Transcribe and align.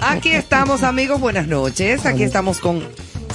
Aquí 0.00 0.30
estamos, 0.30 0.82
amigos. 0.82 1.20
Buenas 1.20 1.46
noches. 1.48 2.06
Aquí 2.06 2.22
estamos 2.22 2.58
con 2.58 2.82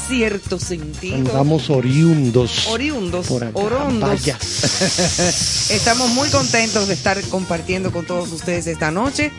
cierto 0.08 0.60
sentido. 0.60 1.18
Andamos 1.18 1.70
oriundos. 1.70 2.68
Oriundos, 2.68 3.32
acá, 3.32 3.52
orondos. 3.54 4.28
Estamos 5.70 6.10
muy 6.12 6.30
contentos 6.30 6.88
de 6.88 6.94
estar 6.94 7.22
compartiendo 7.30 7.92
con 7.92 8.06
todos 8.06 8.32
ustedes 8.32 8.68
esta 8.68 8.92
noche. 8.92 9.32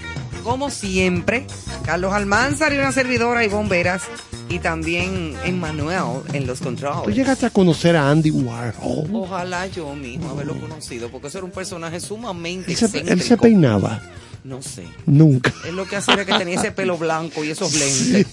Como 0.44 0.70
siempre, 0.70 1.46
Carlos 1.84 2.12
Almanzar 2.12 2.72
y 2.72 2.78
una 2.78 2.92
servidora 2.92 3.44
y 3.44 3.48
bomberas. 3.48 4.02
Y 4.48 4.58
también 4.58 5.34
Emmanuel 5.44 6.22
en 6.34 6.46
los 6.46 6.58
Tú 6.58 6.64
controles. 6.66 7.16
llegaste 7.16 7.46
a 7.46 7.50
conocer 7.50 7.96
a 7.96 8.10
Andy 8.10 8.30
Warhol. 8.30 9.08
Ojalá 9.12 9.66
yo 9.68 9.94
mismo 9.94 10.30
haberlo 10.30 10.58
conocido, 10.60 11.08
porque 11.10 11.28
ese 11.28 11.38
era 11.38 11.44
un 11.46 11.52
personaje 11.52 12.00
sumamente 12.00 12.70
Él 12.72 12.76
se, 12.76 12.98
él 12.98 13.22
se 13.22 13.36
peinaba. 13.38 14.02
No 14.44 14.60
sé. 14.60 14.84
Nunca. 15.06 15.52
Él 15.64 15.76
lo 15.76 15.86
que 15.86 15.96
hacía 15.96 16.14
era 16.14 16.24
que 16.24 16.32
tenía 16.34 16.56
ese 16.58 16.72
pelo 16.72 16.98
blanco 16.98 17.44
y 17.44 17.50
esos 17.50 17.72
lentes. 17.78 18.26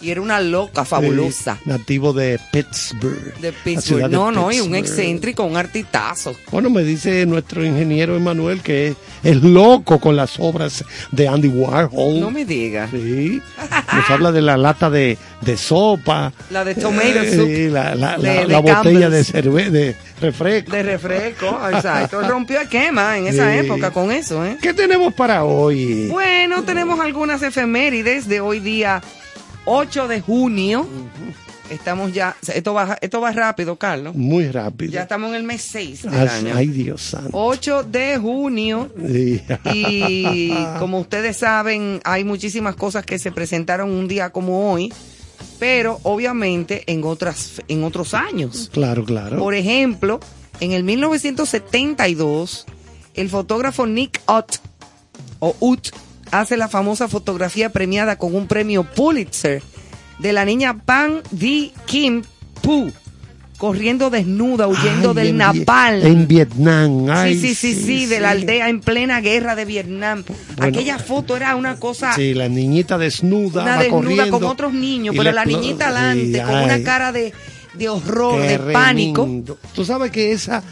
Y 0.00 0.10
era 0.10 0.20
una 0.20 0.40
loca 0.40 0.84
fabulosa. 0.84 1.56
Sí, 1.56 1.68
nativo 1.68 2.12
de 2.12 2.38
Pittsburgh. 2.52 3.34
De 3.40 3.52
Pittsburgh. 3.52 4.02
de 4.02 4.08
No, 4.08 4.30
no, 4.30 4.52
y 4.52 4.60
un 4.60 4.76
excéntrico, 4.76 5.42
un 5.44 5.56
artitazo. 5.56 6.36
Bueno, 6.52 6.70
me 6.70 6.84
dice 6.84 7.26
nuestro 7.26 7.64
ingeniero 7.64 8.16
Emanuel 8.16 8.60
que 8.62 8.88
es, 8.88 8.96
es 9.24 9.42
loco 9.42 9.98
con 9.98 10.14
las 10.14 10.38
obras 10.38 10.84
de 11.10 11.26
Andy 11.26 11.48
Warhol. 11.48 12.20
No 12.20 12.30
me 12.30 12.44
digas. 12.44 12.90
Sí. 12.92 13.42
Nos 13.92 14.10
habla 14.10 14.30
de 14.30 14.42
la 14.42 14.56
lata 14.56 14.90
de, 14.90 15.18
de 15.40 15.56
sopa. 15.56 16.32
La 16.50 16.64
de 16.64 16.74
tomato 16.74 17.06
Eh, 17.06 17.34
soup. 17.34 17.72
la, 17.72 17.94
la- 17.94 18.16
de- 18.16 18.22
la- 18.22 18.40
de 18.40 18.46
la 18.48 18.58
botella 18.58 19.08
de 19.10 19.24
cerve 19.24 19.70
de 19.70 19.96
refresco. 20.20 20.72
De 20.72 20.82
refresco, 20.82 21.58
exacto. 21.72 22.20
Rompió 22.28 22.60
el 22.60 22.68
quema 22.68 23.16
en 23.18 23.26
esa 23.28 23.52
Sí. 23.52 23.58
época 23.58 23.90
con 23.92 24.10
eso, 24.10 24.44
¿eh? 24.44 24.58
¿Qué 24.60 24.74
tenemos 24.74 25.14
para 25.14 25.44
hoy? 25.44 26.08
Bueno, 26.08 26.62
tenemos 26.64 26.98
algunas 27.00 27.42
efemérides 27.42 28.26
de 28.28 28.40
hoy 28.40 28.60
día 28.60 29.00
8 29.64 30.08
de 30.08 30.20
junio. 30.20 30.86
Estamos 31.70 32.14
ya, 32.14 32.34
esto 32.54 32.72
va, 32.72 32.96
esto 33.02 33.20
va 33.20 33.30
rápido, 33.30 33.76
Carlos. 33.76 34.14
Muy 34.14 34.50
rápido. 34.50 34.90
Ya 34.90 35.02
estamos 35.02 35.28
en 35.28 35.34
el 35.36 35.42
mes 35.42 35.60
6 35.60 36.02
del 36.04 36.14
Ay, 36.14 36.28
año. 36.28 36.54
ay, 36.56 36.66
Dios 36.68 37.02
santo. 37.02 37.28
8 37.32 37.82
de 37.82 38.16
junio. 38.16 38.90
Y 39.74 40.50
como 40.78 40.98
ustedes 40.98 41.36
saben, 41.36 42.00
hay 42.04 42.24
muchísimas 42.24 42.74
cosas 42.74 43.04
que 43.04 43.18
se 43.18 43.32
presentaron 43.32 43.90
un 43.90 44.08
día 44.08 44.30
como 44.30 44.72
hoy, 44.72 44.90
pero 45.58 46.00
obviamente 46.02 46.84
en 46.86 47.04
otras 47.04 47.62
en 47.68 47.84
otros 47.84 48.14
años. 48.14 48.70
Claro, 48.72 49.04
claro. 49.04 49.38
Por 49.38 49.54
ejemplo, 49.54 50.20
en 50.60 50.72
el 50.72 50.84
1972, 50.84 52.66
el 53.14 53.28
fotógrafo 53.28 53.86
Nick 53.86 54.20
Ott 54.26 54.56
o 55.40 55.54
Ut 55.60 55.88
hace 56.30 56.56
la 56.56 56.68
famosa 56.68 57.08
fotografía 57.08 57.70
premiada 57.70 58.16
con 58.16 58.34
un 58.34 58.46
premio 58.46 58.84
Pulitzer 58.84 59.62
de 60.18 60.32
la 60.32 60.44
niña 60.44 60.82
Pan 60.84 61.22
Di 61.30 61.72
Kim 61.86 62.22
Pu 62.62 62.92
corriendo 63.58 64.08
desnuda 64.08 64.66
huyendo 64.68 65.10
Ay, 65.10 65.14
del 65.16 65.26
en 65.28 65.36
napalm. 65.36 66.06
En 66.06 66.26
Vietnam. 66.28 67.10
Ay, 67.10 67.36
sí, 67.38 67.54
sí, 67.54 67.74
sí, 67.74 67.82
sí, 67.84 68.06
de 68.06 68.20
la 68.20 68.30
aldea 68.30 68.68
en 68.68 68.80
plena 68.80 69.20
guerra 69.20 69.54
de 69.56 69.64
Vietnam. 69.64 70.24
Bueno, 70.56 70.78
Aquella 70.78 70.98
foto 70.98 71.36
era 71.36 71.54
una 71.56 71.76
cosa, 71.76 72.14
Sí, 72.14 72.34
la 72.34 72.48
niñita 72.48 72.96
desnuda. 72.96 73.64
una 73.64 73.76
va 73.76 73.82
desnuda 73.82 74.00
corriendo, 74.02 74.30
con 74.40 74.44
otros 74.44 74.72
niños, 74.72 75.14
pero 75.18 75.32
la 75.32 75.44
niñita 75.44 75.88
adelante, 75.88 76.40
con 76.42 76.54
una 76.56 76.82
cara 76.82 77.12
de, 77.12 77.32
de 77.74 77.88
horror, 77.88 78.40
de 78.40 78.58
pánico. 78.72 79.28
Tú 79.74 79.84
sabes 79.84 80.10
que 80.12 80.32
esa, 80.32 80.62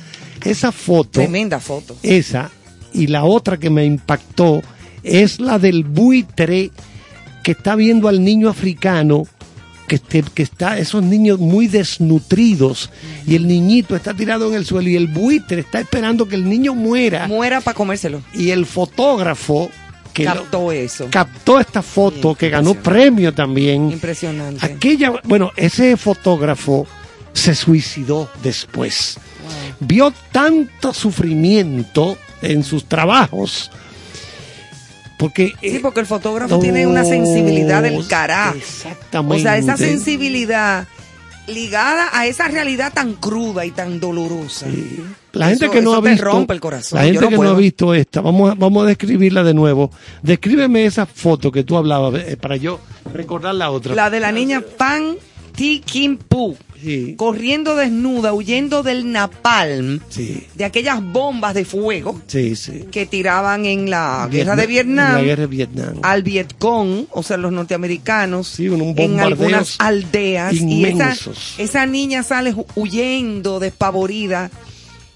esa 0.45 0.71
foto, 0.73 1.11
Tremenda 1.21 1.59
foto. 1.61 1.97
esa 2.03 2.51
y 2.93 3.09
la 3.09 3.25
otra 3.25 3.59
que 3.59 3.69
me 3.69 3.85
impactó 3.85 4.63
es 5.03 5.41
la 5.41 5.59
del 5.59 5.83
buitre 5.85 6.71
que 7.43 7.51
está 7.53 7.75
viendo 7.77 8.09
al 8.09 8.23
niño 8.25 8.49
africano 8.49 9.25
que, 9.87 9.97
este- 9.97 10.23
que 10.35 10.43
está 10.43 10.79
esos 10.79 11.03
niños 11.03 11.39
muy 11.39 11.67
desnutridos 11.69 12.91
y 13.27 13.35
el 13.37 13.47
niñito 13.47 13.95
está 13.97 14.15
tirado 14.15 14.49
en 14.49 14.55
el 14.55 14.65
suelo 14.67 14.89
y 14.89 14.97
el 14.97 15.07
buitre 15.09 15.61
está 15.61 15.81
esperando 15.81 16.27
que 16.27 16.35
el 16.37 16.49
niño 16.49 16.75
muera 16.75 17.27
Muera 17.29 17.61
para 17.61 17.75
comérselo. 17.75 18.23
y 18.35 18.51
el 18.51 18.67
fotógrafo 18.67 19.71
que 20.13 20.25
lo- 20.25 20.35
Captó 20.35 20.73
eso. 20.73 21.09
captó 21.11 21.61
esta 21.61 21.83
foto 21.83 22.35
que 22.35 22.49
ganó 22.49 22.75
premio 22.75 23.35
también. 23.35 23.93
Impresionante. 23.93 24.65
Aquella, 24.65 25.13
bueno, 25.25 25.53
ese 25.57 25.97
fotógrafo 25.99 26.87
se 27.35 27.55
suicidó 27.55 28.31
después. 28.43 29.19
Vio 29.81 30.13
tanto 30.33 30.95
sufrimiento 30.95 32.17
en 32.43 32.65
sus 32.65 32.87
trabajos 32.87 33.71
porque 35.19 35.53
Sí, 35.61 35.69
eh, 35.77 35.79
porque 35.83 36.01
el 36.01 36.07
fotógrafo 36.07 36.59
tiene 36.59 36.87
una 36.87 37.05
sensibilidad 37.05 37.83
del 37.83 38.07
carajo. 38.07 38.57
Exactamente. 38.57 39.37
O 39.37 39.43
sea, 39.43 39.57
esa 39.59 39.77
sensibilidad 39.77 40.87
ligada 41.47 42.09
a 42.13 42.27
esa 42.27 42.49
realidad 42.49 42.93
tan 42.93 43.15
cruda 43.15 43.65
y 43.65 43.71
tan 43.71 44.01
dolorosa. 44.01 44.67
Sí. 44.69 45.01
La 45.33 45.51
Eso- 45.53 45.61
gente 45.61 45.77
que 45.79 45.83
no 45.83 45.95
ha 45.95 46.01
visto, 46.01 46.25
rompe 46.25 46.55
el 46.55 46.61
corazón. 46.61 46.99
la 46.99 47.05
gente 47.05 47.21
no 47.21 47.29
que 47.29 47.37
puedo. 47.37 47.51
no 47.51 47.57
ha 47.57 47.61
visto 47.61 47.95
esta, 47.95 48.21
vamos 48.21 48.51
a, 48.51 48.55
vamos 48.55 48.83
a 48.85 48.87
describirla 48.89 49.45
de 49.45 49.55
nuevo. 49.55 49.91
Descríbeme 50.23 50.87
esa 50.87 51.07
foto 51.07 51.53
que 51.53 51.63
tú 51.63 51.77
hablabas 51.77 52.15
eh, 52.27 52.37
para 52.37 52.57
yo 52.57 52.81
recordar 53.15 53.55
la 53.55 53.71
otra. 53.71 53.95
La 53.95 54.11
de 54.11 54.19
la 54.19 54.33
niña 54.33 54.61
Pan 54.77 55.15
Ti 55.55 55.83
Kim 55.85 56.17
Pu, 56.17 56.57
Sí. 56.83 57.15
corriendo 57.17 57.75
desnuda, 57.77 58.33
huyendo 58.35 58.83
del 58.83 59.11
napalm, 59.13 60.01
Sí, 60.09 60.47
de 60.55 60.65
aquellas 60.65 61.03
bombas 61.03 61.55
de 61.55 61.65
fuego 61.65 62.21
sí, 62.27 62.55
que 62.93 63.07
tiraban 63.07 63.65
en 63.67 63.89
la 63.91 64.29
guerra 64.31 64.57
de 64.57 64.67
Vietnam, 64.67 65.07
Vietnam. 65.07 65.15
La 65.17 65.23
guerra 65.23 65.41
de 65.43 65.47
Vietnam. 65.47 65.95
al 66.03 66.23
Vietcong, 66.23 67.07
o 67.11 67.23
sea, 67.23 67.37
los 67.37 67.53
norteamericanos, 67.53 68.59
un 68.59 68.95
en 68.97 69.21
algunas 69.21 69.77
aldeas. 69.79 70.53
Y 70.55 70.85
esa, 70.85 71.17
esa 71.59 71.87
niña 71.87 72.23
sale 72.23 72.55
hu- 72.55 72.67
huyendo, 72.75 73.59
despavorida, 73.61 74.51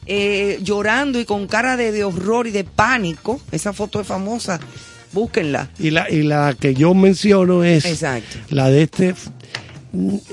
eh, 0.06 0.58
llorando 0.62 1.20
y 1.20 1.24
con 1.24 1.46
cara 1.46 1.76
de, 1.76 1.92
de 1.92 2.04
horror 2.04 2.46
y 2.46 2.50
de 2.50 2.64
pánico. 2.64 3.40
Esa 3.52 3.72
foto 3.72 4.00
es 4.00 4.06
famosa, 4.06 4.58
búsquenla. 5.12 5.68
Y 5.78 5.90
la, 5.90 6.10
y 6.10 6.22
la 6.22 6.54
que 6.58 6.74
yo 6.74 6.94
menciono 6.94 7.62
es 7.64 7.84
Exacto. 7.84 8.38
la 8.50 8.70
de 8.70 8.82
este 8.84 9.14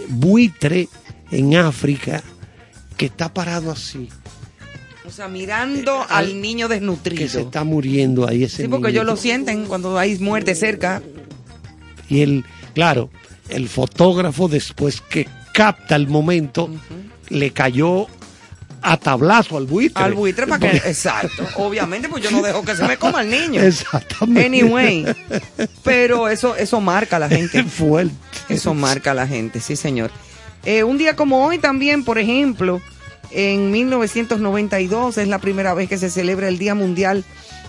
buitre 0.10 0.88
en 1.32 1.56
África 1.56 2.24
que 2.96 3.06
está 3.08 3.34
parado 3.34 3.72
así, 3.72 4.10
O 5.06 5.10
sea, 5.12 5.28
mirando 5.30 6.02
Eh, 6.02 6.06
al 6.10 6.26
al- 6.26 6.42
niño 6.42 6.68
que 6.68 6.74
desnutrido. 6.76 7.30
se 7.30 7.42
está 7.42 7.64
muriendo 7.64 8.28
ahí 8.28 8.44
ese 8.44 8.64
Sí, 8.64 8.68
porque 8.68 8.90
ellos 8.90 9.06
lo 9.06 9.16
sienten 9.16 9.66
cuando 9.66 9.98
hay 9.98 10.18
muerte 10.20 10.54
cerca. 10.56 11.02
Y 12.10 12.22
él, 12.22 12.44
claro, 12.74 13.10
el 13.50 13.70
fotógrafo 13.70 14.48
después 14.50 15.00
que 15.02 15.28
capta 15.54 15.96
el 15.96 16.08
momento, 16.08 16.70
le 17.30 17.52
cayó 17.52 18.08
a 18.82 18.98
tablazo 18.98 19.58
al 19.58 19.66
buitre. 19.66 20.04
Al 20.04 20.14
buitre 20.14 20.46
para 20.46 20.60
que... 20.72 20.78
Exacto. 20.78 21.48
Obviamente, 21.56 22.10
pues 22.10 22.24
yo 22.24 22.30
no 22.32 22.42
dejo 22.42 22.64
que 22.64 22.76
se 22.76 22.86
me 22.88 22.98
coma 23.00 23.22
el 23.22 23.30
niño. 23.30 23.62
Exactamente. 23.62 24.46
Anyway. 24.46 25.06
Pero 25.84 26.28
eso, 26.30 26.56
eso 26.56 26.80
marca 26.82 27.16
a 27.16 27.20
la 27.20 27.30
gente. 27.38 27.64
Fuerte. 27.64 28.14
Eso 28.50 28.74
marca 28.74 29.12
a 29.12 29.14
la 29.14 29.28
gente, 29.28 29.60
sí, 29.62 29.76
señor. 29.76 30.12
Eh, 30.68 30.84
un 30.84 30.98
día 30.98 31.16
como 31.16 31.46
hoy 31.46 31.60
también, 31.60 32.04
por 32.04 32.20
ejemplo, 32.20 32.82
en 33.32 33.72
1992 33.72 35.18
es 35.18 35.28
la 35.28 35.40
primera 35.40 35.74
vez 35.74 35.88
que 35.90 35.98
se 35.98 36.10
celebra 36.10 36.48
el 36.50 36.58
Día 36.58 36.76
Mundial 36.76 37.24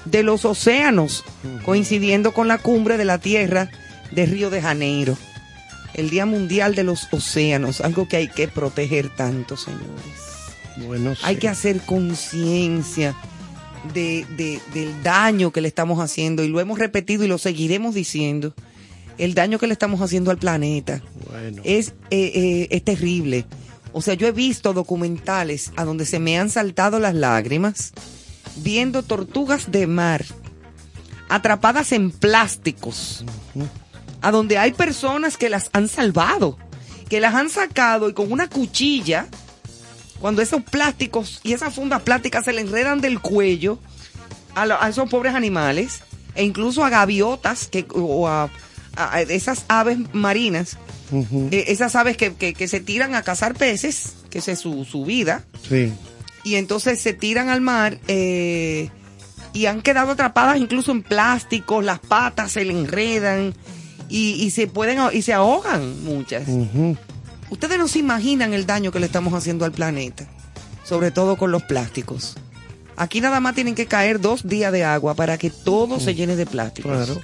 de 0.05 0.23
los 0.23 0.45
Océanos, 0.45 1.25
coincidiendo 1.65 2.33
con 2.33 2.49
la 2.49 2.59
cumbre 2.59 2.97
de 2.97 3.05
la 3.05 3.19
Tierra 3.19 3.71
de 4.11 4.27
Río 4.27 4.51
de 4.51 4.61
Janeiro. 4.63 5.17
El 5.95 6.11
Día 6.11 6.27
Mundial 6.27 6.75
de 6.75 6.83
los 6.85 7.09
Océanos, 7.13 7.81
algo 7.81 8.09
que 8.09 8.17
hay 8.17 8.29
que 8.29 8.49
proteger 8.49 9.15
tanto, 9.15 9.57
señores. 9.57 9.87
Bueno, 10.87 11.15
Hay 11.23 11.37
que 11.37 11.49
hacer 11.49 11.81
conciencia 11.81 13.15
de, 13.95 14.25
de- 14.37 14.61
del 14.75 15.03
daño 15.03 15.51
que 15.53 15.61
le 15.61 15.69
estamos 15.69 15.99
haciendo 16.01 16.45
y 16.45 16.49
lo 16.49 16.61
hemos 16.61 16.79
repetido 16.79 17.25
y 17.25 17.29
lo 17.29 17.39
seguiremos 17.39 17.95
diciendo. 17.95 18.55
El 19.19 19.35
daño 19.35 19.59
que 19.59 19.67
le 19.67 19.73
estamos 19.73 20.01
haciendo 20.01 20.31
al 20.31 20.39
planeta 20.39 21.03
Bueno. 21.31 21.61
es, 21.65 21.89
eh, 22.11 22.33
eh, 22.35 22.69
es 22.71 22.85
terrible. 22.85 23.45
O 23.93 24.01
sea, 24.03 24.15
yo 24.15 24.27
he 24.27 24.33
visto 24.33 24.73
documentales 24.73 25.73
a 25.77 25.85
donde 25.85 26.07
se 26.07 26.19
me 26.21 26.39
han 26.39 26.51
saltado 26.51 26.99
las 27.01 27.15
lágrimas 27.15 27.93
viendo 28.57 29.03
tortugas 29.03 29.71
de 29.71 29.87
mar 29.87 30.25
atrapadas 31.29 31.93
en 31.93 32.11
plásticos, 32.11 33.25
a 34.23 34.31
donde 34.31 34.57
hay 34.59 34.73
personas 34.73 35.37
que 35.37 35.49
las 35.49 35.69
han 35.73 35.89
salvado, 35.89 36.57
que 37.09 37.21
las 37.21 37.35
han 37.35 37.51
sacado 37.51 38.09
y 38.09 38.15
con 38.15 38.33
una 38.33 38.49
cuchilla, 38.49 39.27
cuando 40.21 40.43
esos 40.43 40.63
plásticos 40.63 41.41
y 41.45 41.53
esas 41.53 41.75
fundas 41.75 42.03
plásticas 42.03 42.45
se 42.45 42.53
le 42.53 42.63
enredan 42.63 43.01
del 43.01 43.21
cuello 43.21 43.79
a, 44.55 44.67
lo- 44.67 44.81
a 44.83 44.89
esos 44.89 45.09
pobres 45.11 45.35
animales, 45.35 46.01
e 46.35 46.45
incluso 46.45 46.85
a 46.85 46.91
gaviotas 46.91 47.69
que, 47.69 47.87
o 47.95 48.27
a 48.27 48.51
esas 49.29 49.65
aves 49.69 49.99
marinas, 50.13 50.77
eh, 51.51 51.65
esas 51.69 51.95
aves 51.97 52.17
que, 52.17 52.35
que- 52.35 52.55
que 52.55 52.69
se 52.69 52.81
tiran 52.81 53.15
a 53.15 53.23
cazar 53.23 53.55
peces, 53.55 54.15
que 54.31 54.39
esa 54.39 54.53
es 54.53 54.59
su, 54.59 54.85
su 54.85 55.05
vida, 55.05 55.45
Sí. 55.69 55.93
y 56.45 56.57
entonces 56.57 57.01
se 57.01 57.13
tiran 57.15 57.49
al 57.49 57.61
mar 57.61 57.99
eh, 58.09 58.91
y 59.53 59.67
han 59.67 59.81
quedado 59.83 60.13
atrapadas 60.13 60.59
incluso 60.59 60.93
en 60.93 61.03
plásticos, 61.03 61.85
las 61.85 61.99
patas 61.99 62.53
se 62.53 62.65
le 62.65 62.73
enredan 62.79 63.55
y, 64.09 64.33
y 64.43 64.51
se 64.51 64.67
pueden 64.67 64.99
y 65.13 65.23
se 65.23 65.33
ahogan 65.33 66.03
muchas. 66.05 66.45
Ustedes 67.51 67.79
no 67.79 67.89
se 67.89 67.99
imaginan 68.01 68.53
el 68.53 68.67
daño 68.67 68.93
que 68.93 69.01
le 69.01 69.07
estamos 69.07 69.33
haciendo 69.33 69.65
al 69.65 69.73
planeta, 69.73 70.27
sobre 70.85 71.11
todo 71.11 71.37
con 71.39 71.51
los 71.51 71.63
plásticos. 71.63 72.37
Aquí 72.97 73.21
nada 73.21 73.39
más 73.41 73.55
tienen 73.55 73.75
que 73.75 73.87
caer 73.87 74.21
dos 74.21 74.47
días 74.47 74.73
de 74.73 74.85
agua 74.85 75.15
para 75.15 75.39
que 75.39 75.49
todo 75.51 76.01
se 76.01 76.15
llene 76.15 76.37
de 76.37 76.45
plásticos. 76.47 76.93
Claro. 77.07 77.21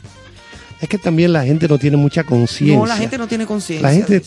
Es 0.85 0.91
que 0.91 0.99
también 0.99 1.33
la 1.33 1.45
gente 1.47 1.67
no 1.67 1.79
tiene 1.79 1.97
mucha 1.97 2.25
conciencia. 2.25 2.77
No, 2.77 2.85
la 2.85 2.99
gente 2.99 3.17
no 3.17 3.27
tiene 3.27 3.47
conciencia. 3.47 3.89
La 3.89 3.95
gente 3.95 4.23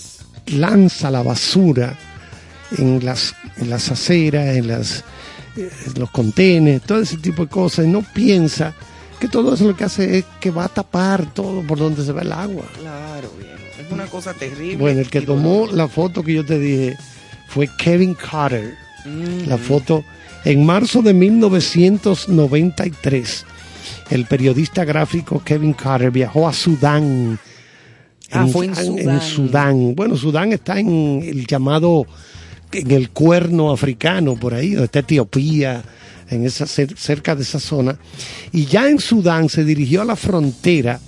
lanza 0.48 1.12
la 1.12 1.22
basura 1.22 1.96
en 2.80 3.06
las, 3.06 3.36
en 3.58 3.70
las 3.70 3.92
aceras, 3.92 4.58
en, 4.58 4.68
las, 4.68 5.04
eh, 5.56 5.70
en 5.86 6.00
los 6.00 6.10
contenes, 6.10 6.82
todo 6.82 7.00
ese 7.00 7.18
tipo 7.18 7.44
de 7.44 7.50
cosas, 7.50 7.86
y 7.86 7.90
no 7.90 8.02
piensa 8.02 8.74
que 9.20 9.28
todo 9.28 9.54
eso 9.54 9.68
lo 9.68 9.76
que 9.78 9.84
hace 9.84 10.18
es 10.18 10.26
que 10.40 10.50
va 10.50 10.66
a 10.66 10.70
tapar 10.70 11.32
todo 11.32 11.62
por 11.62 11.78
donde 11.78 12.04
se 12.04 12.12
va 12.12 12.24
el 12.24 12.32
agua. 12.32 12.66
Claro, 12.80 13.32
viejo. 13.38 13.54
Es 13.80 13.92
una 13.92 14.08
cosa 14.08 14.34
terrible. 14.34 14.78
Bueno, 14.78 15.02
el 15.02 15.12
que 15.12 15.22
tomó 15.22 15.68
la 15.68 15.88
foto 15.88 16.24
que 16.24 16.34
yo 16.34 16.44
te 16.44 16.58
dije 16.58 16.98
fue 17.50 17.70
Kevin 17.78 18.16
Carter. 18.16 18.74
mm, 19.06 19.48
La 19.48 19.60
foto 19.60 20.04
en 20.44 20.66
marzo 20.66 21.04
de 21.04 21.14
1993. 21.14 23.46
El 24.10 24.26
periodista 24.26 24.86
gráfico 24.86 25.42
Kevin 25.44 25.74
Carter 25.74 26.12
viajó 26.12 26.48
a 26.48 26.54
Sudán. 26.54 27.38
Ah, 28.32 28.48
fue 28.48 28.66
en 28.68 28.76
Sudán. 28.76 29.22
Sudán. 29.22 29.96
Bueno, 29.96 30.16
Sudán 30.18 30.54
está 30.54 30.80
en 30.80 31.22
el 31.26 31.46
llamado, 31.46 32.06
en 32.72 32.92
el 32.92 33.10
cuerno 33.10 33.72
africano, 33.72 34.36
por 34.36 34.54
ahí, 34.54 34.72
donde 34.72 34.86
está 34.86 35.00
Etiopía, 35.00 35.84
en 36.30 36.46
esa, 36.46 36.66
cer- 36.66 36.96
cerca 36.98 37.36
de 37.36 37.44
esa 37.44 37.60
zona. 37.60 37.98
Y 38.52 38.66
ya 38.66 38.90
en 38.90 39.00
Sudán 39.00 39.50
se 39.50 39.64
dirigió 39.64 40.02
a 40.02 40.06
la 40.06 40.16
frontera 40.16 41.00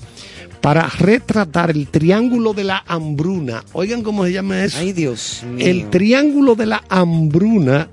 para 0.61 0.87
retratar 0.89 1.71
el 1.71 1.87
triángulo 1.87 2.53
de 2.53 2.65
la 2.65 2.83
hambruna. 2.85 3.63
Oigan 3.73 4.01
cómo 4.03 4.25
se 4.25 4.33
llama 4.33 4.63
eso 4.63 4.77
Ay, 4.79 4.91
Dios 4.91 5.43
mío. 5.49 5.65
el 5.65 5.89
triángulo 5.89 6.55
de 6.55 6.65
la 6.65 6.83
hambruna, 6.89 7.87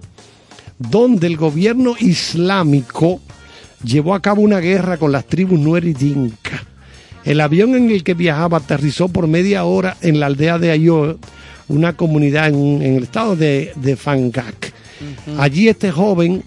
donde 0.79 1.27
el 1.29 1.37
gobierno 1.37 1.95
islámico 1.99 3.21
llevó 3.83 4.15
a 4.15 4.23
cabo 4.23 4.43
una 4.43 4.61
guerra 4.61 4.97
con 4.97 5.13
las 5.13 5.27
tribus 5.27 5.59
Nuer 5.59 5.85
y 5.85 5.93
Dinka. 5.93 6.63
El 7.25 7.41
avión 7.41 7.75
en 7.75 7.91
el 7.91 8.05
que 8.05 8.15
viajaba 8.15 8.59
aterrizó 8.59 9.09
por 9.09 9.27
media 9.27 9.65
hora 9.65 9.97
en 10.01 10.21
la 10.21 10.27
aldea 10.27 10.59
de 10.59 10.71
Ayo, 10.71 11.19
una 11.69 11.95
comunidad 11.95 12.49
en, 12.49 12.83
en 12.83 12.97
el 12.97 13.03
estado 13.05 13.35
de, 13.35 13.73
de 13.77 13.97
Fangak. 13.97 14.73
Allí 15.39 15.69
este 15.69 15.91
joven 15.91 16.45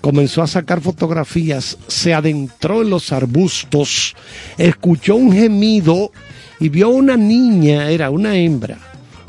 comenzó 0.00 0.42
a 0.42 0.46
sacar 0.46 0.80
fotografías, 0.80 1.76
se 1.88 2.14
adentró 2.14 2.82
en 2.82 2.90
los 2.90 3.12
arbustos, 3.12 4.14
escuchó 4.56 5.16
un 5.16 5.32
gemido 5.32 6.12
y 6.60 6.68
vio 6.68 6.90
una 6.90 7.16
niña, 7.16 7.90
era 7.90 8.10
una 8.10 8.36
hembra, 8.36 8.78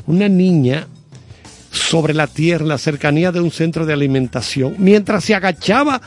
una 0.06 0.28
niña 0.28 0.86
sobre 1.70 2.14
la 2.14 2.26
tierra, 2.26 2.62
en 2.62 2.68
la 2.68 2.78
cercanía 2.78 3.32
de 3.32 3.40
un 3.40 3.50
centro 3.50 3.84
de 3.86 3.92
alimentación. 3.92 4.76
Mientras 4.78 5.24
se 5.24 5.34
agachaba 5.34 6.00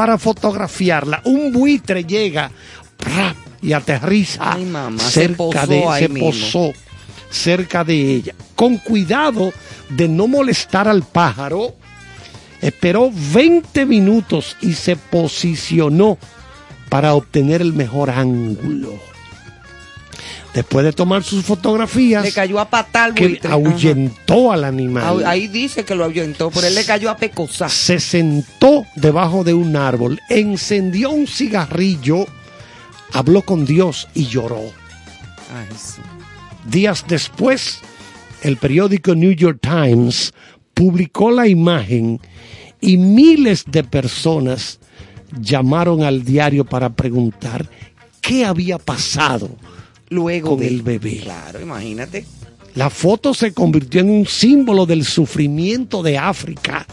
para 0.00 0.16
fotografiarla, 0.16 1.20
un 1.26 1.52
buitre 1.52 2.04
llega 2.04 2.50
y 3.60 3.74
aterriza 3.74 4.54
Ay, 4.54 4.64
mamá, 4.64 4.98
se 4.98 5.26
cerca 5.26 5.66
de 5.66 6.08
mismo. 6.08 6.30
posó 6.30 6.72
cerca 7.28 7.84
de 7.84 8.14
ella. 8.14 8.34
Con 8.56 8.78
cuidado 8.78 9.52
de 9.90 10.08
no 10.08 10.26
molestar 10.26 10.88
al 10.88 11.02
pájaro, 11.02 11.74
esperó 12.62 13.10
20 13.12 13.84
minutos 13.84 14.56
y 14.62 14.72
se 14.72 14.96
posicionó 14.96 16.16
para 16.88 17.12
obtener 17.12 17.60
el 17.60 17.74
mejor 17.74 18.08
ángulo. 18.08 18.94
Después 20.54 20.84
de 20.84 20.92
tomar 20.92 21.22
sus 21.22 21.44
fotografías, 21.44 22.24
Le 22.24 22.32
cayó 22.32 22.58
a 22.58 22.68
patar 22.68 23.14
que 23.14 23.28
buitre. 23.28 23.50
ahuyentó 23.52 24.50
al 24.50 24.64
animal. 24.64 25.24
Ahí 25.24 25.46
dice 25.46 25.84
que 25.84 25.94
lo 25.94 26.04
ahuyentó, 26.04 26.50
pero 26.50 26.66
él 26.66 26.74
le 26.74 26.84
cayó 26.84 27.08
a 27.08 27.16
pecosar. 27.16 27.70
Se 27.70 28.00
sentó 28.00 28.84
debajo 28.96 29.44
de 29.44 29.54
un 29.54 29.76
árbol, 29.76 30.20
encendió 30.28 31.10
un 31.10 31.28
cigarrillo, 31.28 32.26
habló 33.12 33.42
con 33.42 33.64
Dios 33.64 34.08
y 34.12 34.26
lloró. 34.26 34.60
Ay, 35.54 35.68
sí. 35.76 36.00
Días 36.68 37.04
después, 37.06 37.78
el 38.42 38.56
periódico 38.56 39.14
New 39.14 39.32
York 39.32 39.58
Times 39.62 40.32
publicó 40.74 41.30
la 41.30 41.46
imagen 41.46 42.20
y 42.80 42.96
miles 42.96 43.64
de 43.66 43.84
personas 43.84 44.80
llamaron 45.40 46.02
al 46.02 46.24
diario 46.24 46.64
para 46.64 46.90
preguntar 46.90 47.68
qué 48.20 48.44
había 48.44 48.78
pasado. 48.78 49.48
Luego 50.10 50.50
Con 50.50 50.60
de- 50.60 50.68
el 50.68 50.82
bebé. 50.82 51.20
Claro, 51.22 51.60
imagínate. 51.60 52.24
La 52.74 52.90
foto 52.90 53.32
se 53.34 53.52
convirtió 53.52 54.00
en 54.00 54.10
un 54.10 54.26
símbolo 54.26 54.86
del 54.86 55.04
sufrimiento 55.04 56.02
de 56.02 56.18
África. 56.18 56.86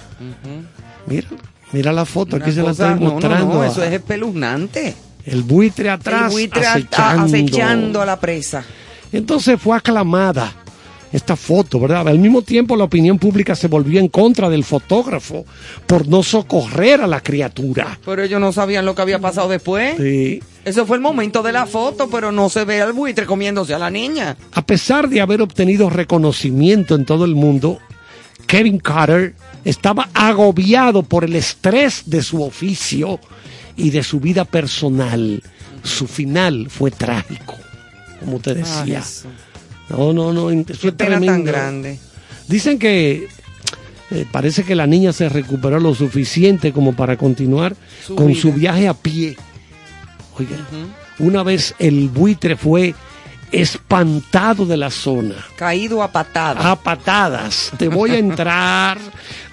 Mira, 1.05 1.27
mira 1.71 1.91
la 1.91 2.05
foto, 2.05 2.35
Una 2.35 2.45
aquí 2.45 2.53
se 2.53 2.63
la 2.63 2.71
estoy 2.71 2.89
no, 2.91 2.95
no, 2.95 3.11
mostrando. 3.11 3.53
no, 3.55 3.63
eso 3.63 3.83
es 3.83 3.93
espeluznante. 3.93 4.95
El 5.25 5.43
buitre 5.43 5.89
atrás 5.89 6.27
el 6.27 6.31
buitre 6.31 6.65
acechando. 6.65 7.25
acechando 7.25 8.01
a 8.01 8.05
la 8.05 8.19
presa. 8.19 8.63
Entonces 9.11 9.59
fue 9.61 9.75
aclamada 9.77 10.53
esta 11.11 11.35
foto, 11.35 11.79
¿verdad? 11.79 12.07
Al 12.07 12.19
mismo 12.19 12.41
tiempo 12.41 12.75
la 12.75 12.83
opinión 12.83 13.17
pública 13.17 13.55
se 13.55 13.67
volvió 13.67 13.99
en 13.99 14.09
contra 14.09 14.49
del 14.49 14.63
fotógrafo 14.63 15.45
por 15.85 16.07
no 16.07 16.23
socorrer 16.23 17.01
a 17.01 17.07
la 17.07 17.21
criatura. 17.21 17.99
Pero 18.05 18.23
ellos 18.23 18.39
no 18.41 18.51
sabían 18.51 18.85
lo 18.85 18.95
que 18.95 19.01
había 19.01 19.19
pasado 19.19 19.47
después. 19.49 19.95
Sí. 19.97 20.41
Ese 20.65 20.85
fue 20.85 20.97
el 20.97 21.01
momento 21.01 21.43
de 21.43 21.53
la 21.53 21.65
foto, 21.65 22.09
pero 22.09 22.31
no 22.31 22.49
se 22.49 22.65
ve 22.65 22.81
al 22.81 22.93
buitre 22.93 23.25
comiéndose 23.25 23.73
a 23.73 23.79
la 23.79 23.89
niña. 23.89 24.35
A 24.53 24.65
pesar 24.65 25.07
de 25.07 25.21
haber 25.21 25.41
obtenido 25.41 25.89
reconocimiento 25.89 26.95
en 26.95 27.05
todo 27.05 27.23
el 27.23 27.35
mundo, 27.35 27.79
Kevin 28.47 28.79
Carter 28.79 29.33
estaba 29.63 30.09
agobiado 30.13 31.03
por 31.03 31.23
el 31.23 31.35
estrés 31.35 32.03
de 32.05 32.21
su 32.21 32.43
oficio 32.43 33.19
y 33.77 33.91
de 33.91 34.03
su 34.03 34.19
vida 34.19 34.43
personal. 34.43 35.41
Su 35.83 36.07
final 36.07 36.67
fue 36.69 36.91
trágico, 36.91 37.55
como 38.19 38.39
te 38.39 38.53
decía. 38.53 38.81
Ay, 38.81 38.95
eso. 38.95 39.29
No, 39.89 40.13
no, 40.13 40.33
no. 40.33 40.49
Eso 40.49 40.87
es 40.89 40.93
pena 40.93 41.11
tan 41.15 41.21
tremendo. 41.21 41.51
grande. 41.51 41.99
Dicen 42.47 42.79
que 42.79 43.27
eh, 44.11 44.25
parece 44.31 44.63
que 44.63 44.75
la 44.75 44.87
niña 44.87 45.13
se 45.13 45.29
recuperó 45.29 45.79
lo 45.79 45.93
suficiente 45.95 46.71
como 46.71 46.93
para 46.93 47.17
continuar 47.17 47.75
Su 48.05 48.15
con 48.15 48.27
vida. 48.27 48.41
su 48.41 48.53
viaje 48.53 48.87
a 48.87 48.93
pie. 48.93 49.37
Oiga, 50.37 50.57
una 51.19 51.43
vez 51.43 51.73
el 51.79 52.09
buitre 52.09 52.55
fue 52.55 52.93
espantado 53.51 54.65
de 54.65 54.77
la 54.77 54.89
zona. 54.89 55.35
Caído 55.55 56.03
a 56.03 56.11
patada. 56.11 56.71
A 56.71 56.75
patadas. 56.75 57.71
Te 57.77 57.87
voy 57.87 58.11
a 58.11 58.17
entrar. 58.17 58.97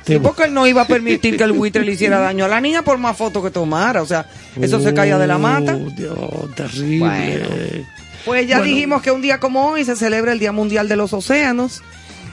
Te 0.04 0.14
Sí, 0.14 0.20
porque 0.22 0.44
él 0.44 0.52
no 0.54 0.66
iba 0.66 0.82
a 0.82 0.86
permitir 0.86 1.36
que 1.36 1.44
el 1.44 1.52
buitre 1.54 1.84
le 1.84 1.92
hiciera 1.92 2.18
daño 2.18 2.44
a 2.44 2.48
la 2.48 2.60
niña 2.60 2.82
por 2.82 2.98
más 2.98 3.16
fotos 3.16 3.42
que 3.42 3.50
tomara. 3.50 4.02
O 4.02 4.06
sea, 4.06 4.26
eso 4.60 4.80
se 4.80 4.92
caía 4.92 5.16
de 5.18 5.26
la 5.26 5.38
mata. 5.38 5.76
Oh, 5.76 5.90
Dios, 5.90 6.54
terrible. 6.54 6.98
Bueno. 6.98 7.86
Pues 8.24 8.46
ya 8.48 8.58
Bueno. 8.58 8.72
dijimos 8.72 9.02
que 9.02 9.10
un 9.10 9.20
día 9.22 9.38
como 9.40 9.68
hoy 9.68 9.84
se 9.84 9.96
celebra 9.96 10.32
el 10.32 10.38
Día 10.38 10.52
Mundial 10.52 10.88
de 10.88 10.96
los 10.96 11.12
Océanos 11.12 11.82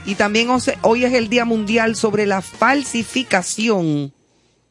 y 0.06 0.14
también 0.14 0.48
hoy 0.82 1.04
es 1.04 1.12
el 1.12 1.28
Día 1.28 1.44
Mundial 1.44 1.96
sobre 1.96 2.26
la 2.26 2.40
falsificación, 2.42 4.12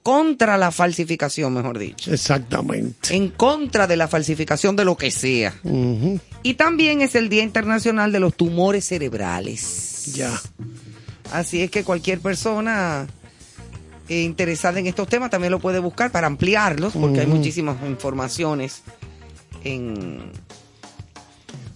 contra 0.03 0.57
la 0.57 0.71
falsificación, 0.71 1.53
mejor 1.53 1.77
dicho, 1.77 2.11
Exactamente. 2.11 3.15
en 3.15 3.29
contra 3.29 3.85
de 3.87 3.97
la 3.97 4.07
falsificación 4.07 4.75
de 4.75 4.83
lo 4.85 4.97
que 4.97 5.11
sea. 5.11 5.53
Y 6.43 6.55
también 6.55 7.01
es 7.01 7.13
el 7.15 7.29
Día 7.29 7.43
Internacional 7.43 8.11
de 8.11 8.19
los 8.19 8.35
Tumores 8.35 8.85
Cerebrales. 8.85 10.13
Ya. 10.15 10.31
Así 11.31 11.61
es 11.61 11.69
que 11.71 11.83
cualquier 11.83 12.19
persona 12.19 13.05
eh, 14.09 14.23
interesada 14.23 14.79
en 14.79 14.87
estos 14.87 15.07
temas 15.07 15.29
también 15.29 15.51
lo 15.51 15.59
puede 15.59 15.77
buscar 15.79 16.11
para 16.11 16.25
ampliarlos, 16.27 16.93
porque 16.93 17.21
hay 17.21 17.27
muchísimas 17.27 17.77
informaciones 17.87 18.81
en, 19.63 20.19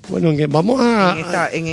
Bueno, 0.10 0.30
en 0.32 0.50
vamos 0.52 0.80
a. 0.82 1.14
en 1.14 1.20
esta- 1.26 1.50
en- 1.52 1.68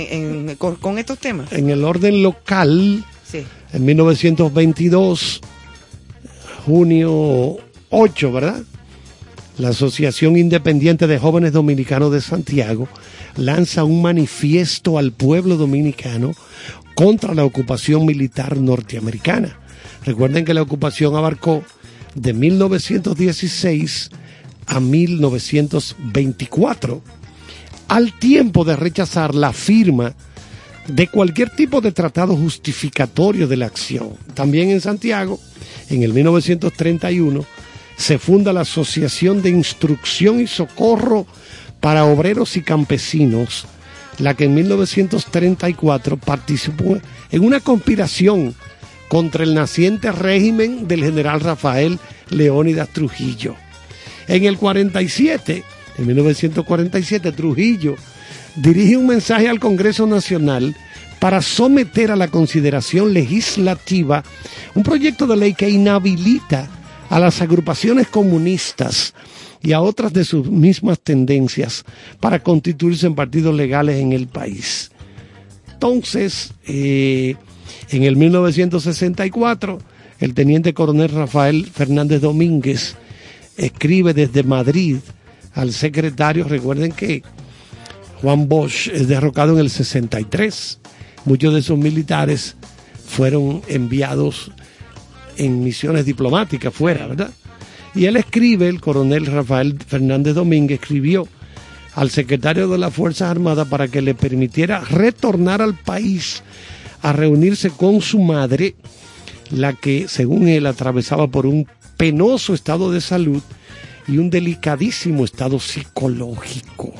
en- 0.49 0.55
con, 0.57 0.75
con 0.75 0.97
estos 0.97 1.19
temas. 1.19 1.51
En 1.53 1.69
el 1.69 1.83
orden 1.83 2.23
local, 2.23 3.05
Sí. 3.29 3.43
en 3.71 3.85
1922, 3.85 5.41
junio 6.65 7.57
8, 7.89 8.31
¿verdad? 8.31 8.61
La 9.57 9.69
Asociación 9.69 10.37
Independiente 10.37 11.05
de 11.07 11.19
Jóvenes 11.19 11.51
Dominicanos 11.53 12.11
de 12.11 12.21
Santiago 12.21 12.87
lanza 13.35 13.83
un 13.83 14.01
manifiesto 14.01 14.97
al 14.97 15.11
pueblo 15.11 15.57
dominicano 15.57 16.31
contra 16.95 17.35
la 17.35 17.45
ocupación 17.45 18.03
militar 18.05 18.57
norteamericana. 18.57 19.59
Recuerden 20.05 20.43
que 20.45 20.53
la 20.55 20.61
ocupación 20.63 21.15
abarcó 21.15 21.63
de 22.15 22.33
1916 22.33 24.09
a 24.65 24.79
1924, 24.79 27.01
al 27.93 28.11
tiempo 28.11 28.65
de 28.65 28.75
rechazar 28.75 29.35
la 29.35 29.53
firma 29.53 30.15
de 30.87 31.07
cualquier 31.09 31.51
tipo 31.51 31.79
de 31.79 31.91
tratado 31.91 32.35
justificatorio 32.35 33.47
de 33.47 33.55
la 33.55 33.67
acción. 33.67 34.17
También 34.33 34.71
en 34.71 34.81
Santiago, 34.81 35.39
en 35.91 36.01
el 36.01 36.11
1931, 36.11 37.45
se 37.95 38.17
funda 38.17 38.51
la 38.51 38.61
Asociación 38.61 39.43
de 39.43 39.51
Instrucción 39.51 40.41
y 40.41 40.47
Socorro 40.47 41.27
para 41.81 42.05
Obreros 42.05 42.57
y 42.57 42.63
Campesinos, 42.63 43.67
la 44.17 44.33
que 44.33 44.45
en 44.45 44.55
1934 44.55 46.17
participó 46.17 46.97
en 47.29 47.45
una 47.45 47.59
conspiración 47.59 48.55
contra 49.07 49.43
el 49.43 49.53
naciente 49.53 50.11
régimen 50.11 50.87
del 50.87 51.03
general 51.03 51.41
Rafael 51.41 51.99
Leónidas 52.31 52.89
Trujillo. 52.89 53.55
En 54.27 54.45
el 54.45 54.57
47, 54.57 55.63
en 55.97 56.07
1947, 56.07 57.31
Trujillo 57.31 57.95
dirige 58.55 58.97
un 58.97 59.07
mensaje 59.07 59.47
al 59.47 59.59
Congreso 59.59 60.07
Nacional 60.07 60.75
para 61.19 61.41
someter 61.41 62.11
a 62.11 62.15
la 62.15 62.27
consideración 62.27 63.13
legislativa 63.13 64.23
un 64.75 64.83
proyecto 64.83 65.25
de 65.25 65.37
ley 65.37 65.53
que 65.53 65.69
inhabilita 65.69 66.67
a 67.09 67.19
las 67.19 67.41
agrupaciones 67.41 68.07
comunistas 68.07 69.13
y 69.61 69.71
a 69.71 69.81
otras 69.81 70.11
de 70.11 70.25
sus 70.25 70.49
mismas 70.49 70.99
tendencias 70.99 71.85
para 72.19 72.39
constituirse 72.39 73.07
en 73.07 73.15
partidos 73.15 73.55
legales 73.55 74.01
en 74.01 74.11
el 74.11 74.27
país. 74.27 74.91
Entonces, 75.71 76.53
eh, 76.67 77.35
en 77.89 78.03
el 78.03 78.17
1964, 78.17 79.79
el 80.19 80.33
teniente 80.33 80.73
coronel 80.73 81.09
Rafael 81.09 81.65
Fernández 81.65 82.21
Domínguez 82.21 82.95
escribe 83.57 84.13
desde 84.13 84.43
Madrid 84.43 84.97
al 85.53 85.71
secretario, 85.71 86.45
recuerden 86.45 86.91
que 86.91 87.23
Juan 88.21 88.47
Bosch 88.47 88.87
es 88.87 89.07
derrocado 89.07 89.53
en 89.53 89.59
el 89.59 89.69
63, 89.69 90.79
muchos 91.25 91.53
de 91.53 91.61
sus 91.61 91.77
militares 91.77 92.55
fueron 93.05 93.61
enviados 93.67 94.51
en 95.37 95.63
misiones 95.63 96.05
diplomáticas 96.05 96.73
fuera, 96.73 97.07
¿verdad? 97.07 97.31
Y 97.95 98.05
él 98.05 98.17
escribe, 98.17 98.69
el 98.69 98.81
coronel 98.81 99.25
Rafael 99.27 99.77
Fernández 99.85 100.35
Domínguez 100.35 100.79
escribió 100.79 101.27
al 101.95 102.09
secretario 102.09 102.67
de 102.67 102.77
las 102.77 102.93
Fuerzas 102.93 103.29
Armadas 103.29 103.67
para 103.67 103.87
que 103.87 104.01
le 104.01 104.15
permitiera 104.15 104.81
retornar 104.81 105.61
al 105.61 105.75
país 105.75 106.41
a 107.03 107.13
reunirse 107.13 107.69
con 107.69 108.01
su 108.01 108.19
madre, 108.19 108.75
la 109.51 109.73
que, 109.73 110.07
según 110.07 110.47
él, 110.47 110.65
atravesaba 110.65 111.27
por 111.27 111.45
un 111.45 111.67
penoso 111.97 112.53
estado 112.53 112.91
de 112.91 113.01
salud 113.01 113.43
y 114.07 114.17
un 114.17 114.29
delicadísimo 114.29 115.25
estado 115.25 115.59
psicológico. 115.59 116.93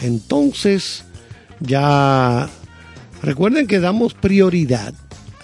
Entonces, 0.00 1.04
ya 1.60 2.48
recuerden 3.22 3.66
que 3.66 3.80
damos 3.80 4.14
prioridad 4.14 4.94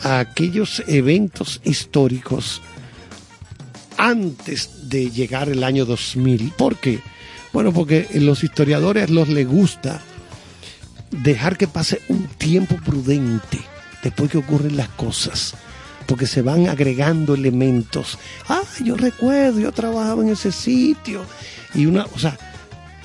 a 0.02 0.20
aquellos 0.20 0.82
eventos 0.86 1.60
históricos 1.64 2.62
antes 3.96 4.88
de 4.88 5.10
llegar 5.10 5.48
el 5.48 5.64
año 5.64 5.84
2000. 5.84 6.52
¿Por 6.56 6.76
qué? 6.76 7.00
Bueno, 7.52 7.72
porque 7.72 8.08
a 8.12 8.18
los 8.18 8.42
historiadores 8.44 9.10
los 9.10 9.28
les 9.28 9.46
gusta 9.46 10.00
dejar 11.10 11.56
que 11.56 11.68
pase 11.68 12.00
un 12.08 12.26
tiempo 12.26 12.76
prudente 12.84 13.60
después 14.02 14.30
que 14.30 14.38
ocurren 14.38 14.76
las 14.76 14.88
cosas, 14.90 15.54
porque 16.06 16.26
se 16.26 16.42
van 16.42 16.68
agregando 16.68 17.34
elementos. 17.34 18.18
Ah, 18.48 18.62
yo 18.82 18.96
recuerdo, 18.96 19.60
yo 19.60 19.72
trabajaba 19.72 20.22
en 20.22 20.30
ese 20.30 20.52
sitio 20.52 21.24
y 21.74 21.86
una, 21.86 22.04
o 22.04 22.18
sea, 22.18 22.36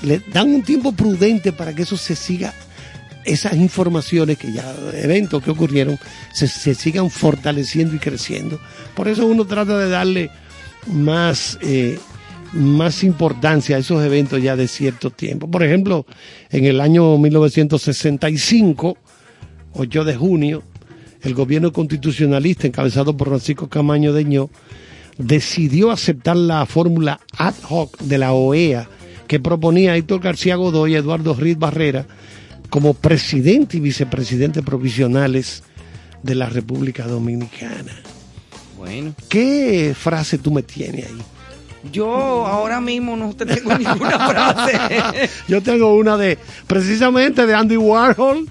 le 0.01 0.19
dan 0.19 0.53
un 0.53 0.63
tiempo 0.63 0.91
prudente 0.91 1.51
para 1.51 1.73
que 1.73 1.83
eso 1.83 1.97
se 1.97 2.15
siga 2.15 2.53
esas 3.25 3.53
informaciones 3.53 4.37
que 4.37 4.51
ya, 4.51 4.73
eventos 4.93 5.43
que 5.43 5.51
ocurrieron, 5.51 5.99
se, 6.33 6.47
se, 6.47 6.73
sigan 6.73 7.09
fortaleciendo 7.09 7.95
y 7.95 7.99
creciendo. 7.99 8.59
Por 8.95 9.07
eso 9.07 9.25
uno 9.25 9.45
trata 9.45 9.77
de 9.77 9.89
darle 9.89 10.31
más, 10.87 11.59
eh, 11.61 11.99
más 12.53 13.03
importancia 13.03 13.75
a 13.75 13.79
esos 13.79 14.03
eventos 14.03 14.41
ya 14.41 14.55
de 14.55 14.67
cierto 14.67 15.11
tiempo. 15.11 15.49
Por 15.49 15.63
ejemplo, 15.63 16.05
en 16.49 16.65
el 16.65 16.81
año 16.81 17.17
1965, 17.17 18.97
8 19.73 20.03
de 20.03 20.15
junio, 20.15 20.63
el 21.21 21.33
gobierno 21.33 21.71
constitucionalista 21.71 22.67
encabezado 22.67 23.15
por 23.15 23.29
Francisco 23.29 23.67
Camaño 23.67 24.13
Deñó 24.13 24.49
decidió 25.17 25.91
aceptar 25.91 26.37
la 26.37 26.65
fórmula 26.65 27.19
ad 27.37 27.53
hoc 27.69 27.99
de 27.99 28.17
la 28.17 28.31
OEA 28.31 28.87
que 29.27 29.39
proponía 29.39 29.95
Héctor 29.95 30.21
García 30.21 30.55
Godoy 30.55 30.93
y 30.93 30.95
Eduardo 30.95 31.33
Riz 31.33 31.57
Barrera 31.57 32.05
como 32.69 32.93
presidente 32.93 33.77
y 33.77 33.79
vicepresidente 33.79 34.63
provisionales 34.63 35.63
de 36.23 36.35
la 36.35 36.47
República 36.47 37.05
Dominicana. 37.05 37.91
Bueno. 38.77 39.13
¿Qué 39.27 39.93
frase 39.97 40.37
tú 40.37 40.51
me 40.51 40.63
tienes 40.63 41.07
ahí? 41.07 41.21
Yo 41.91 42.45
ahora 42.45 42.81
mismo 42.81 43.15
no 43.15 43.33
te 43.33 43.45
tengo 43.45 43.73
ninguna 43.77 44.29
frase. 44.29 45.29
Yo 45.47 45.61
tengo 45.61 45.95
una 45.95 46.17
de, 46.17 46.37
precisamente 46.67 47.45
de 47.45 47.53
Andy 47.53 47.77
Warhol. 47.77 48.47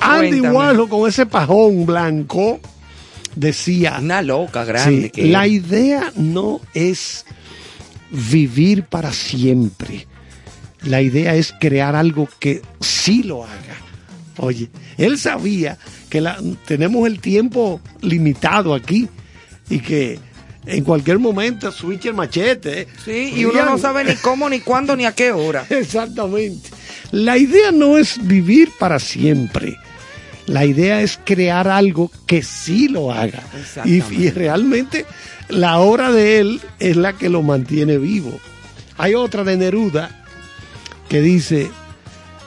Andy 0.00 0.30
Cuéntame. 0.40 0.54
Warhol 0.56 0.88
con 0.88 1.08
ese 1.08 1.26
pajón 1.26 1.86
blanco 1.86 2.60
decía, 3.34 3.98
Una 4.00 4.22
loca 4.22 4.64
grande. 4.64 5.02
Sí, 5.04 5.10
que 5.10 5.26
la 5.26 5.46
idea 5.46 6.12
no 6.16 6.60
es 6.74 7.24
vivir 8.10 8.84
para 8.84 9.12
siempre. 9.12 10.06
La 10.82 11.02
idea 11.02 11.34
es 11.34 11.52
crear 11.58 11.96
algo 11.96 12.28
que 12.38 12.62
sí 12.80 13.22
lo 13.22 13.44
haga. 13.44 13.76
Oye, 14.38 14.70
él 14.96 15.18
sabía 15.18 15.78
que 16.08 16.20
la- 16.20 16.38
tenemos 16.66 17.06
el 17.06 17.20
tiempo 17.20 17.80
limitado 18.00 18.72
aquí 18.74 19.08
y 19.68 19.80
que 19.80 20.18
en 20.66 20.84
cualquier 20.84 21.18
momento 21.18 21.72
switch 21.72 22.06
el 22.06 22.14
machete. 22.14 22.82
¿eh? 22.82 22.88
Sí, 23.04 23.32
y 23.36 23.44
uno 23.44 23.64
no 23.64 23.78
sabe 23.78 24.04
ni 24.04 24.14
cómo, 24.14 24.48
ni 24.48 24.60
cuándo, 24.60 24.94
ni 24.94 25.04
a 25.06 25.12
qué 25.12 25.32
hora. 25.32 25.66
Exactamente. 25.70 26.68
La 27.10 27.36
idea 27.36 27.72
no 27.72 27.98
es 27.98 28.24
vivir 28.26 28.70
para 28.78 28.98
siempre. 29.00 29.76
La 30.48 30.64
idea 30.64 31.02
es 31.02 31.20
crear 31.24 31.68
algo 31.68 32.10
que 32.26 32.42
sí 32.42 32.88
lo 32.88 33.12
haga. 33.12 33.42
Y, 33.84 34.00
realmente 34.30 35.04
la 35.50 35.78
obra 35.78 36.10
de 36.10 36.40
él 36.40 36.60
es 36.78 36.96
la 36.96 37.12
que 37.12 37.28
lo 37.28 37.42
mantiene 37.42 37.98
vivo. 37.98 38.40
Hay 38.96 39.14
otra 39.14 39.44
de 39.44 39.58
Neruda 39.58 40.24
que 41.08 41.20
dice, 41.20 41.70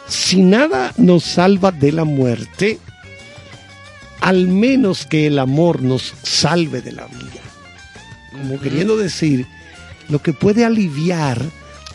si 0.08 0.42
nada 0.42 0.94
nos 0.98 1.24
salva 1.24 1.72
de 1.72 1.92
la 1.92 2.04
muerte, 2.04 2.80
al 4.20 4.48
menos 4.48 5.06
que 5.06 5.28
el 5.28 5.38
amor 5.38 5.84
nos 5.84 6.14
salve 6.24 6.82
de 6.82 6.94
la 6.94 7.06
vida. 7.06 7.42
Como 8.32 8.60
queriendo 8.60 8.98
decir, 8.98 9.46
lo 10.10 10.24
que 10.24 10.34
puede 10.34 10.66
aliviar 10.66 11.40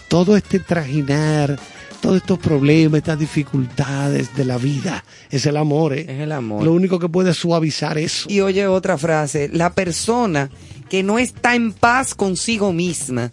todo 0.09 0.37
este 0.37 0.61
trajinar, 0.61 1.59
todos 2.07 2.19
estos 2.19 2.39
problemas, 2.39 2.99
estas 2.99 3.19
dificultades 3.19 4.33
de 4.37 4.45
la 4.45 4.59
vida, 4.59 5.05
es 5.29 5.45
el 5.45 5.57
amor. 5.57 5.93
¿eh? 5.93 6.03
Es 6.09 6.21
el 6.21 6.31
amor. 6.31 6.63
Lo 6.63 6.73
único 6.73 7.01
que 7.01 7.09
puede 7.09 7.35
suavizar 7.35 7.99
eso. 7.99 8.29
Y 8.31 8.41
oye 8.43 8.65
otra 8.69 8.97
frase, 8.97 9.51
la 9.53 9.73
persona 9.73 10.49
que 10.89 11.03
no 11.03 11.19
está 11.19 11.57
en 11.57 11.73
paz 11.73 12.15
consigo 12.15 12.73
misma 12.73 13.33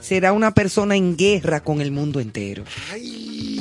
será 0.00 0.32
una 0.32 0.52
persona 0.52 0.96
en 0.96 1.16
guerra 1.16 1.60
con 1.60 1.80
el 1.80 1.92
mundo 1.92 2.18
entero. 2.18 2.64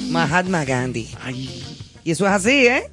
Mahatma 0.10 0.65
Gandhi. 0.65 1.08
Ay, 1.22 1.63
Y 2.04 2.10
eso 2.10 2.26
es 2.26 2.32
así, 2.32 2.65
¿eh? 2.65 2.89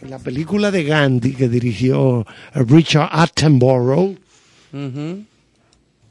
en 0.00 0.08
la 0.08 0.18
película 0.18 0.70
de 0.70 0.84
Gandhi 0.84 1.34
que 1.34 1.50
dirigió 1.50 2.26
Richard 2.54 3.10
Attenborough, 3.12 4.16
Ujú. 4.72 5.24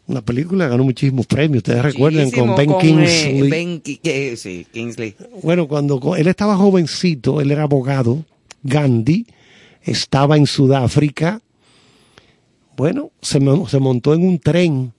Una 0.08 0.22
película 0.22 0.68
ganó 0.68 0.84
muchísimos 0.84 1.26
premios, 1.28 1.58
ustedes 1.58 1.82
recuerdan, 1.82 2.30
con 2.32 2.56
Ben 2.56 2.72
eh, 2.72 2.78
Kingsley. 2.82 3.50
Ben 3.50 3.82
Ki- 3.82 4.00
sí, 4.36 4.68
Kingsley. 4.72 5.16
Bueno, 5.42 5.68
cuando 5.68 6.16
él 6.16 6.28
estaba 6.28 6.58
jovencito, 6.58 7.40
él 7.42 7.52
era 7.52 7.64
abogado, 7.64 8.26
Gandhi, 8.64 9.26
estaba 9.82 10.36
en 10.38 10.46
Sudáfrica, 10.48 11.42
bueno, 12.76 13.12
se, 13.22 13.40
mo- 13.40 13.68
se 13.68 13.80
montó 13.80 14.14
en 14.14 14.26
un 14.26 14.40
tren 14.40 14.94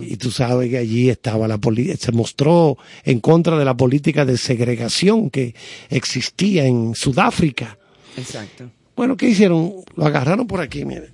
y 0.00 0.16
tú 0.16 0.32
sabes 0.32 0.70
que 0.70 0.78
allí 0.78 1.08
estaba 1.08 1.46
la 1.46 1.56
se 1.98 2.10
mostró 2.10 2.76
en 3.04 3.20
contra 3.20 3.56
de 3.56 3.64
la 3.64 3.76
política 3.76 4.24
de 4.24 4.36
segregación 4.36 5.30
que 5.30 5.54
existía 5.88 6.66
en 6.66 6.96
Sudáfrica. 6.96 7.78
Exacto. 8.16 8.68
Bueno, 8.96 9.16
¿qué 9.16 9.28
hicieron? 9.28 9.72
Lo 9.94 10.04
agarraron 10.04 10.48
por 10.48 10.60
aquí, 10.60 10.84
mire, 10.84 11.10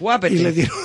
Guápete. 0.00 0.34
y 0.34 0.38
le 0.38 0.52
dieron, 0.52 0.76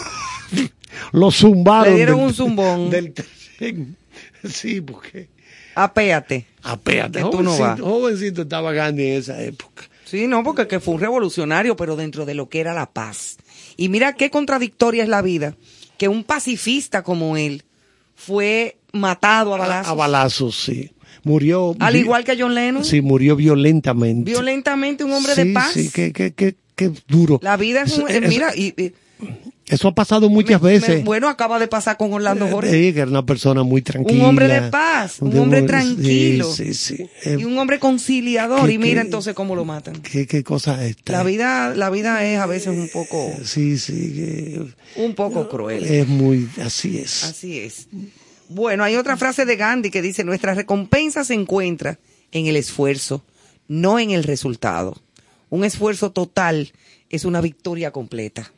lo 1.12 1.32
zumbaron. 1.32 1.92
Le 1.92 1.96
dieron 1.98 2.18
del- 2.18 2.26
un 2.28 2.34
zumbón. 2.34 2.90
Del 2.92 3.14
tren. 3.14 3.96
Sí, 4.44 4.82
porque 4.82 5.30
Apéate. 5.76 6.46
apéate, 6.62 7.20
Que 7.20 7.26
tú 7.30 7.42
no 7.42 7.52
jovencito, 7.52 7.64
vas. 7.68 7.80
jovencito 7.82 8.42
estaba 8.44 8.74
Gandhi 8.74 9.04
en 9.08 9.14
esa 9.18 9.42
época. 9.42 9.84
Sí, 10.06 10.28
no, 10.28 10.44
porque 10.44 10.68
que 10.68 10.80
fue 10.80 10.94
un 10.96 11.00
revolucionario, 11.02 11.76
pero 11.76 11.96
dentro 11.96 12.26
de 12.26 12.36
lo 12.36 12.48
que 12.50 12.60
era 12.60 12.74
la 12.74 12.92
paz. 12.92 13.38
Y 13.78 13.90
mira 13.90 14.14
qué 14.14 14.30
contradictoria 14.30 15.02
es 15.04 15.10
la 15.10 15.22
vida, 15.24 15.56
que 15.98 16.08
un 16.08 16.24
pacifista 16.24 17.02
como 17.04 17.38
él 17.38 17.64
fue 18.16 18.78
matado 18.92 19.56
a 19.56 19.58
balazos. 19.58 19.92
A 19.92 19.96
balazos, 19.96 20.56
sí. 20.64 20.92
Murió. 21.24 21.76
Al 21.80 21.96
igual 21.96 22.24
que 22.26 22.36
John 22.38 22.54
Lennon. 22.54 22.84
Sí, 22.86 23.02
murió 23.02 23.36
violentamente. 23.36 24.30
Violentamente 24.30 25.04
un 25.04 25.14
hombre 25.14 25.34
de 25.36 25.44
Sí, 25.46 25.54
paz. 25.54 25.72
Sí, 25.74 25.90
qué, 25.92 26.12
qué, 26.12 26.34
qué, 26.34 26.56
qué 26.76 26.92
duro. 27.08 27.40
La 27.42 27.56
vida 27.58 27.84
es 27.84 27.98
un... 27.98 28.10
Eso- 28.10 28.28
mira, 28.28 28.52
y, 28.56 28.74
y 28.80 28.94
Eso 29.66 29.88
ha 29.88 29.96
pasado 29.96 30.30
muchas 30.30 30.62
Me- 30.62 30.74
me- 30.74 30.80
veces. 30.80 31.04
bueno, 31.06 31.30
acaba 31.30 31.58
de 31.58 31.68
pasar 31.68 31.96
con 31.98 32.12
Orlando 32.14 32.48
Jorge. 32.48 32.70
Sí, 32.72 32.94
que 32.94 33.00
era 33.00 33.10
una 33.10 33.26
persona 33.26 33.64
muy 33.64 33.82
tranquila. 33.82 34.24
un 34.24 34.30
hombre 34.30 34.48
de 34.48 34.62
paz, 34.70 35.22
un 35.22 35.38
hombre 35.40 35.62
tranquilo. 35.64 36.52
Sí, 36.52 36.74
sí, 36.74 36.96
sí. 36.98 37.10
Eh, 37.24 37.38
y 37.40 37.46
un 37.46 37.58
hombre 37.58 37.80
conciliador. 37.80 38.68
¿Qué- 38.68 38.74
Y 38.74 38.78
mira 38.78 39.02
entonces 39.02 39.34
cómo 39.34 39.56
lo 39.56 39.64
matan. 39.66 39.96
¿Qué, 40.02 40.28
qué 40.28 40.44
cosa 40.44 40.84
es 40.84 40.98
esta? 40.98 41.14
La 41.14 41.24
vida, 41.24 41.74
la 41.76 41.90
vida 41.90 42.24
es 42.26 42.40
a 42.40 42.46
veces 42.46 42.68
un 42.78 42.90
poco, 42.90 43.32
Sí, 43.44 43.78
sí, 43.78 43.94
que 44.14 45.02
un 45.02 45.16
poco 45.16 45.48
cruel. 45.50 45.84
es 45.86 46.08
muy, 46.08 46.50
así 46.62 46.98
es. 46.98 47.24
Así 47.24 47.60
es. 47.60 47.88
Bueno, 48.50 48.84
hay 48.84 48.98
otra 48.98 49.16
frase 49.18 49.46
de 49.46 49.56
Gandhi 49.56 49.90
que 49.90 50.02
dice, 50.02 50.24
nuestra 50.24 50.54
recompensa 50.54 51.24
se 51.24 51.34
encuentra 51.34 51.98
en 52.34 52.48
el 52.48 52.58
esfuerzo, 52.58 53.24
no 53.70 53.98
en 53.98 54.12
el 54.12 54.24
resultado. 54.24 55.02
Un 55.50 55.64
esfuerzo 55.64 56.12
total 56.12 56.74
es 57.10 57.26
una 57.26 57.40
victoria 57.42 57.92
completa. 57.92 58.52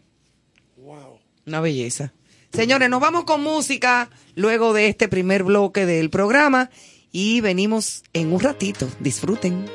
Una 1.46 1.62
belleza. 1.62 2.12
Señores, 2.54 2.90
nos 2.90 3.02
vamos 3.02 3.26
con 3.26 3.42
música 3.44 4.10
luego 4.36 4.74
de 4.74 4.88
este 4.88 5.08
primer 5.08 5.44
bloque 5.44 5.86
del 5.86 6.10
programa 6.10 6.70
y 7.12 7.42
venimos 7.42 8.04
en 8.14 8.34
un 8.34 8.40
ratito. 8.40 8.88
Disfruten. 9.00 9.66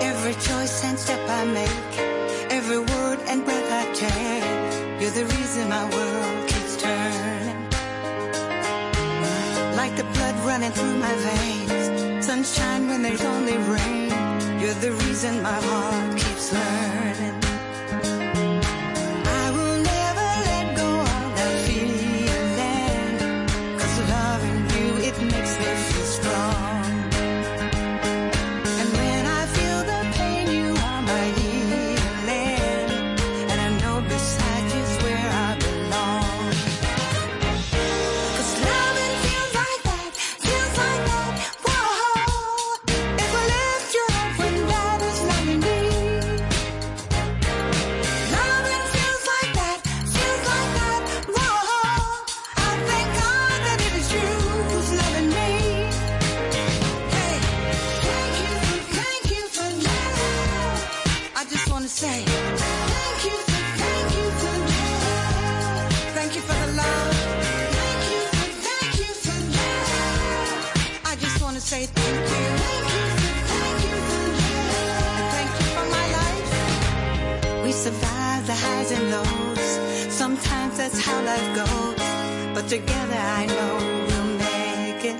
Every 0.00 0.34
choice 0.34 0.84
and 0.84 0.98
step 0.98 1.20
I 1.28 1.44
make, 1.44 2.50
every 2.50 2.78
word 2.78 3.18
and 3.28 3.44
breath 3.44 3.70
I 3.70 3.84
take, 3.94 5.00
you're 5.00 5.10
the 5.12 5.24
reason 5.24 5.68
my 5.68 5.84
world 5.84 6.48
keeps 6.48 6.76
turning. 6.76 7.56
Like 9.76 9.94
the 9.96 10.04
blood 10.14 10.34
running 10.44 10.72
through 10.72 10.96
my 10.98 11.14
veins, 11.14 11.45
there's 13.06 13.24
only 13.24 13.56
rain, 13.58 14.10
you're 14.58 14.74
the 14.74 14.90
reason 15.04 15.40
my 15.40 15.52
heart 15.52 15.75
that's 80.88 81.04
how 81.04 81.20
life 81.24 81.48
goes. 81.56 81.98
But 82.54 82.68
together 82.68 83.20
I 83.40 83.46
know 83.46 83.74
we'll 84.08 84.32
make 84.46 85.02
it. 85.12 85.18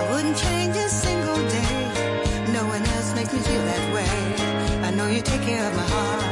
I 0.00 0.02
wouldn't 0.10 0.36
change 0.36 0.76
a 0.76 0.88
single 1.04 1.40
day. 1.56 2.52
No 2.52 2.62
one 2.66 2.84
else 2.94 3.14
makes 3.14 3.32
me 3.32 3.38
feel 3.38 3.64
that 3.72 3.84
way. 3.96 4.12
I 4.88 4.90
know 4.90 5.06
you 5.06 5.22
take 5.22 5.40
care 5.40 5.64
of 5.68 5.74
my 5.74 5.86
heart, 5.94 6.25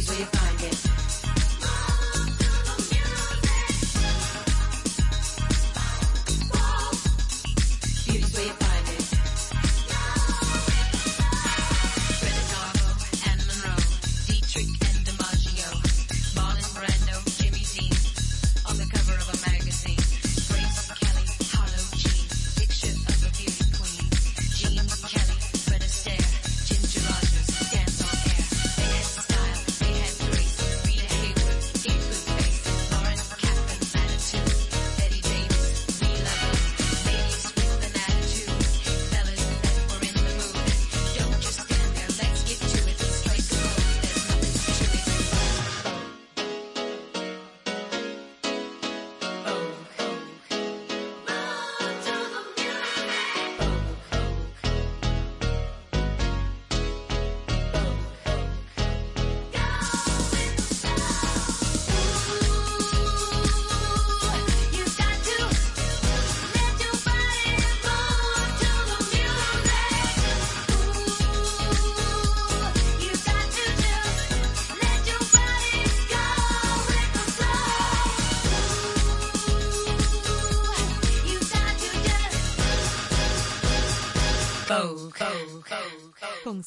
Beauty's 0.00 0.08
where 0.08 0.18
you 0.18 0.24
find 0.26 0.62
it. 0.62 0.99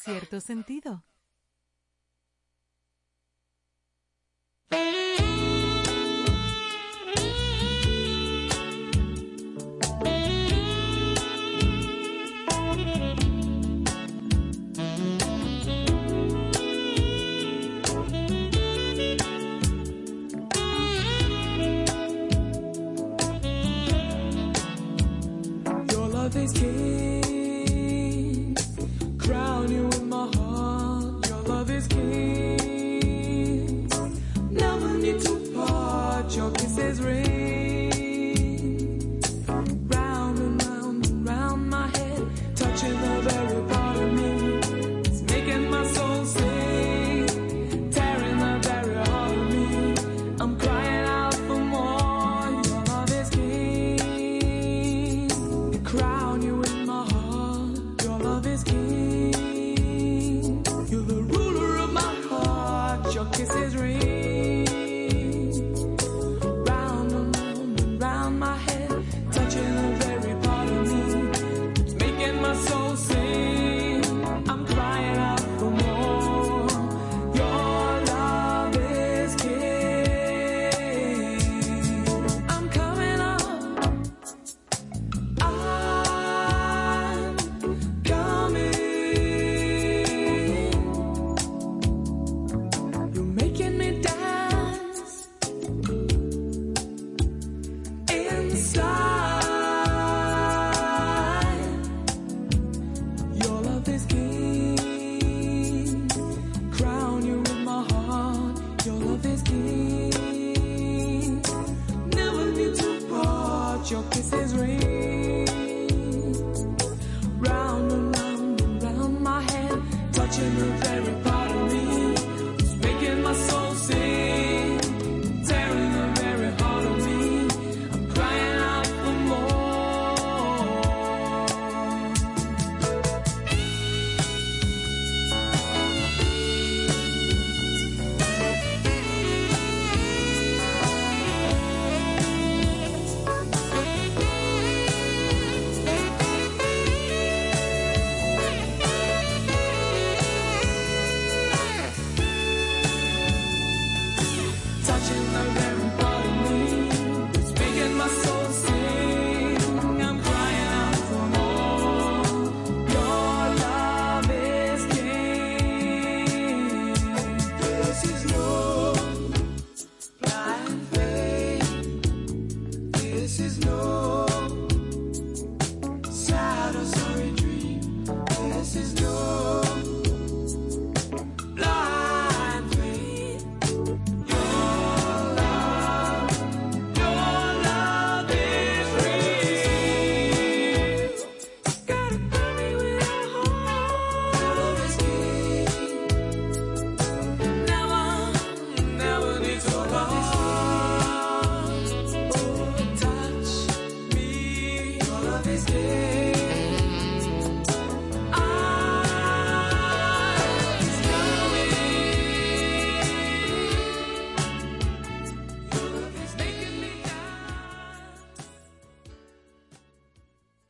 Cierto 0.04 0.42
sentido. 0.42 1.03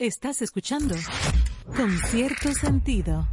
Estás 0.03 0.41
escuchando 0.41 0.95
con 1.77 1.97
cierto 1.97 2.53
sentido. 2.53 3.25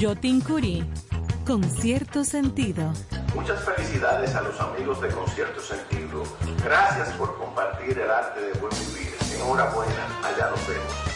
Jotin 0.00 0.40
Curi, 0.40 0.88
con 1.44 1.64
cierto 1.64 2.22
sentido. 2.22 2.92
Muchas 3.34 3.64
felicidades 3.64 4.32
a 4.36 4.42
los 4.42 4.60
amigos 4.60 5.00
de 5.00 5.08
Concierto 5.08 5.60
Sentido. 5.60 6.22
Gracias 6.62 7.08
por 7.14 7.36
compartir 7.36 7.98
el 7.98 8.08
arte 8.08 8.40
de 8.40 8.52
buen 8.60 8.70
vivir. 8.70 9.16
Enhorabuena, 9.34 10.20
allá 10.22 10.50
nos 10.50 10.68
vemos. 10.68 11.13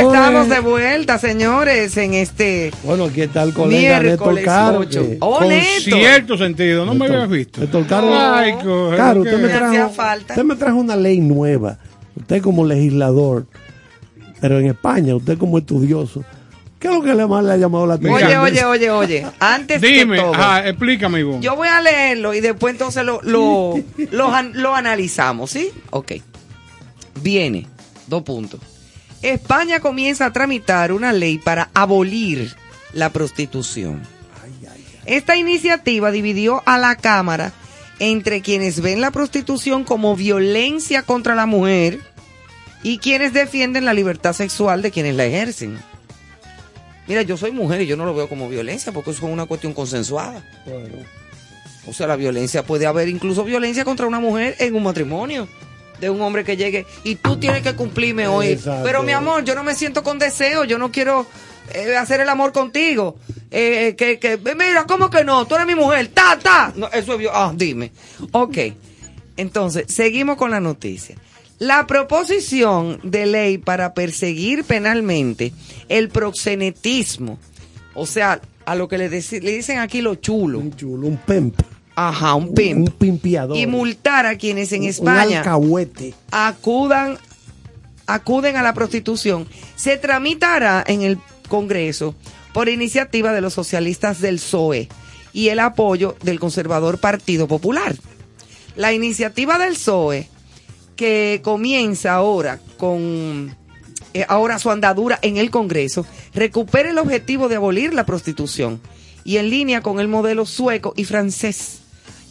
Estamos 0.00 0.48
de 0.48 0.60
vuelta, 0.60 1.18
señores, 1.18 1.96
en 1.96 2.14
este 2.14 2.70
Bueno, 2.84 3.04
aquí 3.04 3.22
está 3.22 3.42
el 3.42 3.52
colega 3.52 4.00
Néstor 4.00 4.42
Caro. 4.42 4.78
8. 4.80 5.00
que- 5.08 5.16
Oh, 5.20 5.38
Con 5.38 5.50
cierto 5.50 6.36
sentido, 6.38 6.84
no 6.86 6.94
me 6.94 7.06
habías 7.06 7.28
visto. 7.28 7.60
Néstor 7.60 7.86
Caro, 7.86 8.08
Ay, 8.12 8.52
Caro, 8.96 9.20
usted 9.22 9.38
me 9.40 9.48
trajo, 9.48 9.90
falta. 9.90 10.32
usted 10.34 10.44
me 10.44 10.56
trajo 10.56 10.76
una 10.78 10.96
ley 10.96 11.20
nueva. 11.20 11.78
Usted 12.16 12.42
como 12.42 12.64
legislador, 12.64 13.46
pero 14.40 14.58
en 14.58 14.66
España, 14.66 15.14
usted 15.14 15.38
como 15.38 15.58
estudioso. 15.58 16.24
¿Qué 16.78 16.86
es 16.88 16.94
lo 16.94 17.02
que 17.02 17.12
le 17.14 17.26
más 17.26 17.44
le 17.44 17.52
ha 17.52 17.56
llamado 17.56 17.86
la 17.88 17.94
atención? 17.94 18.22
Oye, 18.22 18.36
oye, 18.38 18.64
oye, 18.64 18.90
oye. 18.90 19.26
Antes 19.40 19.80
Dime, 19.80 20.14
que 20.16 20.22
todo, 20.22 20.32
ajá, 20.34 20.68
explícame, 20.68 21.20
Ivonne. 21.20 21.40
yo 21.42 21.56
voy 21.56 21.66
a 21.66 21.80
leerlo 21.80 22.34
y 22.34 22.40
después 22.40 22.72
entonces 22.72 23.04
lo, 23.04 23.20
lo, 23.22 23.74
lo 24.54 24.74
analizamos, 24.76 25.50
¿sí? 25.50 25.70
Ok. 25.90 26.12
Viene, 27.20 27.66
dos 28.06 28.22
puntos. 28.22 28.60
España 29.22 29.80
comienza 29.80 30.26
a 30.26 30.32
tramitar 30.32 30.92
una 30.92 31.12
ley 31.12 31.38
para 31.38 31.70
abolir 31.74 32.54
la 32.92 33.10
prostitución. 33.10 34.02
Esta 35.06 35.36
iniciativa 35.36 36.10
dividió 36.10 36.62
a 36.66 36.78
la 36.78 36.96
Cámara 36.96 37.52
entre 37.98 38.42
quienes 38.42 38.80
ven 38.80 39.00
la 39.00 39.10
prostitución 39.10 39.84
como 39.84 40.14
violencia 40.14 41.02
contra 41.02 41.34
la 41.34 41.46
mujer 41.46 42.00
y 42.82 42.98
quienes 42.98 43.32
defienden 43.32 43.84
la 43.84 43.94
libertad 43.94 44.34
sexual 44.34 44.82
de 44.82 44.90
quienes 44.90 45.16
la 45.16 45.24
ejercen. 45.24 45.78
Mira, 47.08 47.22
yo 47.22 47.36
soy 47.36 47.50
mujer 47.50 47.80
y 47.80 47.86
yo 47.86 47.96
no 47.96 48.04
lo 48.04 48.14
veo 48.14 48.28
como 48.28 48.48
violencia 48.48 48.92
porque 48.92 49.10
eso 49.10 49.26
es 49.26 49.32
una 49.32 49.46
cuestión 49.46 49.72
consensuada. 49.72 50.44
O 51.86 51.92
sea, 51.92 52.06
la 52.06 52.16
violencia 52.16 52.62
puede 52.62 52.86
haber 52.86 53.08
incluso 53.08 53.44
violencia 53.44 53.84
contra 53.84 54.06
una 54.06 54.20
mujer 54.20 54.56
en 54.58 54.74
un 54.74 54.82
matrimonio. 54.82 55.48
De 56.00 56.08
un 56.10 56.20
hombre 56.20 56.44
que 56.44 56.56
llegue 56.56 56.86
y 57.02 57.16
tú 57.16 57.38
tienes 57.38 57.62
que 57.62 57.74
cumplirme 57.74 58.28
hoy. 58.28 58.48
Exacto. 58.48 58.82
Pero 58.84 59.02
mi 59.02 59.12
amor, 59.12 59.44
yo 59.44 59.54
no 59.54 59.64
me 59.64 59.74
siento 59.74 60.02
con 60.02 60.18
deseo, 60.18 60.64
yo 60.64 60.78
no 60.78 60.92
quiero 60.92 61.26
eh, 61.74 61.96
hacer 61.96 62.20
el 62.20 62.28
amor 62.28 62.52
contigo. 62.52 63.16
Eh, 63.50 63.94
que, 63.96 64.18
que, 64.18 64.38
mira, 64.38 64.84
¿cómo 64.86 65.10
que 65.10 65.24
no? 65.24 65.46
Tú 65.46 65.54
eres 65.54 65.66
mi 65.66 65.74
mujer, 65.74 66.08
ta, 66.08 66.38
ta. 66.40 66.72
No, 66.76 66.88
eso 66.88 67.18
es, 67.18 67.28
ah, 67.32 67.52
dime. 67.54 67.92
Ok, 68.32 68.58
entonces, 69.36 69.86
seguimos 69.88 70.36
con 70.36 70.50
la 70.50 70.60
noticia. 70.60 71.16
La 71.58 71.86
proposición 71.86 73.00
de 73.02 73.26
ley 73.26 73.58
para 73.58 73.94
perseguir 73.94 74.64
penalmente 74.64 75.52
el 75.88 76.08
proxenetismo, 76.08 77.38
o 77.94 78.06
sea, 78.06 78.40
a 78.64 78.74
lo 78.74 78.86
que 78.86 78.98
le, 78.98 79.08
le 79.08 79.20
dicen 79.52 79.78
aquí 79.78 80.00
lo 80.00 80.16
chulo, 80.16 80.58
Un 80.58 80.76
chulo, 80.76 81.06
un 81.06 81.16
pimp. 81.16 81.60
Ajá, 82.08 82.34
un 82.34 82.54
pimp, 82.54 82.88
un 82.88 82.94
pimpiador. 82.94 83.56
y 83.56 83.66
multar 83.66 84.26
a 84.26 84.36
quienes 84.38 84.70
en 84.72 84.80
Un- 84.80 84.84
Un 84.86 84.90
España 84.90 85.38
alcahuete. 85.38 86.14
acudan 86.30 87.18
acuden 88.06 88.56
a 88.56 88.62
la 88.62 88.72
prostitución 88.72 89.46
se 89.76 89.96
tramitará 89.98 90.82
en 90.86 91.02
el 91.02 91.18
Congreso 91.48 92.14
por 92.52 92.68
iniciativa 92.68 93.32
de 93.32 93.40
los 93.40 93.54
socialistas 93.54 94.20
del 94.20 94.36
PSOE 94.36 94.88
y 95.32 95.48
el 95.48 95.58
apoyo 95.60 96.16
del 96.22 96.40
conservador 96.40 96.98
Partido 96.98 97.46
Popular. 97.48 97.94
La 98.76 98.92
iniciativa 98.92 99.58
del 99.58 99.74
PSOE 99.74 100.28
que 100.96 101.40
comienza 101.44 102.14
ahora 102.14 102.60
con 102.78 103.54
eh, 104.14 104.24
ahora 104.28 104.58
su 104.58 104.70
andadura 104.70 105.18
en 105.22 105.36
el 105.36 105.50
Congreso 105.50 106.06
recupera 106.34 106.90
el 106.90 106.98
objetivo 106.98 107.48
de 107.48 107.56
abolir 107.56 107.92
la 107.92 108.06
prostitución 108.06 108.80
y 109.24 109.36
en 109.36 109.50
línea 109.50 109.82
con 109.82 110.00
el 110.00 110.08
modelo 110.08 110.46
sueco 110.46 110.94
y 110.96 111.04
francés 111.04 111.80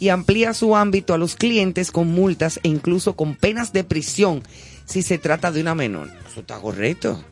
y 0.00 0.10
amplía 0.10 0.54
su 0.54 0.76
ámbito 0.76 1.14
a 1.14 1.18
los 1.18 1.36
clientes 1.36 1.90
con 1.90 2.08
multas 2.08 2.60
e 2.62 2.68
incluso 2.68 3.16
con 3.16 3.34
penas 3.34 3.72
de 3.72 3.84
prisión 3.84 4.42
si 4.84 5.02
se 5.02 5.18
trata 5.18 5.50
de 5.52 5.60
una 5.60 5.74
menor. 5.74 6.10
Eso 6.30 6.40
está 6.40 6.58
correcto. 6.58 7.22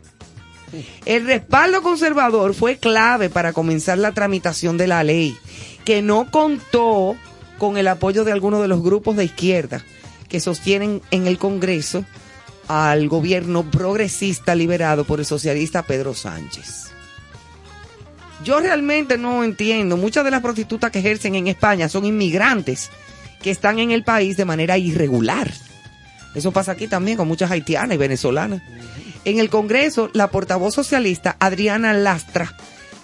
El 1.05 1.27
respaldo 1.27 1.83
conservador 1.83 2.55
fue 2.55 2.77
clave 2.77 3.31
para 3.31 3.53
comenzar 3.53 3.99
la 3.99 4.13
tramitación 4.13 4.77
de 4.77 4.89
la 4.89 5.05
ley, 5.05 5.37
que 5.85 6.03
no 6.03 6.31
contó 6.31 7.17
con 7.59 7.79
el 7.79 7.89
apoyo 7.89 8.25
de 8.25 8.33
algunos 8.33 8.61
de 8.61 8.69
los 8.69 8.83
grupos 8.83 9.17
de 9.17 9.25
izquierda 9.25 9.83
que 10.29 10.41
sostienen 10.41 11.03
en 11.11 11.27
el 11.27 11.39
Congreso 11.39 12.05
al 12.69 13.09
gobierno 13.09 13.71
progresista 13.71 14.55
liberado 14.55 15.05
por 15.05 15.21
el 15.21 15.27
socialista 15.27 15.83
Pedro 15.85 16.15
Sánchez. 16.15 16.96
Yo 18.45 18.61
realmente 18.61 19.19
no 19.19 19.43
entiendo, 19.45 19.97
muchas 19.97 20.25
de 20.25 20.31
las 20.31 20.43
prostitutas 20.43 20.91
que 20.91 20.99
ejercen 20.99 21.35
en 21.35 21.47
España 21.47 21.89
son 21.89 22.05
inmigrantes 22.05 22.91
que 23.43 23.51
están 23.51 23.79
en 23.79 23.91
el 23.91 24.05
país 24.05 24.37
de 24.37 24.45
manera 24.45 24.79
irregular. 24.79 25.53
Eso 26.35 26.53
pasa 26.53 26.73
aquí 26.73 26.87
también 26.87 27.17
con 27.17 27.29
muchas 27.29 27.51
haitianas 27.51 27.95
y 27.95 27.99
venezolanas. 27.99 28.63
En 29.25 29.39
el 29.39 29.49
Congreso, 29.49 30.11
la 30.13 30.31
portavoz 30.31 30.75
socialista 30.75 31.37
Adriana 31.41 31.93
Lastra 31.95 32.57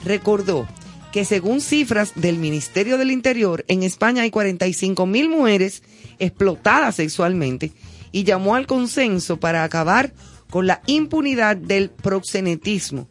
recordó 0.05 0.69
que 1.13 1.25
según 1.25 1.61
cifras 1.61 2.13
del 2.15 2.39
Ministerio 2.39 2.99
del 2.99 3.11
Interior, 3.11 3.65
en 3.69 3.83
España 3.83 4.23
hay 4.23 4.31
45 4.31 5.07
mil 5.07 5.29
mujeres 5.29 5.83
explotadas 6.19 6.97
sexualmente 6.97 7.73
y 8.13 8.25
llamó 8.25 8.55
al 8.55 8.67
consenso 8.67 9.39
para 9.39 9.65
acabar 9.65 10.13
con 10.51 10.67
la 10.67 10.83
impunidad 10.87 11.57
del 11.57 11.91
proxenetismo. 11.91 13.09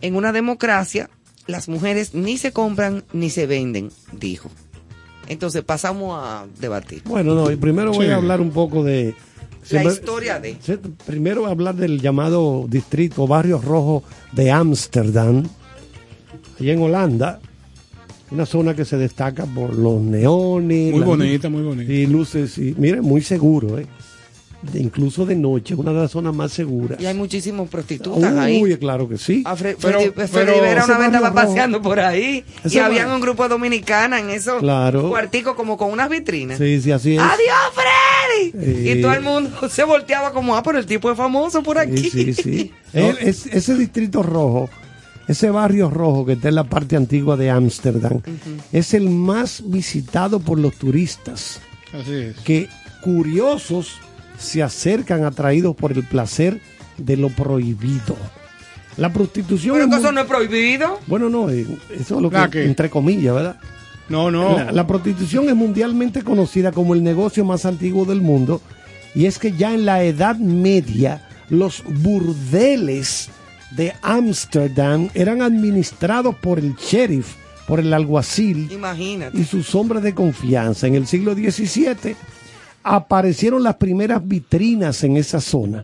En 0.00 0.16
una 0.16 0.32
democracia, 0.32 1.10
las 1.46 1.68
mujeres 1.68 2.14
ni 2.14 2.38
se 2.38 2.52
compran 2.52 3.04
ni 3.12 3.30
se 3.30 3.46
venden, 3.46 3.90
dijo. 4.12 4.50
Entonces 5.28 5.62
pasamos 5.62 6.18
a 6.22 6.46
debatir. 6.60 7.02
Bueno, 7.06 7.34
no, 7.34 7.50
y 7.50 7.56
primero 7.56 7.92
voy 7.92 8.06
Sí. 8.06 8.12
a 8.12 8.16
hablar 8.16 8.40
un 8.40 8.50
poco 8.50 8.84
de... 8.84 9.14
La 9.62 9.66
siempre- 9.66 9.92
historia 9.94 10.38
de... 10.40 10.56
se- 10.60 10.76
Primero 10.76 11.40
voy 11.42 11.48
a 11.48 11.52
hablar 11.52 11.74
del 11.76 12.00
llamado 12.00 12.66
distrito 12.68 13.26
Barrio 13.26 13.58
Rojo 13.58 14.02
de 14.32 14.50
Ámsterdam, 14.50 15.44
allá 16.60 16.72
en 16.72 16.82
Holanda. 16.82 17.40
Una 18.30 18.46
zona 18.46 18.74
que 18.74 18.84
se 18.84 18.96
destaca 18.96 19.44
por 19.46 19.74
los 19.76 20.00
neones. 20.00 20.92
Muy 20.92 21.02
bonita, 21.04 21.48
muy 21.48 21.62
bonita. 21.62 21.92
Y 21.92 22.06
luces, 22.06 22.58
y 22.58 22.74
mire, 22.76 23.00
muy 23.00 23.20
seguro, 23.22 23.78
¿eh? 23.78 23.86
De- 24.72 24.80
incluso 24.80 25.24
de 25.26 25.36
noche, 25.36 25.74
una 25.74 25.92
de 25.92 26.00
las 26.02 26.10
zonas 26.10 26.34
más 26.34 26.52
seguras. 26.52 27.00
Y 27.00 27.06
hay 27.06 27.14
muchísimos 27.14 27.68
prostitutas 27.68 28.36
ahí. 28.38 28.62
Uy, 28.62 28.76
claro 28.78 29.08
que 29.08 29.18
sí. 29.18 29.42
A 29.46 29.54
Fre- 29.56 29.76
Pero- 29.80 29.98
Freddy, 30.00 30.10
pero 30.14 30.28
Freddy 30.28 30.60
Vera 30.60 30.82
ese 30.82 30.90
una 30.90 30.98
vez 30.98 31.06
estaba 31.08 31.10
barrio 31.10 31.20
rojo- 31.20 31.34
paseando 31.34 31.82
por 31.82 32.00
ahí 32.00 32.44
y 32.64 32.66
ese 32.66 32.80
habían 32.80 33.04
barrio- 33.06 33.14
un 33.16 33.20
grupo 33.20 33.42
de 33.44 33.48
dominicanas 33.50 34.20
en 34.20 34.30
esos 34.30 34.60
Claro. 34.60 35.08
cuarticos 35.08 35.54
como 35.54 35.76
con 35.76 35.90
unas 35.92 36.08
vitrinas. 36.08 36.58
Sí, 36.58 36.80
sí, 36.80 36.90
así 36.92 37.14
es. 37.16 37.20
¡Adiós, 37.20 37.72
Freddy! 37.74 38.52
Eh. 38.54 38.94
Y 38.98 39.02
todo 39.02 39.12
el 39.12 39.20
mundo 39.22 39.50
se 39.70 39.84
volteaba 39.84 40.32
como, 40.32 40.56
ah, 40.56 40.62
pero 40.62 40.78
el 40.78 40.86
tipo 40.86 41.10
es 41.10 41.16
famoso 41.16 41.62
por 41.62 41.78
aquí. 41.78 42.10
Sí, 42.10 42.32
sí, 42.32 42.34
sí. 42.42 42.72
El- 42.92 43.18
es- 43.18 43.46
ese 43.46 43.74
distrito 43.76 44.22
rojo, 44.22 44.70
ese 45.28 45.50
barrio 45.50 45.90
rojo 45.90 46.24
que 46.26 46.32
está 46.34 46.48
en 46.48 46.54
la 46.56 46.64
parte 46.64 46.96
antigua 46.96 47.36
de 47.36 47.50
Ámsterdam, 47.50 48.20
es 48.72 48.94
el 48.94 49.08
más 49.10 49.62
visitado 49.66 50.40
por 50.40 50.58
los 50.58 50.74
turistas, 50.76 51.60
Así 51.92 52.12
es. 52.14 52.36
que 52.40 52.68
curiosos 53.02 53.98
se 54.38 54.62
acercan 54.62 55.24
atraídos 55.24 55.74
por 55.76 55.92
el 55.92 56.02
placer 56.04 56.60
de 56.98 57.16
lo 57.16 57.28
prohibido. 57.28 58.16
La 58.96 59.12
prostitución 59.12 59.74
Pero 59.74 59.84
es 59.86 59.90
que 59.90 59.96
muy- 59.96 60.04
eso 60.04 60.12
no 60.12 60.20
es 60.20 60.26
prohibido. 60.26 61.00
Bueno, 61.06 61.28
no, 61.28 61.50
eh, 61.50 61.66
eso 61.92 62.16
es 62.16 62.22
lo 62.22 62.30
¿La 62.30 62.44
que, 62.48 62.58
qué? 62.60 62.64
entre 62.64 62.88
comillas, 62.90 63.34
¿verdad? 63.34 63.56
No, 64.08 64.30
no. 64.30 64.56
La, 64.56 64.70
la 64.70 64.86
prostitución 64.86 65.48
es 65.48 65.54
mundialmente 65.56 66.22
conocida 66.22 66.70
como 66.72 66.94
el 66.94 67.02
negocio 67.02 67.44
más 67.44 67.64
antiguo 67.64 68.04
del 68.04 68.20
mundo 68.20 68.60
y 69.14 69.26
es 69.26 69.38
que 69.38 69.52
ya 69.52 69.72
en 69.74 69.84
la 69.86 70.02
Edad 70.04 70.36
Media 70.36 71.26
los 71.48 71.82
burdeles 72.02 73.28
de 73.72 73.92
Ámsterdam 74.02 75.08
eran 75.14 75.42
administrados 75.42 76.34
por 76.36 76.58
el 76.58 76.74
sheriff, 76.76 77.34
por 77.66 77.80
el 77.80 77.92
alguacil 77.92 78.70
Imagínate. 78.70 79.36
y 79.38 79.44
sus 79.44 79.74
hombres 79.74 80.02
de 80.02 80.14
confianza. 80.14 80.86
En 80.86 80.94
el 80.94 81.06
siglo 81.06 81.34
XVII 81.34 82.14
aparecieron 82.84 83.62
las 83.62 83.76
primeras 83.76 84.26
vitrinas 84.26 85.02
en 85.02 85.16
esa 85.16 85.40
zona. 85.40 85.82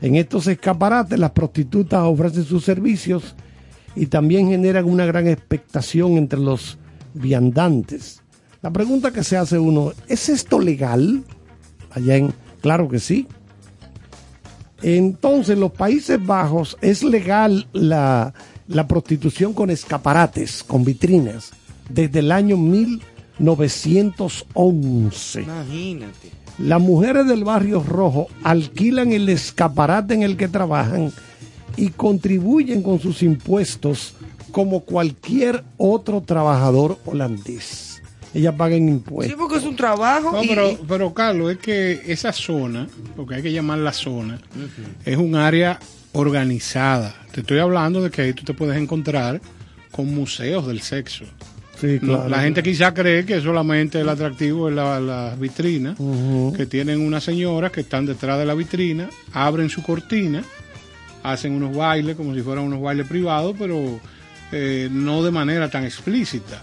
En 0.00 0.16
estos 0.16 0.48
escaparates 0.48 1.18
las 1.18 1.30
prostitutas 1.30 2.02
ofrecen 2.02 2.44
sus 2.44 2.64
servicios 2.64 3.36
y 3.94 4.06
también 4.06 4.48
generan 4.48 4.86
una 4.86 5.06
gran 5.06 5.28
expectación 5.28 6.18
entre 6.18 6.40
los 6.40 6.78
viandantes. 7.14 8.20
La 8.60 8.72
pregunta 8.72 9.12
que 9.12 9.22
se 9.22 9.36
hace 9.36 9.58
uno, 9.58 9.92
¿es 10.08 10.28
esto 10.28 10.58
legal? 10.58 11.22
Allá 11.90 12.16
en, 12.16 12.32
claro 12.60 12.88
que 12.88 12.98
sí. 12.98 13.28
Entonces, 14.82 15.50
en 15.50 15.60
los 15.60 15.72
Países 15.72 16.24
Bajos 16.24 16.76
es 16.80 17.04
legal 17.04 17.68
la, 17.72 18.34
la 18.66 18.88
prostitución 18.88 19.52
con 19.52 19.70
escaparates, 19.70 20.64
con 20.64 20.84
vitrinas, 20.84 21.52
desde 21.88 22.18
el 22.18 22.32
año 22.32 22.56
1911. 23.42 25.42
Imagínate. 25.42 26.30
Las 26.58 26.80
mujeres 26.80 27.26
del 27.26 27.44
barrio 27.44 27.82
rojo 27.82 28.28
alquilan 28.44 29.12
el 29.12 29.28
escaparate 29.28 30.14
en 30.14 30.22
el 30.22 30.36
que 30.36 30.48
trabajan 30.48 31.12
y 31.76 31.88
contribuyen 31.90 32.82
con 32.82 33.00
sus 33.00 33.22
impuestos 33.22 34.14
como 34.50 34.80
cualquier 34.80 35.64
otro 35.78 36.20
trabajador 36.20 36.98
holandés. 37.06 38.02
Ellas 38.34 38.54
pagan 38.56 38.80
Sí, 38.80 38.88
impuestos. 38.88 39.38
porque 39.38 39.56
es 39.56 39.64
un 39.64 39.76
trabajo. 39.76 40.32
No, 40.32 40.44
y- 40.44 40.48
pero, 40.48 40.78
pero 40.86 41.14
Carlos, 41.14 41.52
es 41.52 41.58
que 41.58 42.02
esa 42.06 42.32
zona, 42.32 42.86
porque 43.16 43.36
hay 43.36 43.42
que 43.42 43.52
llamar 43.52 43.78
la 43.78 43.92
zona, 43.92 44.40
es 45.04 45.16
un 45.16 45.34
área 45.34 45.78
organizada. 46.12 47.14
Te 47.32 47.40
estoy 47.40 47.58
hablando 47.58 48.02
de 48.02 48.10
que 48.10 48.22
ahí 48.22 48.32
tú 48.34 48.44
te 48.44 48.52
puedes 48.54 48.76
encontrar 48.80 49.40
con 49.90 50.14
museos 50.14 50.66
del 50.66 50.80
sexo. 50.82 51.24
Sí, 51.82 51.98
No, 52.00 52.14
claro. 52.14 52.28
La 52.30 52.40
gente 52.42 52.62
quizá 52.62 52.94
cree 52.94 53.26
que 53.26 53.40
solamente 53.42 54.00
el 54.00 54.08
atractivo 54.08 54.68
es 54.70 54.74
la- 54.74 55.00
las 55.00 55.38
vitrinas, 55.38 55.96
que 56.56 56.64
tienen 56.66 57.00
unas 57.00 57.24
señoras 57.24 57.72
que 57.72 57.80
están 57.82 58.06
detrás 58.06 58.38
de 58.38 58.46
la 58.46 58.54
vitrina, 58.54 59.10
abren 59.34 59.68
su 59.68 59.82
cortina, 59.82 60.42
hacen 61.24 61.52
unos 61.52 61.76
bailes 61.76 62.16
como 62.16 62.34
si 62.34 62.40
fueran 62.40 62.64
unos 62.64 62.80
bailes 62.80 63.06
privados, 63.06 63.54
pero 63.58 64.00
eh, 64.52 64.88
no 64.92 65.22
de 65.22 65.30
manera 65.30 65.68
tan 65.70 65.84
explícita. 65.84 66.62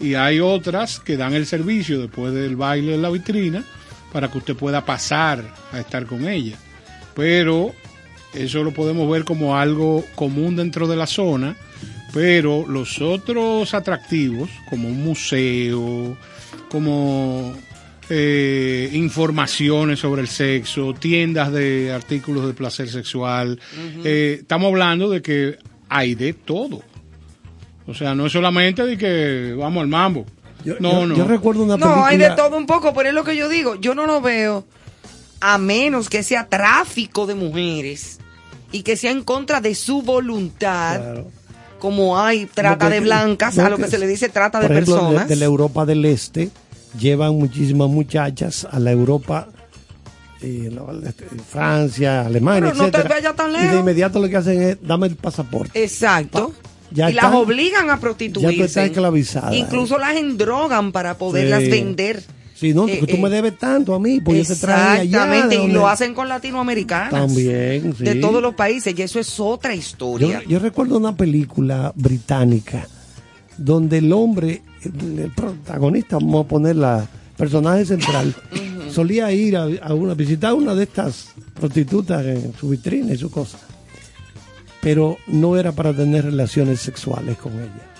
Y 0.00 0.14
hay 0.14 0.40
otras 0.40 1.00
que 1.00 1.16
dan 1.16 1.34
el 1.34 1.44
servicio 1.46 2.00
después 2.00 2.32
del 2.32 2.56
baile 2.56 2.92
de 2.92 2.98
la 2.98 3.10
vitrina 3.10 3.62
para 4.12 4.30
que 4.30 4.38
usted 4.38 4.54
pueda 4.56 4.84
pasar 4.84 5.44
a 5.72 5.80
estar 5.80 6.06
con 6.06 6.26
ella. 6.28 6.56
Pero 7.14 7.72
eso 8.32 8.62
lo 8.62 8.70
podemos 8.72 9.10
ver 9.10 9.24
como 9.24 9.56
algo 9.56 10.04
común 10.14 10.56
dentro 10.56 10.86
de 10.86 10.96
la 10.96 11.06
zona, 11.06 11.56
pero 12.16 12.64
los 12.66 13.00
otros 13.02 13.74
atractivos, 13.74 14.48
como 14.70 14.88
un 14.88 15.04
museo, 15.04 16.16
como 16.70 17.54
eh, 18.08 18.88
informaciones 18.94 19.98
sobre 19.98 20.22
el 20.22 20.28
sexo, 20.28 20.94
tiendas 20.94 21.52
de 21.52 21.92
artículos 21.92 22.46
de 22.46 22.54
placer 22.54 22.88
sexual, 22.88 23.60
eh, 24.02 24.38
estamos 24.40 24.68
hablando 24.68 25.10
de 25.10 25.20
que 25.20 25.58
hay 25.90 26.14
de 26.14 26.32
todo. 26.32 26.82
O 27.86 27.92
sea, 27.94 28.14
no 28.14 28.26
es 28.26 28.32
solamente 28.32 28.84
de 28.86 28.96
que 28.96 29.54
vamos 29.56 29.82
al 29.82 29.88
mambo. 29.88 30.24
Yo, 30.64 30.74
no, 30.80 30.92
yo- 31.02 31.06
no. 31.06 31.16
yo 31.16 31.24
recuerdo 31.26 31.64
una 31.64 31.74
película. 31.76 31.96
No, 31.96 32.06
hay 32.06 32.16
de 32.16 32.30
todo 32.30 32.56
un 32.56 32.66
poco, 32.66 32.94
pero 32.94 33.10
es 33.10 33.14
lo 33.14 33.24
que 33.24 33.36
yo 33.36 33.48
digo. 33.50 33.74
Yo 33.76 33.94
no 33.94 34.06
lo 34.06 34.22
veo 34.22 34.66
a 35.40 35.58
menos 35.58 36.08
que 36.08 36.22
sea 36.22 36.48
tráfico 36.48 37.26
de 37.26 37.34
mujeres 37.34 38.18
y 38.72 38.82
que 38.82 38.96
sea 38.96 39.10
en 39.10 39.22
contra 39.22 39.60
de 39.60 39.74
su 39.74 40.00
voluntad, 40.02 40.96
Claro. 41.00 41.30
Como 41.86 42.18
hay 42.18 42.46
trata 42.46 42.90
de 42.90 42.98
blancas, 42.98 43.56
a 43.60 43.70
lo 43.70 43.76
que 43.76 43.86
se 43.86 43.96
le 43.96 44.08
dice 44.08 44.28
trata 44.28 44.58
de 44.58 44.66
ejemplo, 44.66 44.96
personas. 44.96 45.28
De, 45.28 45.36
la 45.36 45.44
Europa 45.44 45.86
del 45.86 46.04
Este 46.04 46.50
llevan 46.98 47.36
muchísimas 47.36 47.88
muchachas 47.88 48.66
a 48.68 48.80
la 48.80 48.90
Europa, 48.90 49.46
eh, 50.42 50.68
este, 51.06 51.26
Francia, 51.48 52.26
Alemania, 52.26 52.72
Pero 52.72 52.74
no 52.74 52.90
te 52.90 52.98
etcétera, 52.98 53.14
vayas 53.14 53.36
tan 53.36 53.50
Y 53.50 53.54
de 53.54 53.62
lejos. 53.62 53.78
inmediato 53.78 54.18
lo 54.20 54.28
que 54.28 54.36
hacen 54.36 54.62
es 54.62 54.78
dame 54.82 55.06
el 55.06 55.14
pasaporte. 55.14 55.80
Exacto. 55.80 56.52
Ya 56.90 57.08
y 57.08 57.14
las 57.14 57.32
obligan 57.32 57.88
a 57.90 57.94
ya 57.94 58.00
prostituirse. 58.00 58.56
tú 58.56 58.64
estás 58.64 58.86
esclavizada. 58.86 59.54
Incluso 59.54 59.96
las 59.96 60.16
endrogan 60.16 60.90
para 60.90 61.16
poderlas 61.18 61.62
Sí. 61.62 61.70
vender. 61.70 62.20
Si 62.58 62.72
no, 62.72 62.88
Eh, 62.88 63.04
tú 63.06 63.16
eh, 63.16 63.20
me 63.20 63.28
debes 63.28 63.58
tanto 63.58 63.94
a 63.94 64.00
mí, 64.00 64.20
pues 64.20 64.48
yo 64.48 64.54
te 64.54 64.60
traje 64.60 65.00
allá. 65.00 65.04
Exactamente, 65.04 65.56
y 65.62 65.68
lo 65.68 65.86
hacen 65.86 66.14
con 66.14 66.26
latinoamericanas. 66.26 67.10
También, 67.10 67.94
sí. 67.96 68.02
De 68.02 68.14
todos 68.14 68.40
los 68.40 68.54
países, 68.54 68.94
y 68.98 69.02
eso 69.02 69.20
es 69.20 69.38
otra 69.38 69.74
historia. 69.74 70.42
yo 70.48 70.58
recuerdo 70.58 70.96
una 70.96 71.14
película 71.14 71.92
británica 71.94 72.88
donde 73.58 73.98
el 73.98 74.10
hombre, 74.12 74.62
el, 74.82 75.18
el 75.18 75.30
protagonista, 75.32 76.16
vamos 76.16 76.46
a 76.46 76.48
poner 76.48 76.76
la 76.76 77.06
personaje 77.36 77.84
central, 77.84 78.34
solía 78.90 79.30
ir 79.32 79.56
a, 79.58 79.66
a 79.82 79.92
una, 79.92 80.14
visitar 80.14 80.54
una 80.54 80.74
de 80.74 80.84
estas 80.84 81.28
prostitutas 81.54 82.24
en 82.24 82.54
su 82.58 82.70
vitrina 82.70 83.12
y 83.12 83.18
su 83.18 83.30
cosa. 83.30 83.58
Pero 84.80 85.18
no 85.26 85.56
era 85.58 85.72
para 85.72 85.92
tener 85.92 86.24
relaciones 86.24 86.80
sexuales 86.80 87.36
con 87.36 87.52
ella. 87.54 87.95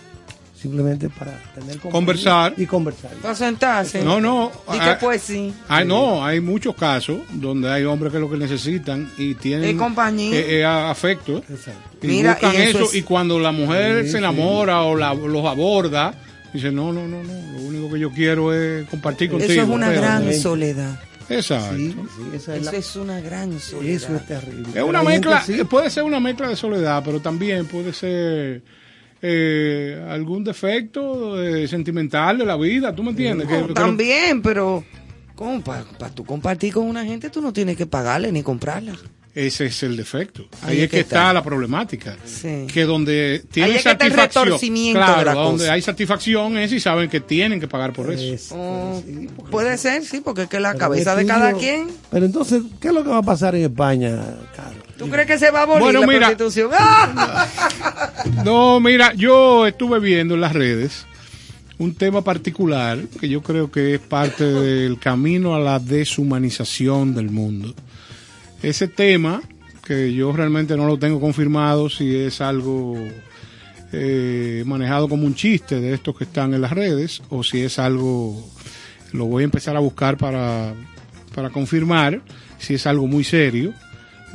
Simplemente 0.61 1.11
para 1.11 1.39
tener 1.55 1.79
Conversar. 1.79 2.55
Y 2.57 2.65
conversar. 2.67 3.11
Para 3.23 3.35
sentarse. 3.35 4.03
No, 4.03 4.21
no. 4.21 4.51
Y 4.69 4.79
que 4.79 4.85
ah, 4.91 4.99
pues 4.99 5.23
sí. 5.23 5.53
ah, 5.69 5.85
no, 5.85 6.25
hay 6.25 6.41
muchos 6.41 6.75
casos 6.75 7.19
donde 7.35 7.71
hay 7.71 7.85
hombres 7.85 8.11
que 8.13 8.19
lo 8.19 8.31
que 8.31 8.39
necesitan 8.39 9.11
y 9.19 9.35
tienen 9.35 9.77
compañía. 9.77 10.35
eh, 10.35 10.61
eh, 10.61 10.65
afecto. 10.65 11.39
Exacto. 11.49 11.99
Y 12.03 12.07
Mira, 12.07 12.33
buscan 12.33 12.55
y 12.55 12.57
eso 12.57 12.79
eso, 12.79 12.85
es- 12.87 12.95
y 12.95 13.03
cuando 13.03 13.39
la 13.39 13.53
mujer 13.53 14.05
Sí, 14.07 14.13
se 14.13 14.19
enamora 14.19 14.83
o 14.83 14.97
la- 14.97 15.13
los 15.15 15.45
aborda, 15.45 16.15
dice, 16.55 16.73
no, 16.73 16.91
no, 16.93 17.07
no, 17.07 17.23
no, 17.23 17.33
lo 17.53 17.61
único 17.61 17.93
que 17.93 18.01
yo 18.01 18.11
quiero 18.11 18.53
es 18.55 18.89
compartir 18.89 19.31
contigo. 19.31 19.53
Eso 19.53 19.63
es 19.63 19.69
una 19.69 19.89
Pero- 19.89 20.01
gran 20.01 20.35
soledad. 20.35 20.99
Exacto. 21.29 21.77
Sí, 21.77 21.93
sí, 22.17 22.23
esa 22.37 22.55
es 22.57 22.63
Eso 22.63 22.73
la- 22.73 22.79
es 22.79 22.97
una 22.97 23.21
gran 23.21 23.61
soledad. 23.61 23.95
eso 23.95 24.17
es 24.17 24.27
terrible. 24.27 24.69
Es 24.75 24.83
una 24.83 25.03
mezcla, 25.03 25.45
eh, 25.49 25.65
puede 25.67 25.91
ser 25.91 26.05
una 26.05 26.19
mezcla 26.21 26.49
de 26.49 26.57
soledad, 26.57 27.03
pero 27.05 27.21
también 27.21 27.67
puede 27.67 27.93
ser 27.93 28.63
eh, 29.23 30.05
algún 30.09 30.45
defecto 30.45 31.43
eh, 31.43 31.67
sentimental 31.69 32.39
de 32.39 32.45
la 32.47 32.57
vida, 32.57 32.95
¿tú 32.95 33.03
me 33.03 33.11
entiendes? 33.11 33.49
Que- 33.49 33.55
No, 33.55 33.63
que 33.63 33.69
no- 33.69 33.75
también, 33.75 34.43
pero 34.43 34.85
¿cómo 35.35 35.61
para 35.63 35.85
tú 36.15 36.25
compartir 36.25 36.73
con 36.75 36.85
una 36.87 37.05
gente 37.05 37.31
tú 37.31 37.41
no 37.41 37.53
tienes 37.53 37.77
que 37.77 37.87
pagarle 37.87 38.31
ni 38.33 38.43
comprarla? 38.43 38.95
ese 39.35 39.67
es 39.67 39.83
el 39.83 39.99
defecto. 39.99 40.49
Ahí 40.63 40.71
Ahí, 40.71 40.77
es 40.79 40.85
es 40.85 40.91
que 40.93 41.01
está. 41.01 41.17
está 41.17 41.33
la 41.35 41.43
problemática. 41.45 42.17
Sí. 42.25 42.67
Que 42.73 42.85
donde 42.85 43.45
tienen 43.51 43.71
Ahí 43.73 43.77
es 43.77 43.83
que 43.83 43.91
está 43.91 44.07
el 44.07 44.13
satisfacción, 44.15 44.75
de 44.75 44.93
claro, 44.95 45.25
la 45.27 45.35
donde 45.35 45.65
cosa. 45.65 45.73
hay 45.75 45.83
satisfacción 45.83 46.57
es 46.57 46.73
y 46.73 46.81
saben 46.81 47.11
que 47.11 47.21
tienen 47.21 47.61
que 47.61 47.69
pagar 47.69 47.93
por 47.93 48.11
eso. 48.11 48.23
Es- 48.33 48.49
Oh, 48.51 49.03
sí, 49.05 49.29
puede 49.51 49.77
ser, 49.77 50.03
sí, 50.05 50.23
porque 50.25 50.45
es 50.45 50.49
que 50.49 50.59
la 50.59 50.71
Pero 50.73 50.79
cabeza 50.79 51.15
de 51.15 51.27
cada 51.27 51.53
quien. 51.53 51.89
Pero 52.11 52.25
entonces, 52.25 52.63
¿qué 52.81 52.89
es 52.89 52.95
lo 52.95 53.03
que 53.05 53.11
va 53.11 53.19
a 53.19 53.23
pasar 53.23 53.55
en 53.57 53.65
España, 53.65 54.17
Carlos? 54.57 54.86
¿Tú 54.99 55.09
crees 55.11 55.27
que 55.27 55.39
se 55.39 55.51
va 55.51 55.61
a 55.61 55.63
abolir 55.65 55.83
Bueno, 55.83 56.01
la 56.01 56.07
mira. 56.07 56.19
prostitución? 56.29 56.71
¡Ah! 56.73 57.47
No, 58.45 58.81
mira, 58.81 59.13
yo 59.15 59.67
estuve 59.67 60.01
viendo 60.01 60.35
en 60.35 60.41
las 60.41 60.53
redes 60.53 61.07
un 61.79 61.95
tema 61.95 62.23
particular 62.23 62.99
que 63.21 63.29
yo 63.29 63.43
creo 63.43 63.71
que 63.71 63.95
es 63.95 64.01
parte 64.01 64.45
del 64.45 64.99
camino 64.99 65.55
a 65.55 65.61
la 65.61 65.79
deshumanización 65.79 67.15
del 67.15 67.31
mundo. 67.31 67.75
Ese 68.63 68.89
tema, 68.89 69.43
que 69.85 70.13
yo 70.15 70.33
realmente 70.33 70.77
no 70.77 70.87
lo 70.87 70.99
tengo 70.99 71.21
confirmado 71.21 71.89
si 71.91 72.17
es 72.17 72.41
algo 72.41 72.97
eh, 73.93 74.63
manejado 74.67 75.09
como 75.09 75.27
un 75.27 75.35
chiste 75.35 75.81
de 75.81 75.95
estos 75.95 76.17
que 76.17 76.25
están 76.25 76.55
en 76.55 76.61
las 76.63 76.73
redes 76.73 77.23
o 77.29 77.45
si 77.45 77.61
es 77.61 77.79
algo, 77.79 78.45
lo 79.13 79.27
voy 79.27 79.43
a 79.43 79.45
empezar 79.45 79.77
a 79.77 79.81
buscar 79.81 80.17
para, 80.17 80.73
para 81.35 81.51
confirmar 81.51 82.21
si 82.59 82.75
es 82.75 82.87
algo 82.87 83.07
muy 83.07 83.23
serio, 83.25 83.73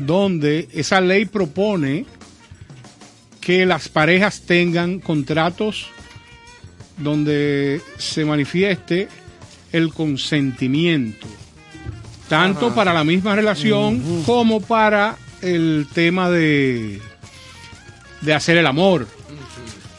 donde 0.05 0.67
esa 0.73 1.01
ley 1.01 1.25
propone 1.25 2.05
que 3.39 3.65
las 3.65 3.89
parejas 3.89 4.41
tengan 4.41 4.99
contratos 4.99 5.87
donde 6.97 7.81
se 7.97 8.23
manifieste 8.25 9.07
el 9.71 9.93
consentimiento, 9.93 11.27
tanto 12.29 12.73
para 12.75 12.93
la 12.93 13.03
misma 13.03 13.35
relación 13.35 14.23
como 14.25 14.61
para 14.61 15.17
el 15.41 15.87
tema 15.93 16.29
de, 16.29 17.01
de 18.21 18.33
hacer 18.33 18.57
el 18.57 18.67
amor. 18.67 19.07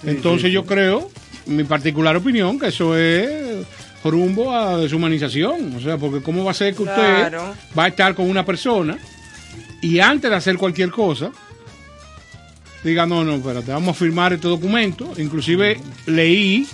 Entonces 0.05 0.53
yo 0.53 0.64
creo, 0.64 1.11
mi 1.46 1.64
particular 1.64 2.16
opinión, 2.16 2.59
que 2.59 2.68
eso 2.68 2.96
es 2.96 3.66
rumbo 4.05 4.55
a 4.55 4.76
deshumanización. 4.78 5.74
O 5.76 5.80
sea, 5.80 5.96
porque 5.96 6.22
¿cómo 6.22 6.44
va 6.44 6.50
a 6.53 6.55
ser 6.55 6.74
que 6.74 6.82
usted 6.82 6.94
Claro. 6.94 7.55
va 7.76 7.84
a 7.84 7.88
estar 7.88 8.14
con 8.14 8.28
una 8.28 8.44
persona 8.44 8.98
y 9.83 9.99
antes 9.99 10.30
de 10.30 10.37
hacer 10.37 10.57
cualquier 10.57 10.91
cosa, 10.91 11.33
diga, 12.85 13.05
no, 13.05 13.24
no, 13.24 13.35
espérate, 13.35 13.72
vamos 13.72 13.97
a 13.97 13.99
firmar 13.99 14.33
este 14.33 14.49
documento. 14.49 15.12
Inclusive 15.18 15.78
leí 16.07 16.66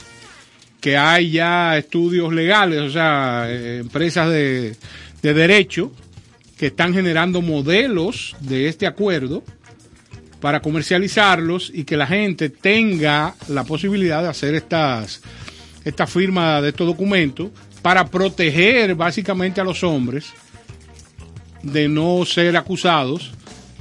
que 0.80 0.96
hay 0.96 1.32
ya 1.32 1.76
estudios 1.76 2.32
legales, 2.32 2.80
o 2.80 2.90
sea, 2.90 3.46
eh, 3.48 3.78
empresas 3.78 4.28
de, 4.30 4.76
de 5.22 5.34
derecho 5.34 5.90
que 6.56 6.66
están 6.66 6.92
generando 6.92 7.40
modelos 7.40 8.36
de 8.40 8.68
este 8.68 8.86
acuerdo 8.86 9.42
para 10.40 10.60
comercializarlos 10.60 11.70
y 11.74 11.84
que 11.84 11.96
la 11.96 12.06
gente 12.06 12.50
tenga 12.50 13.34
la 13.48 13.64
posibilidad 13.64 14.22
de 14.22 14.28
hacer 14.28 14.54
estas 14.54 15.22
esta 15.84 16.06
firma 16.06 16.60
de 16.60 16.68
estos 16.68 16.86
documentos 16.86 17.50
para 17.80 18.06
proteger 18.06 18.94
básicamente 18.94 19.60
a 19.60 19.64
los 19.64 19.82
hombres 19.82 20.32
de 21.62 21.88
no 21.88 22.24
ser 22.24 22.56
acusados 22.56 23.32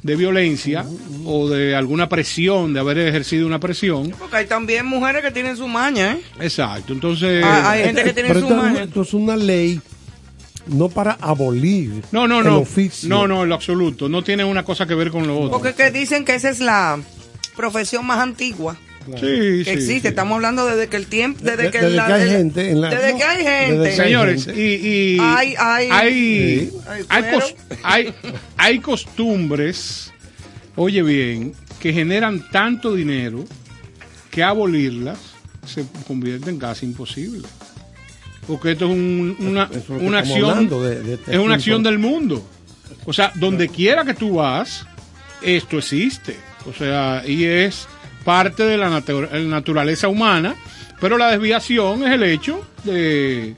de 0.03 0.15
violencia 0.15 0.85
o 1.25 1.49
de 1.49 1.75
alguna 1.75 2.07
presión, 2.07 2.73
de 2.73 2.79
haber 2.79 2.97
ejercido 2.99 3.45
una 3.47 3.59
presión. 3.59 4.11
Porque 4.17 4.37
hay 4.37 4.45
también 4.45 4.85
mujeres 4.85 5.21
que 5.21 5.31
tienen 5.31 5.57
su 5.57 5.67
maña, 5.67 6.13
¿eh? 6.13 6.21
Exacto, 6.39 6.93
entonces... 6.93 7.43
Ah, 7.45 7.71
hay 7.71 7.83
gente 7.83 8.03
que 8.03 8.13
tiene 8.13 8.29
Pero 8.29 8.39
su 8.41 8.45
esto, 8.47 8.57
es- 8.57 8.63
maña. 8.63 8.83
esto 8.83 9.01
es 9.01 9.13
una 9.13 9.35
ley 9.35 9.81
no 10.67 10.89
para 10.89 11.13
abolir 11.21 12.03
No, 12.11 12.27
no, 12.27 12.39
el 12.39 12.45
no. 12.45 12.57
oficio. 12.59 13.07
No, 13.09 13.27
no, 13.27 13.43
en 13.43 13.49
lo 13.49 13.55
absoluto. 13.55 14.07
No 14.09 14.21
tiene 14.23 14.43
una 14.43 14.63
cosa 14.63 14.85
que 14.85 14.95
ver 14.95 15.11
con 15.11 15.25
lo 15.27 15.37
otro. 15.39 15.51
Porque 15.59 15.73
que 15.73 15.91
dicen 15.91 16.25
que 16.25 16.35
esa 16.35 16.49
es 16.49 16.59
la 16.59 16.99
profesión 17.55 18.05
más 18.05 18.19
antigua 18.19 18.77
Sí, 19.15 19.21
que 19.21 19.63
sí, 19.63 19.69
existe. 19.69 20.01
sí. 20.01 20.07
Estamos 20.07 20.35
hablando 20.35 20.65
desde 20.65 20.87
que 20.87 20.97
el 20.97 21.07
tiempo, 21.07 21.39
desde, 21.43 21.63
De- 21.63 21.71
que, 21.71 21.79
desde 21.81 21.95
la- 21.95 22.07
que 22.07 22.13
hay 22.13 22.29
gente 22.29 22.69
en 22.71 22.81
la- 22.81 22.89
desde 22.89 23.17
que 23.17 23.23
hay 23.23 23.43
gente. 23.43 23.95
Señores, 23.95 24.47
y, 24.55 24.61
y 24.61 25.17
Hay- 25.19 25.55
hay- 25.57 25.89
hay, 25.91 26.13
Sí. 26.13 26.71
hay, 26.87 27.03
Hay 27.09 27.23
cos- 27.33 27.55
hay- 27.83 28.13
hay 28.57 28.79
costumbres, 28.79 30.11
oye 30.75 31.01
bien, 31.03 31.53
que 31.79 31.93
generan 31.93 32.43
tanto 32.51 32.93
dinero 32.95 33.43
que 34.31 34.43
abolirlas 34.43 35.17
se 35.65 35.85
convierte 36.07 36.49
en 36.49 36.59
casi 36.59 36.85
imposible. 36.85 37.47
Porque 38.47 38.71
esto 38.71 38.85
es 38.85 38.91
un- 38.91 39.35
una, 39.39 39.69
es 39.73 39.89
una 39.89 40.19
acción, 40.19 40.49
hablando 40.49 40.81
de- 40.83 41.01
de 41.03 41.13
este 41.15 41.31
es 41.33 41.37
una 41.37 41.55
acción 41.55 41.83
del 41.83 41.99
mundo. 41.99 42.47
O 43.05 43.11
sea, 43.13 43.31
donde 43.35 43.67
quiera 43.69 44.05
que 44.05 44.13
tú 44.13 44.35
vas, 44.35 44.85
esto 45.41 45.77
existe. 45.77 46.35
O 46.65 46.73
sea, 46.73 47.23
y 47.25 47.43
es 47.45 47.87
parte 48.27 48.63
de 48.63 48.75
la 48.77 48.89
natu- 48.89 49.29
la 49.31 49.39
naturaleza 49.39 50.09
humana, 50.09 50.53
pero 50.99 51.17
la 51.17 51.31
desviación 51.31 52.03
es 52.03 52.11
el 52.11 52.23
hecho 52.23 52.59
de, 52.83 53.55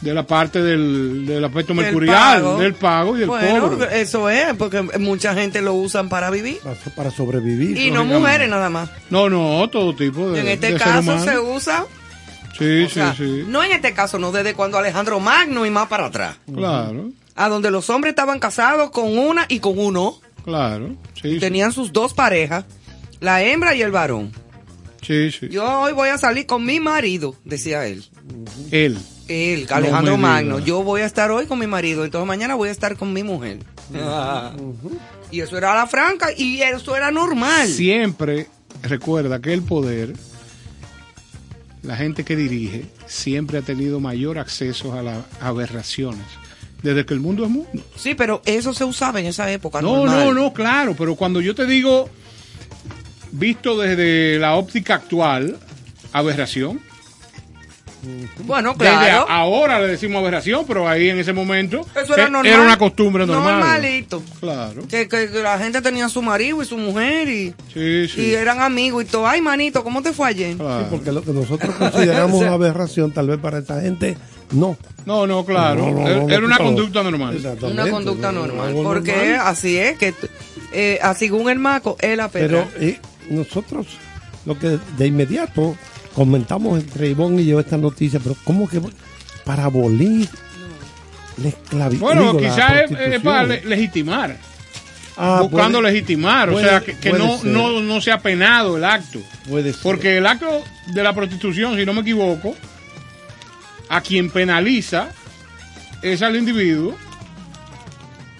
de 0.00 0.14
la 0.14 0.24
parte 0.24 0.62
del, 0.62 1.26
del 1.26 1.44
aspecto 1.44 1.74
Del 1.74 1.82
mercurial, 1.86 2.42
pago. 2.42 2.58
del 2.60 2.74
pago 2.74 3.16
y 3.16 3.20
del 3.20 3.28
bueno, 3.28 3.70
cobro. 3.70 3.90
eso 3.90 4.30
es, 4.30 4.54
porque 4.56 4.82
mucha 5.00 5.34
gente 5.34 5.60
lo 5.62 5.74
usan 5.74 6.08
para 6.08 6.30
vivir. 6.30 6.58
Para, 6.62 6.76
para 6.94 7.10
sobrevivir. 7.10 7.76
Y 7.76 7.90
no 7.90 8.04
mujeres 8.04 8.48
nada 8.48 8.70
más. 8.70 8.88
No, 9.10 9.28
no, 9.28 9.68
todo 9.68 9.92
tipo 9.96 10.30
de 10.30 10.40
En 10.42 10.46
este 10.48 10.66
de 10.72 10.78
ser 10.78 10.82
caso 10.82 11.00
humano. 11.00 11.24
se 11.24 11.38
usa, 11.40 11.84
Sí, 12.56 12.84
o 12.84 12.88
sea, 12.88 13.14
sí, 13.16 13.24
sí. 13.40 13.44
no 13.48 13.64
en 13.64 13.72
este 13.72 13.92
caso, 13.94 14.16
no 14.20 14.30
desde 14.30 14.54
cuando 14.54 14.78
Alejandro 14.78 15.18
Magno 15.18 15.66
y 15.66 15.70
más 15.70 15.88
para 15.88 16.06
atrás. 16.06 16.36
Claro, 16.54 17.10
A 17.34 17.48
donde 17.48 17.72
los 17.72 17.90
hombres 17.90 18.12
estaban 18.12 18.38
casados 18.38 18.90
con 18.92 19.18
una 19.18 19.44
y 19.48 19.58
con 19.58 19.76
uno. 19.76 20.20
claro. 20.44 20.90
Sí, 21.20 21.32
sí, 21.34 21.38
Tenían 21.40 21.72
sus 21.72 21.92
dos 21.92 22.14
parejas, 22.14 22.64
la 23.24 23.42
hembra 23.42 23.74
y 23.74 23.80
el 23.80 23.90
varón. 23.90 24.30
sí, 25.02 25.30
sí. 25.32 25.48
Yo 25.48 25.80
hoy 25.80 25.92
voy 25.92 26.10
a 26.10 26.18
salir 26.18 26.46
con 26.46 26.64
mi 26.64 26.78
marido, 26.78 27.34
decía 27.44 27.86
él. 27.86 28.04
Él. 28.70 28.98
Él, 29.26 29.66
Alejandro 29.70 30.18
Magno. 30.18 30.58
Yo 30.58 30.82
voy 30.82 31.00
a 31.00 31.06
estar 31.06 31.30
hoy 31.30 31.46
con 31.46 31.58
mi 31.58 31.66
marido, 31.66 32.04
entonces 32.04 32.28
mañana 32.28 32.54
voy 32.54 32.68
a 32.68 32.72
estar 32.72 32.96
con 32.96 33.14
mi 33.14 33.22
mujer. 33.22 33.60
Ah. 33.94 34.52
Y 35.30 35.40
eso 35.40 35.56
era 35.56 35.74
la 35.74 35.86
franca 35.86 36.28
y 36.36 36.60
eso 36.60 36.94
era 36.94 37.10
normal. 37.10 37.66
Siempre 37.66 38.48
recuerda 38.82 39.40
que 39.40 39.54
el 39.54 39.62
poder, 39.62 40.12
la 41.82 41.96
gente 41.96 42.22
que 42.22 42.36
dirige, 42.36 42.84
siempre 43.06 43.56
ha 43.56 43.62
tenido 43.62 44.00
mayor 44.00 44.38
acceso 44.38 44.92
a 44.92 45.02
las 45.02 45.24
aberraciones. 45.40 46.26
Desde 46.82 47.06
que 47.06 47.14
el 47.14 47.20
mundo 47.20 47.44
es 47.44 47.50
mundo. 47.50 47.82
Sí, 47.96 48.14
pero 48.14 48.42
eso 48.44 48.74
se 48.74 48.84
usaba 48.84 49.18
en 49.18 49.24
esa 49.24 49.50
época. 49.50 49.80
No, 49.80 50.04
normal. 50.04 50.26
no, 50.26 50.34
no, 50.34 50.52
claro, 50.52 50.94
pero 50.98 51.16
cuando 51.16 51.40
yo 51.40 51.54
te 51.54 51.64
digo, 51.64 52.10
visto 53.38 53.76
desde 53.78 54.38
la 54.38 54.54
óptica 54.54 54.94
actual, 54.94 55.56
aberración. 56.12 56.80
Bueno, 58.40 58.74
Desde 58.76 58.92
claro. 58.92 59.26
a- 59.30 59.36
ahora 59.38 59.80
le 59.80 59.86
decimos 59.86 60.20
aberración, 60.20 60.66
pero 60.68 60.86
ahí 60.86 61.08
en 61.08 61.18
ese 61.18 61.32
momento 61.32 61.86
Eso 61.98 62.12
era 62.14 62.28
normal. 62.28 62.60
una 62.60 62.76
costumbre 62.76 63.26
normal. 63.26 63.54
Normalito. 63.60 64.22
Claro. 64.40 64.86
Que, 64.86 65.08
que- 65.08 65.30
que 65.30 65.42
la 65.42 65.58
gente 65.58 65.80
tenía 65.80 66.10
su 66.10 66.20
marido 66.20 66.60
y 66.62 66.66
su 66.66 66.76
mujer 66.76 67.28
y, 67.30 67.54
Sí, 67.72 68.06
sí. 68.08 68.20
y 68.20 68.34
eran 68.34 68.60
amigos 68.60 69.04
y 69.04 69.06
todo. 69.06 69.26
Ay, 69.26 69.40
manito, 69.40 69.82
¿cómo 69.82 70.02
te 70.02 70.12
fue 70.12 70.28
ayer? 70.28 70.54
claro. 70.54 70.80
Sí, 70.80 70.86
porque 70.90 71.12
lo 71.12 71.22
que 71.22 71.32
nosotros 71.32 71.74
consideramos 71.76 72.36
O 72.40 72.40
sea- 72.40 72.52
aberración, 72.52 73.10
tal 73.10 73.26
vez 73.28 73.38
para 73.38 73.58
esta 73.60 73.80
gente, 73.80 74.18
no. 74.52 74.76
No, 75.06 75.26
no, 75.26 75.42
claro. 75.46 75.86
No, 75.86 75.92
no, 75.92 76.06
Era- 76.06 76.20
no, 76.20 76.28
Era 76.28 76.44
una 76.46 76.58
no. 76.58 76.64
conducta 76.64 77.02
normal. 77.02 77.36
Exactamente, 77.36 77.82
Una 77.82 77.90
conducta 77.90 78.32
no, 78.32 78.40
no, 78.40 78.46
normal. 78.48 78.74
Porque 78.84 79.16
normal. 79.16 79.46
así 79.46 79.78
es, 79.78 79.96
que 79.96 80.12
eh, 80.74 80.98
así 81.02 81.26
según 81.28 81.48
el 81.48 81.58
maco, 81.58 81.96
es 82.00 82.14
la 82.18 82.28
Pero 82.28 82.68
eh, 82.78 82.98
nosotros, 83.30 83.86
lo 84.46 84.58
que 84.58 84.78
de 84.98 85.06
inmediato 85.06 85.76
comentamos 86.14 86.80
entre 86.80 87.08
Ivonne 87.10 87.42
y 87.42 87.46
yo 87.46 87.60
esta 87.60 87.76
noticia, 87.76 88.20
pero 88.20 88.36
¿cómo 88.44 88.68
que 88.68 88.80
para 89.44 89.64
abolir 89.64 90.28
la 91.42 91.48
esclavitud? 91.48 92.00
Bueno, 92.00 92.36
quizás 92.36 92.90
es, 92.90 93.20
para 93.20 93.44
le- 93.44 93.64
legitimar. 93.64 94.36
Ah, 95.16 95.40
buscando 95.48 95.78
puede- 95.80 95.92
legitimar. 95.92 96.50
puede- 96.50 96.66
o 96.66 96.68
sea, 96.68 96.80
que, 96.80 97.12
no, 97.12 97.40
no, 97.44 97.80
no 97.80 98.00
sea 98.00 98.18
penado 98.20 98.76
el 98.76 98.84
acto. 98.84 99.20
puede 99.48 99.72
ser. 99.72 99.82
Porque 99.82 100.18
el 100.18 100.26
acto 100.26 100.62
de 100.88 101.02
la 101.02 101.12
prostitución, 101.12 101.76
si 101.76 101.84
no 101.86 101.92
me 101.94 102.00
equivoco, 102.00 102.54
a 103.88 104.00
quien 104.00 104.30
penaliza 104.30 105.08
es 106.02 106.20
al 106.22 106.36
individuo 106.36 106.96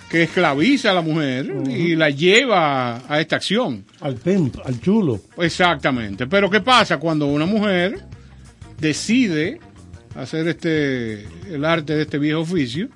que 0.08 0.22
esclaviza 0.24 0.90
a 0.90 0.94
la 0.94 1.00
mujer 1.00 1.52
y 1.68 1.96
la 1.96 2.10
lleva 2.10 3.02
a 3.08 3.20
esta 3.20 3.36
acción. 3.36 3.84
al 4.00 4.16
pimp, 4.16 4.56
al 4.64 4.80
chulo. 4.80 5.20
Exactamente. 5.38 6.26
Pero 6.26 6.48
¿qué 6.50 6.60
pasa 6.60 6.98
cuando 6.98 7.26
una 7.26 7.46
mujer 7.46 8.04
decide 8.78 9.60
hacer 10.14 10.48
este 10.48 11.26
el 11.50 11.64
arte 11.64 11.96
de 11.96 12.02
este 12.02 12.18
viejo 12.18 12.40
oficio? 12.40 12.88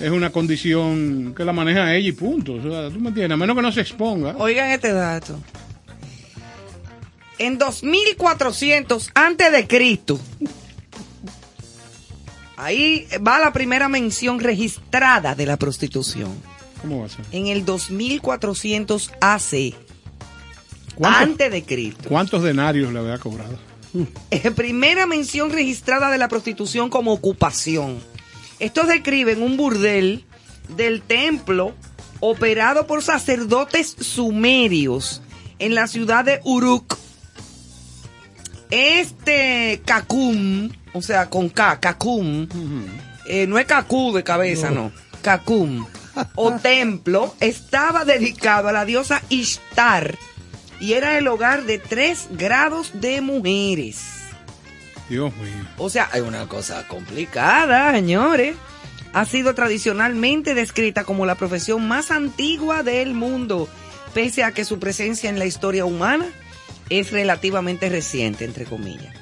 Es 0.00 0.10
una 0.10 0.30
condición 0.30 1.34
que 1.36 1.44
la 1.44 1.52
maneja 1.52 1.94
ella 1.94 2.08
y 2.08 2.12
punto. 2.12 2.54
O 2.54 2.62
sea, 2.62 2.88
tú 2.90 3.00
me 3.00 3.08
entiendes, 3.08 3.32
a 3.32 3.36
menos 3.36 3.56
que 3.56 3.62
no 3.62 3.72
se 3.72 3.80
exponga. 3.82 4.34
Oigan 4.38 4.70
este 4.70 4.92
dato. 4.92 5.38
En 7.38 7.58
2400 7.58 9.10
antes 9.14 9.52
de 9.52 9.66
Cristo. 9.66 10.20
Ahí 12.62 13.06
va 13.26 13.38
la 13.38 13.52
primera 13.52 13.88
mención 13.88 14.38
registrada 14.38 15.34
de 15.34 15.46
la 15.46 15.56
prostitución. 15.56 16.30
¿Cómo 16.82 17.00
va 17.00 17.06
a 17.06 17.08
ser? 17.08 17.24
En 17.32 17.46
el 17.46 17.64
2400 17.64 19.12
AC, 19.20 19.74
¿Cuántos, 20.94 21.22
antes 21.22 21.52
de 21.52 21.64
Cristo. 21.64 22.08
cuántos 22.08 22.42
denarios 22.42 22.92
le 22.92 22.98
había 22.98 23.18
cobrado? 23.18 23.58
Eh, 24.30 24.50
primera 24.50 25.06
mención 25.06 25.50
registrada 25.50 26.10
de 26.10 26.18
la 26.18 26.28
prostitución 26.28 26.90
como 26.90 27.12
ocupación. 27.12 27.98
Esto 28.58 28.84
describe 28.84 29.32
en 29.32 29.42
un 29.42 29.56
burdel 29.56 30.24
del 30.76 31.00
templo 31.00 31.74
operado 32.20 32.86
por 32.86 33.02
sacerdotes 33.02 33.96
sumerios 33.98 35.22
en 35.58 35.74
la 35.74 35.86
ciudad 35.86 36.26
de 36.26 36.40
Uruk. 36.44 36.98
Este 38.70 39.80
Kakum, 39.84 40.70
o 40.92 41.02
sea, 41.02 41.30
con 41.30 41.48
K, 41.48 41.80
Kakum, 41.80 42.48
eh, 43.26 43.46
no 43.46 43.58
es 43.58 43.66
Kaku 43.66 44.12
de 44.12 44.24
cabeza, 44.24 44.70
no, 44.70 44.92
Kakum, 45.22 45.86
o 46.34 46.52
templo, 46.62 47.34
estaba 47.40 48.04
dedicado 48.04 48.68
a 48.68 48.72
la 48.72 48.84
diosa 48.84 49.22
Ishtar 49.28 50.16
y 50.80 50.94
era 50.94 51.18
el 51.18 51.28
hogar 51.28 51.64
de 51.64 51.78
tres 51.78 52.28
grados 52.30 52.92
de 52.94 53.20
mujeres. 53.20 53.98
Dios 55.08 55.34
mío. 55.36 55.66
O 55.76 55.90
sea, 55.90 56.08
hay 56.12 56.22
una 56.22 56.46
cosa 56.46 56.86
complicada, 56.88 57.92
señores. 57.92 58.56
Ha 59.12 59.24
sido 59.24 59.54
tradicionalmente 59.54 60.54
descrita 60.54 61.04
como 61.04 61.26
la 61.26 61.34
profesión 61.34 61.86
más 61.86 62.12
antigua 62.12 62.82
del 62.84 63.12
mundo, 63.12 63.68
pese 64.14 64.44
a 64.44 64.52
que 64.52 64.64
su 64.64 64.78
presencia 64.78 65.28
en 65.28 65.38
la 65.38 65.46
historia 65.46 65.84
humana 65.84 66.26
es 66.90 67.10
relativamente 67.10 67.88
reciente, 67.88 68.44
entre 68.44 68.64
comillas. 68.64 69.19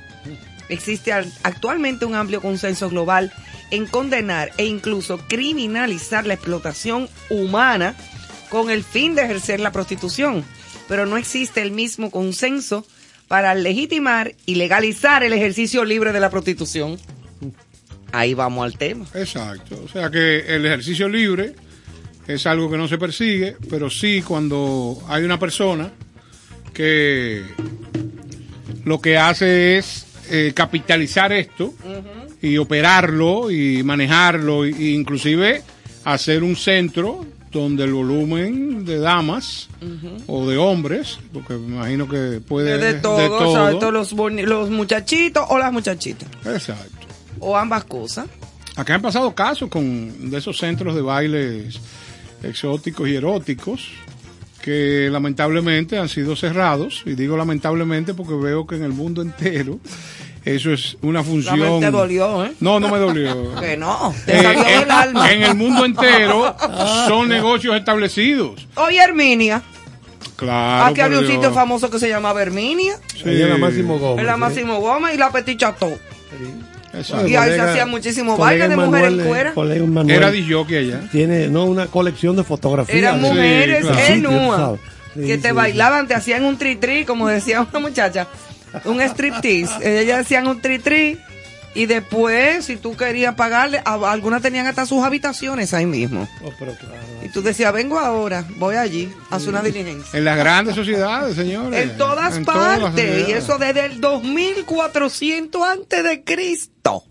Existe 0.68 1.12
al- 1.12 1.32
actualmente 1.42 2.04
un 2.04 2.14
amplio 2.14 2.40
consenso 2.40 2.88
global 2.90 3.32
en 3.70 3.86
condenar 3.86 4.52
e 4.56 4.64
incluso 4.66 5.18
criminalizar 5.28 6.26
la 6.26 6.34
explotación 6.34 7.08
humana 7.30 7.94
con 8.50 8.70
el 8.70 8.82
fin 8.84 9.14
de 9.14 9.22
ejercer 9.22 9.60
la 9.60 9.72
prostitución, 9.72 10.42
pero 10.88 11.04
no 11.06 11.16
existe 11.18 11.60
el 11.62 11.70
mismo 11.70 12.10
consenso 12.10 12.86
para 13.28 13.54
legitimar 13.54 14.34
y 14.46 14.54
legalizar 14.54 15.22
el 15.22 15.34
ejercicio 15.34 15.84
libre 15.84 16.12
de 16.12 16.20
la 16.20 16.30
prostitución. 16.30 16.98
Ahí 18.10 18.32
vamos 18.32 18.64
al 18.64 18.78
tema. 18.78 19.04
Exacto. 19.14 19.78
O 19.84 19.88
sea 19.88 20.10
que 20.10 20.54
el 20.54 20.64
ejercicio 20.64 21.10
libre 21.10 21.54
es 22.26 22.46
algo 22.46 22.70
que 22.70 22.78
no 22.78 22.88
se 22.88 22.96
persigue, 22.96 23.56
pero 23.68 23.90
sí 23.90 24.22
cuando 24.22 25.02
hay 25.08 25.24
una 25.24 25.38
persona 25.38 25.92
que 26.72 27.44
lo 28.84 29.00
que 29.00 29.18
hace 29.18 29.76
es 29.76 30.06
eh, 30.31 30.53
capitalizar 30.55 31.33
esto 31.33 31.74
y 32.43 32.57
operarlo 32.59 33.51
y 33.51 33.83
manejarlo 33.83 34.64
e 34.64 34.70
inclusive 34.91 35.62
hacer 36.05 36.43
un 36.43 36.57
centro 36.57 37.26
donde 37.51 37.85
el 37.85 37.93
volumen 37.95 38.85
de 38.85 38.99
damas 38.99 39.68
o 40.26 40.47
de 40.47 40.59
hombres, 40.59 41.18
porque 41.33 41.55
me 41.55 41.76
imagino 41.76 42.07
que 42.09 42.41
puede 42.47 42.76
De, 42.79 42.95
todo, 42.95 43.49
exacto, 43.49 43.91
los, 43.91 44.14
boni- 44.14 44.43
los 44.45 44.68
muchachitos 44.70 45.45
o 45.49 45.59
las 45.59 45.72
muchachitas. 45.72 46.29
Exacto. 46.45 47.07
O 47.41 47.57
ambas 47.57 47.85
cosas. 47.85 48.26
Acá 48.76 48.95
han 48.95 49.03
pasado 49.03 49.35
casos 49.35 49.68
con 49.70 50.31
de 50.31 50.39
esos 50.39 50.59
centros 50.59 50.95
de 50.95 51.01
bailes 51.01 51.81
exóticos 52.43 53.09
y 53.09 53.16
eróticos 53.16 53.89
que 54.68 55.08
lamentablemente 55.10 55.96
han 55.98 56.10
sido 56.10 56.36
cerrados 56.36 57.02
y 57.06 57.14
digo 57.14 57.38
lamentablemente 57.38 58.12
porque 58.12 58.34
veo 58.34 58.66
que 58.66 58.74
en 58.76 58.84
el 58.84 58.92
mundo 58.92 59.22
entero 59.22 59.78
eso 60.44 60.72
es 60.72 60.98
una 61.00 61.24
función. 61.24 61.80
Te 61.80 61.90
dolió, 61.90 62.44
¿eh? 62.44 62.52
No, 62.60 62.78
no 62.78 62.88
me 62.90 62.98
dolió. 62.98 63.54
Que 63.60 63.76
no, 63.78 64.14
te 64.26 64.38
Eh, 64.38 64.42
salió 64.42 64.62
en- 64.66 64.80
del 64.80 64.90
alma. 64.90 65.32
En 65.32 65.42
el 65.42 65.54
mundo 65.54 65.84
entero 65.86 66.54
son 67.08 67.28
negocios 67.28 67.76
establecidos. 67.76 68.68
Oye, 68.74 68.98
Herminia. 69.02 69.62
Claro. 70.36 70.84
Aquí 70.86 71.00
había 71.00 71.18
un 71.18 71.24
Dios. 71.24 71.34
sitio 71.34 71.52
famoso 71.52 71.90
que 71.90 71.98
se 71.98 72.08
llamaba 72.10 72.40
Herminia. 72.42 72.96
Sí. 73.14 73.22
En 73.24 73.48
la 73.48 73.56
Máximo 73.58 73.98
Gómez. 73.98 74.20
En 74.20 74.26
la 74.26 74.34
sí. 74.34 74.40
Máximo 74.40 74.80
Gómez 74.80 75.14
y 75.14 75.18
la 75.18 75.30
Petit 75.32 75.58
Chateau. 75.58 75.98
Exacto. 76.99 77.26
Y 77.28 77.36
ahí 77.36 77.51
se 77.51 77.57
Colega- 77.57 77.70
hacía 77.70 77.86
muchísimo 77.86 78.36
colega 78.36 78.66
baile 78.66 78.68
de 78.68 78.76
mujeres 78.76 79.07
en 79.09 79.12
Emanuel, 79.14 79.28
cuera. 79.28 79.53
colega 79.55 79.84
Emanuel 79.84 80.16
Era 80.16 80.30
DJ 80.30 80.78
allá. 80.78 81.01
Tiene 81.11 81.49
no 81.49 81.64
una 81.64 81.86
colección 81.86 82.36
de 82.36 82.44
fotografías. 82.44 82.96
Eran 82.99 83.22
de- 83.22 83.28
mujeres. 83.28 83.86
Sí, 83.86 84.22
sabes. 84.22 84.80
Sí, 85.14 85.20
que 85.26 85.38
te 85.38 85.49
sí, 85.49 85.55
bailaban, 85.55 86.07
te 86.07 86.14
hacían 86.14 86.44
un 86.44 86.59
tri-tri, 86.59 87.05
como 87.05 87.26
decía 87.28 87.61
una 87.62 87.78
muchacha, 87.80 88.26
un 88.84 89.01
striptease. 89.01 90.01
Ellas 90.01 90.20
hacían 90.20 90.46
un 90.46 90.61
tri-tri 90.61 91.18
y 91.74 91.86
después, 91.86 92.64
si 92.64 92.76
tú 92.76 92.96
querías 92.96 93.34
pagarle, 93.34 93.80
algunas 93.84 94.42
tenían 94.42 94.66
hasta 94.66 94.86
sus 94.86 95.03
habitaciones 95.05 95.74
ahí 95.74 95.86
mismo. 95.86 96.28
Oh, 96.44 96.51
pero 96.59 96.72
claro. 96.74 96.94
Y 97.29 97.31
tú 97.31 97.43
decías, 97.43 97.72
vengo 97.74 97.99
ahora, 97.99 98.43
voy 98.57 98.76
allí, 98.76 99.12
hacer 99.29 99.51
una 99.51 99.61
diligencia. 99.61 100.18
En 100.18 100.24
las 100.24 100.39
grandes 100.39 100.74
sociedades, 100.74 101.37
señores. 101.37 101.91
En 101.91 101.99
todas 101.99 102.37
En 102.39 102.45
todas 102.45 102.81
las 102.81 102.91
partes, 102.93 103.29
y 103.29 103.33
eso 103.33 103.59
desde 103.59 103.85
el 103.85 104.01
2400 104.01 105.62
antes 105.62 106.05
de 106.05 106.24
Cristo. 106.24 107.05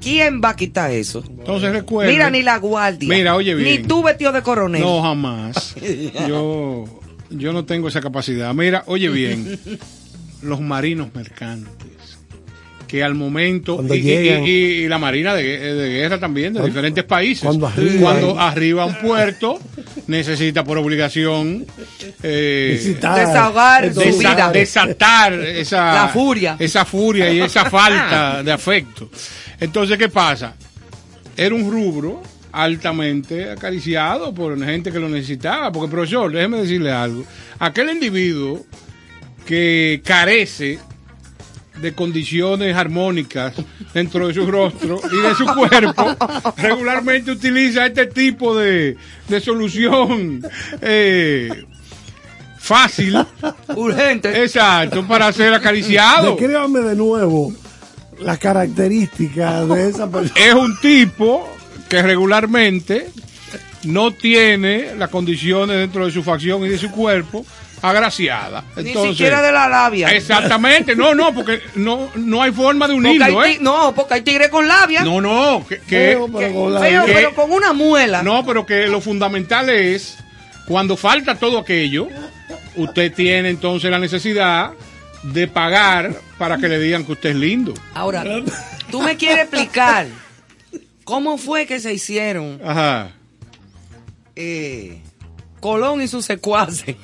¿Quién 0.00 0.40
va 0.44 0.50
a 0.50 0.56
quitar 0.56 0.92
eso? 0.92 1.24
Entonces 1.26 1.72
recuerda. 1.72 2.12
Mira, 2.12 2.30
ni 2.30 2.42
la 2.42 2.58
guardia. 2.58 3.08
Mira, 3.08 3.34
oye 3.34 3.54
bien. 3.54 3.82
Ni 3.82 3.88
tú 3.88 4.02
vestido 4.02 4.30
de 4.30 4.42
coronel. 4.42 4.80
No, 4.80 5.02
jamás. 5.02 5.74
Yo, 6.28 6.84
yo 7.30 7.52
no 7.52 7.64
tengo 7.64 7.88
esa 7.88 8.00
capacidad. 8.00 8.54
Mira, 8.54 8.84
oye 8.86 9.08
bien, 9.08 9.58
los 10.42 10.60
marinos 10.60 11.08
mercantes, 11.14 11.88
que 12.86 13.02
al 13.02 13.14
momento, 13.14 13.76
Cuando 13.76 13.94
y, 13.94 13.98
y- 13.98 14.02
llegan- 14.02 14.44
y- 14.44 14.50
y 14.50 14.88
la 14.88 14.98
marina 14.98 15.34
de, 15.34 15.42
de 15.74 15.88
guerra 15.90 16.18
también, 16.20 16.52
de 16.54 16.62
diferentes 16.64 17.04
países, 17.04 17.48
cuando 18.00 18.38
arriba 18.38 18.84
un 18.84 18.94
puerto, 18.96 19.58
necesita 20.06 20.62
por 20.64 20.78
obligación 20.78 21.64
eh, 22.22 22.78
Visitar. 22.78 23.26
Desahogar 23.26 23.92
su 23.94 24.00
vida. 24.00 24.50
desatar 24.52 25.32
esa 25.34 25.94
La 25.94 26.08
furia. 26.08 26.56
esa 26.58 26.84
furia 26.84 27.32
y 27.32 27.40
esa 27.40 27.68
falta 27.70 28.42
de 28.42 28.52
afecto. 28.52 29.10
Entonces, 29.60 29.96
¿qué 29.98 30.08
pasa? 30.08 30.54
Era 31.36 31.54
un 31.54 31.70
rubro 31.70 32.22
altamente 32.52 33.50
acariciado 33.50 34.32
por 34.32 34.62
gente 34.64 34.92
que 34.92 34.98
lo 35.00 35.08
necesitaba. 35.08 35.72
Porque, 35.72 35.90
profesor, 35.90 36.30
déjeme 36.32 36.58
decirle 36.58 36.92
algo. 36.92 37.24
Aquel 37.58 37.90
individuo 37.90 38.64
que 39.46 40.00
carece 40.04 40.78
de 41.80 41.92
condiciones 41.94 42.76
armónicas 42.76 43.54
dentro 43.92 44.28
de 44.28 44.34
su 44.34 44.50
rostro 44.50 45.00
y 45.12 45.16
de 45.22 45.34
su 45.34 45.44
cuerpo, 45.46 46.16
regularmente 46.56 47.30
utiliza 47.30 47.86
este 47.86 48.06
tipo 48.06 48.56
de, 48.56 48.96
de 49.28 49.40
solución 49.40 50.40
eh, 50.80 51.64
fácil, 52.58 53.18
Urgente. 53.76 54.42
exacto, 54.42 55.06
para 55.06 55.32
ser 55.32 55.52
acariciado. 55.52 56.30
Descríbame 56.36 56.80
de 56.80 56.96
nuevo 56.96 57.52
las 58.20 58.38
características 58.38 59.68
de 59.68 59.88
esa 59.90 60.10
persona. 60.10 60.40
es 60.40 60.54
un 60.54 60.76
tipo 60.78 61.48
que 61.88 62.00
regularmente 62.02 63.10
no 63.84 64.12
tiene 64.12 64.94
las 64.96 65.10
condiciones 65.10 65.76
dentro 65.76 66.06
de 66.06 66.12
su 66.12 66.22
facción 66.22 66.64
y 66.64 66.68
de 66.68 66.78
su 66.78 66.90
cuerpo 66.90 67.44
agraciada. 67.88 68.64
Ni 68.76 68.92
siquiera 68.94 69.42
de 69.42 69.52
la 69.52 69.68
labia. 69.68 70.08
Exactamente, 70.08 70.96
no, 70.96 71.14
no, 71.14 71.34
porque 71.34 71.60
no, 71.74 72.10
no 72.14 72.42
hay 72.42 72.50
forma 72.52 72.88
de 72.88 72.94
unirlo, 72.94 73.44
¿eh? 73.44 73.58
No, 73.60 73.94
porque 73.94 74.14
hay 74.14 74.22
tigre 74.22 74.48
con 74.48 74.66
labia. 74.66 75.02
No, 75.02 75.20
no, 75.20 75.64
que, 75.68 75.78
que- 75.80 75.84
Feo, 76.14 76.26
pero 76.32 76.38
Que- 76.48 76.52
con 76.54 76.80
feo, 76.80 77.02
pero 77.06 77.34
con 77.34 77.52
una 77.52 77.72
muela. 77.72 78.22
no, 78.22 78.44
pero 78.44 78.64
que 78.64 78.86
lo 78.86 79.00
fundamental 79.00 79.68
es 79.68 80.16
cuando 80.66 80.96
falta 80.96 81.34
todo 81.34 81.58
aquello, 81.58 82.08
usted 82.76 83.12
tiene 83.12 83.50
entonces 83.50 83.90
la 83.90 83.98
necesidad 83.98 84.70
de 85.22 85.46
pagar 85.46 86.14
para 86.38 86.56
que 86.58 86.68
le 86.68 86.78
digan 86.78 87.04
que 87.04 87.12
usted 87.12 87.30
es 87.30 87.36
lindo. 87.36 87.74
Ahora, 87.94 88.24
tú 88.90 89.02
me 89.02 89.16
quieres 89.16 89.40
explicar 89.44 90.06
cómo 91.04 91.36
fue 91.36 91.66
que 91.66 91.80
se 91.80 91.92
hicieron 91.92 92.60
Ajá. 92.64 93.10
eh, 94.36 95.00
Colón 95.60 96.02
y 96.02 96.08
sus 96.08 96.24
secuaces 96.26 96.96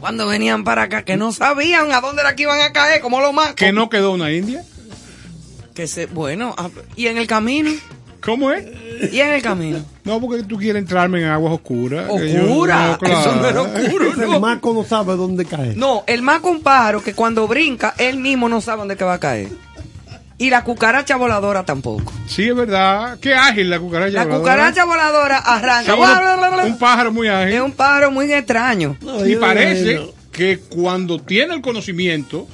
cuando 0.00 0.26
venían 0.26 0.64
para 0.64 0.82
acá, 0.82 1.02
que 1.04 1.16
no 1.16 1.32
sabían 1.32 1.92
a 1.92 2.00
dónde 2.00 2.22
era 2.22 2.36
que 2.36 2.42
iban 2.44 2.60
a 2.60 2.72
caer, 2.72 3.00
como 3.00 3.20
lo 3.20 3.32
más. 3.32 3.54
Que 3.54 3.72
no 3.72 3.88
quedó 3.88 4.12
una 4.12 4.30
india. 4.32 4.62
Que 5.74 5.86
se, 5.86 6.06
bueno, 6.06 6.54
ah, 6.56 6.70
y 6.96 7.06
en 7.08 7.18
el 7.18 7.26
camino, 7.26 7.70
¿Cómo 8.22 8.50
es? 8.50 8.64
y 9.12 9.20
en 9.20 9.30
el 9.30 9.42
camino. 9.42 9.84
No, 10.04 10.20
porque 10.20 10.42
tú 10.42 10.56
quieres 10.56 10.80
entrarme 10.80 11.20
en 11.20 11.28
aguas 11.28 11.52
oscuras. 11.54 12.08
yo- 12.08 12.44
Oscura, 12.44 12.98
eso 13.02 13.34
no 13.36 13.46
era 13.46 13.62
oscuro, 13.62 14.34
El 14.34 14.40
maco 14.40 14.72
no 14.72 14.84
sabe 14.84 15.16
dónde 15.16 15.44
cae. 15.44 15.74
No, 15.76 16.02
el 16.06 16.22
más 16.22 16.40
comparo 16.40 17.02
que 17.02 17.12
cuando 17.14 17.46
brinca, 17.46 17.94
él 17.98 18.16
mismo 18.18 18.48
no 18.48 18.60
sabe 18.60 18.78
dónde 18.80 18.96
que 18.96 19.04
va 19.04 19.14
a 19.14 19.20
caer. 19.20 19.48
Y 20.38 20.50
la 20.50 20.64
cucaracha 20.64 21.16
voladora 21.16 21.64
tampoco. 21.64 22.12
Sí, 22.28 22.48
es 22.48 22.54
verdad. 22.54 23.18
Qué 23.20 23.34
ágil 23.34 23.70
la 23.70 23.78
cucaracha. 23.80 24.12
La 24.12 24.24
voladora. 24.24 24.40
cucaracha 24.54 24.84
voladora 24.84 25.38
arranca. 25.38 25.94
Uno- 25.94 26.64
un 26.66 26.78
pájaro 26.78 27.10
muy 27.12 27.28
ágil. 27.28 27.54
Es 27.54 27.60
un 27.62 27.72
pájaro 27.72 28.10
muy 28.10 28.30
extraño. 28.32 28.96
No, 29.00 29.26
y 29.26 29.36
parece 29.36 30.10
que 30.32 30.58
cuando 30.58 31.18
tiene 31.20 31.54
el 31.54 31.62
conocimiento 31.62 32.46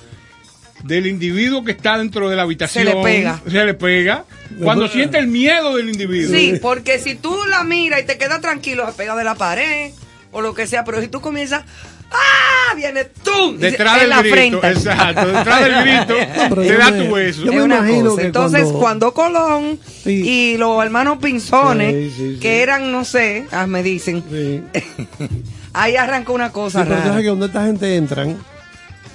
del 0.85 1.07
individuo 1.09 1.65
que 1.65 1.73
está 1.73 1.99
dentro 1.99 2.29
de 2.29 2.37
la 2.37 2.43
habitación, 2.43 2.85
Se 2.87 2.95
le 2.95 3.03
pega. 3.03 3.41
se 3.49 3.65
le 3.65 3.75
pega. 3.75 4.25
Cuando 4.63 4.87
siente 4.89 5.19
el 5.19 5.27
miedo 5.27 5.77
del 5.77 5.89
individuo. 5.89 6.37
Sí, 6.37 6.59
porque 6.63 6.99
si 7.01 7.15
tú 7.17 7.37
la 7.49 7.65
miras 7.65 8.01
y 8.01 8.05
te 8.05 8.17
quedas 8.19 8.41
tranquilo, 8.41 8.87
se 8.87 8.93
pega 8.93 9.17
de 9.17 9.25
la 9.25 9.35
pared 9.35 9.93
o 10.31 10.41
lo 10.41 10.55
que 10.55 10.67
sea, 10.67 10.85
pero 10.85 11.01
si 11.01 11.09
tú 11.09 11.21
comienzas, 11.21 11.65
¡ah! 12.13 12.75
Viene 12.75 13.05
tú 13.05 13.57
Detrás 13.59 14.01
del 14.01 14.09
la 14.09 14.19
grito, 14.23 14.35
frente. 14.35 14.69
exacto, 14.69 15.27
detrás 15.27 15.61
del 15.65 15.75
grito, 15.85 16.15
pero 16.49 16.63
te 16.63 16.77
da 16.77 16.91
me- 16.91 17.05
tu 17.05 17.15
beso. 17.15 17.43
yo 17.45 17.51
Es 17.51 17.57
me 17.57 17.63
una 17.65 17.77
imagino 17.79 18.11
cosa. 18.11 18.21
que 18.21 18.27
Entonces, 18.27 18.63
cuando- 18.73 19.13
cuando, 19.13 19.15
Colón 19.15 19.79
Sí. 20.05 20.11
y 20.55 20.57
los 20.57 20.83
hermanos 20.83 21.19
Pinzones, 21.23 21.95
Sí, 21.95 22.13
sí, 22.17 22.33
sí. 22.35 22.41
que 22.41 22.63
eran, 22.63 22.91
no 22.91 23.05
sé, 23.05 23.47
ah, 23.53 23.67
me 23.67 23.83
dicen, 23.83 24.23
Sí. 24.31 24.63
ahí 25.75 25.97
arrancó 25.97 26.33
una 26.33 26.49
Sí, 26.49 26.53
cosa 26.55 26.79
pero 26.85 26.91
tú 26.95 26.97
sabes 26.99 27.11
rara. 27.11 27.23
que 27.23 27.29
donde 27.29 27.47
esta 27.47 27.65
gente 27.67 27.97
entran, 27.97 28.37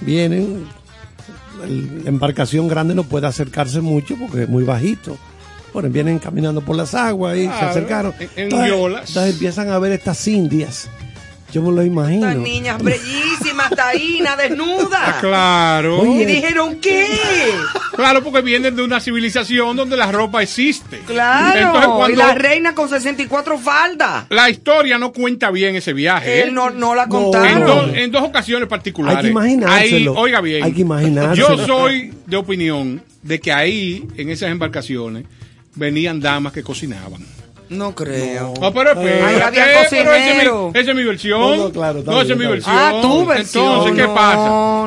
vienen, 0.02 0.66
la 2.04 2.10
embarcación 2.10 2.68
grande 2.68 2.94
no 2.94 3.04
puede 3.04 3.26
acercarse 3.28 3.82
mucho 3.82 4.16
porque 4.18 4.44
es 4.44 4.50
muy 4.50 4.64
bajito. 4.64 5.18
Bueno, 5.74 5.90
vienen 5.90 6.18
caminando 6.20 6.62
por 6.62 6.76
las 6.76 6.94
aguas 6.96 7.36
y 7.38 7.44
se 7.46 7.50
acercaron. 7.50 8.14
en- 8.20 8.30
en 8.36 8.52
entonces 8.54 9.34
empiezan 9.34 9.70
a 9.70 9.80
ver 9.80 9.92
estas 9.92 10.28
indias. 10.28 10.90
Yo 11.52 11.62
me 11.62 11.72
lo 11.72 11.82
imagino. 11.82 12.28
Estas 12.28 12.44
niñas 12.44 12.84
bellísimas, 12.84 13.70
taínas, 13.70 14.38
desnudas. 14.38 15.02
Ah, 15.02 15.18
claro. 15.22 16.06
Y 16.06 16.26
dijeron, 16.26 16.78
¿qué? 16.82 17.08
Claro, 17.96 18.22
porque 18.22 18.42
vienen 18.42 18.76
de 18.76 18.84
una 18.84 19.00
civilización 19.00 19.78
donde 19.78 19.96
la 19.96 20.12
ropa 20.12 20.44
existe. 20.44 21.00
Claro. 21.08 21.58
Entonces, 21.58 21.90
Y 21.90 21.96
cuando 21.96 22.18
la 22.18 22.34
reina 22.34 22.76
con 22.76 22.90
64 22.90 23.58
faldas. 23.60 24.26
la 24.30 24.50
historia 24.50 24.98
no 24.98 25.14
cuenta 25.14 25.50
bien 25.50 25.76
ese 25.78 25.94
viaje. 25.94 26.44
Él 26.44 26.50
¿eh? 26.50 26.52
no, 26.52 26.70
no 26.70 26.94
la 26.94 27.06
No. 27.06 27.18
en, 27.18 27.24
contaron. 27.24 27.66
dos, 27.66 27.92
en 27.96 28.12
dos 28.12 28.24
ocasiones 28.24 28.68
particulares. 28.68 29.18
Hay 29.20 29.24
que 29.24 29.30
imaginárselo. 29.32 30.12
Ahí, 30.12 30.18
oiga 30.18 30.42
bien. 30.42 30.64
Hay 30.64 30.74
que 30.74 30.82
imaginárselo. 30.82 31.56
Yo 31.56 31.66
soy 31.66 32.14
de 32.26 32.38
opinión 32.38 33.02
de 33.24 33.40
que 33.40 33.54
ahí, 33.54 34.06
en 34.18 34.30
esas 34.30 34.52
embarcaciones, 34.52 35.24
venían 35.76 36.20
damas 36.20 36.52
que 36.52 36.62
cocinaban. 36.62 37.26
No 37.70 37.94
creo. 37.94 38.54
No, 38.62 38.74
pero 38.74 38.92
espérate, 38.92 39.24
Ahí 39.24 39.42
había 39.42 39.64
pero 39.66 39.80
esa 39.82 39.82
es 39.84 39.92
mi- 39.92 40.06
cocinero. 40.06 40.72
Esa 40.74 40.90
es 40.92 40.96
mi 40.96 41.04
versión. 41.04 41.40
No, 41.42 41.56
no, 41.56 41.70
claro, 41.72 42.02
No, 42.06 42.22
esa 42.22 42.34
es 42.34 42.40
mi 42.40 42.46
versión. 42.46 42.76
Ah, 42.78 43.00
tu 43.02 43.26
versión. 43.26 43.66
Entonces, 43.66 43.96
¿qué 43.96 44.02
no, 44.04 44.14
pasa? 44.16 44.38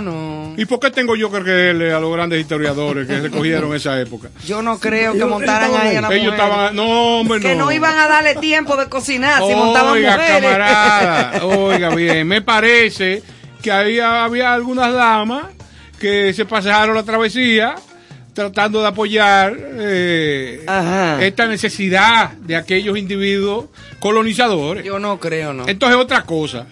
No, 0.02 0.54
¿Y 0.56 0.64
por 0.64 0.80
qué 0.80 0.90
tengo 0.90 1.14
yo 1.16 1.30
que 1.30 1.40
creerle 1.40 1.92
a 1.92 2.00
los 2.00 2.12
grandes 2.12 2.40
historiadores 2.40 3.06
que 3.06 3.20
recogieron 3.20 3.74
esa 3.74 4.00
época? 4.00 4.28
Yo 4.46 4.62
no 4.62 4.78
creo 4.78 5.12
que 5.12 5.24
montaran 5.24 5.70
ahí 5.74 5.96
a 5.96 6.00
la 6.02 6.08
Ellos 6.14 6.32
mujer. 6.32 6.40
estaban. 6.40 6.76
No, 6.76 7.18
hombre, 7.20 7.40
Que 7.40 7.54
no 7.54 7.70
iban 7.72 7.98
a 7.98 8.08
darle 8.08 8.34
tiempo 8.36 8.76
de 8.76 8.86
cocinar 8.88 9.42
si 9.46 9.54
montaban 9.54 9.92
Oiga, 9.94 10.16
mujeres. 10.16 10.42
camarada, 10.42 11.44
oiga 11.46 11.94
bien, 11.94 12.26
me 12.26 12.42
parece 12.42 13.22
que 13.62 13.70
había, 13.72 14.24
había 14.24 14.52
algunas 14.54 14.92
damas 14.92 15.44
que 15.98 16.32
se 16.32 16.44
pasaron 16.46 16.94
la 16.96 17.02
travesía 17.02 17.74
tratando 18.40 18.80
de 18.80 18.88
apoyar 18.88 19.56
eh, 19.58 20.64
esta 21.20 21.46
necesidad 21.46 22.30
de 22.32 22.56
aquellos 22.56 22.96
individuos 22.98 23.66
colonizadores. 23.98 24.84
Yo 24.84 24.98
no 24.98 25.18
creo, 25.20 25.52
no. 25.52 25.68
Entonces, 25.68 25.96
otra 25.98 26.22
cosa. 26.22 26.66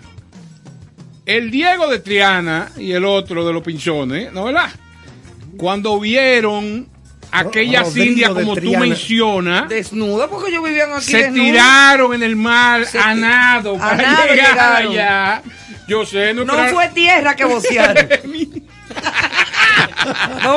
El 1.26 1.50
Diego 1.50 1.88
de 1.88 1.98
Triana 1.98 2.70
y 2.78 2.92
el 2.92 3.04
otro 3.04 3.46
de 3.46 3.52
los 3.52 3.62
pinchones, 3.62 4.32
¿no 4.32 4.44
verdad? 4.44 4.70
Cuando 5.58 5.98
vieron 6.00 6.88
aquellas 7.30 7.94
indias 7.96 8.30
como 8.30 8.56
tú 8.56 8.74
mencionas, 8.78 9.64
porque 10.30 10.50
ellos 10.50 10.64
vivían 10.64 10.92
aquí 10.94 11.04
se 11.04 11.30
tiraron 11.30 12.14
en 12.14 12.22
el 12.22 12.36
mar 12.36 12.86
Se- 12.86 12.98
a 12.98 13.14
nado 13.14 13.76
a 13.76 13.78
para 13.78 13.96
nado 14.02 14.22
llegar 14.34 14.50
llegaron. 14.50 14.92
allá. 14.92 15.42
Yo 15.86 16.06
sé, 16.06 16.32
no, 16.32 16.44
No 16.44 16.54
fue 16.68 16.88
tierra 16.88 17.34
que 17.36 17.44
vocearon. 17.44 18.08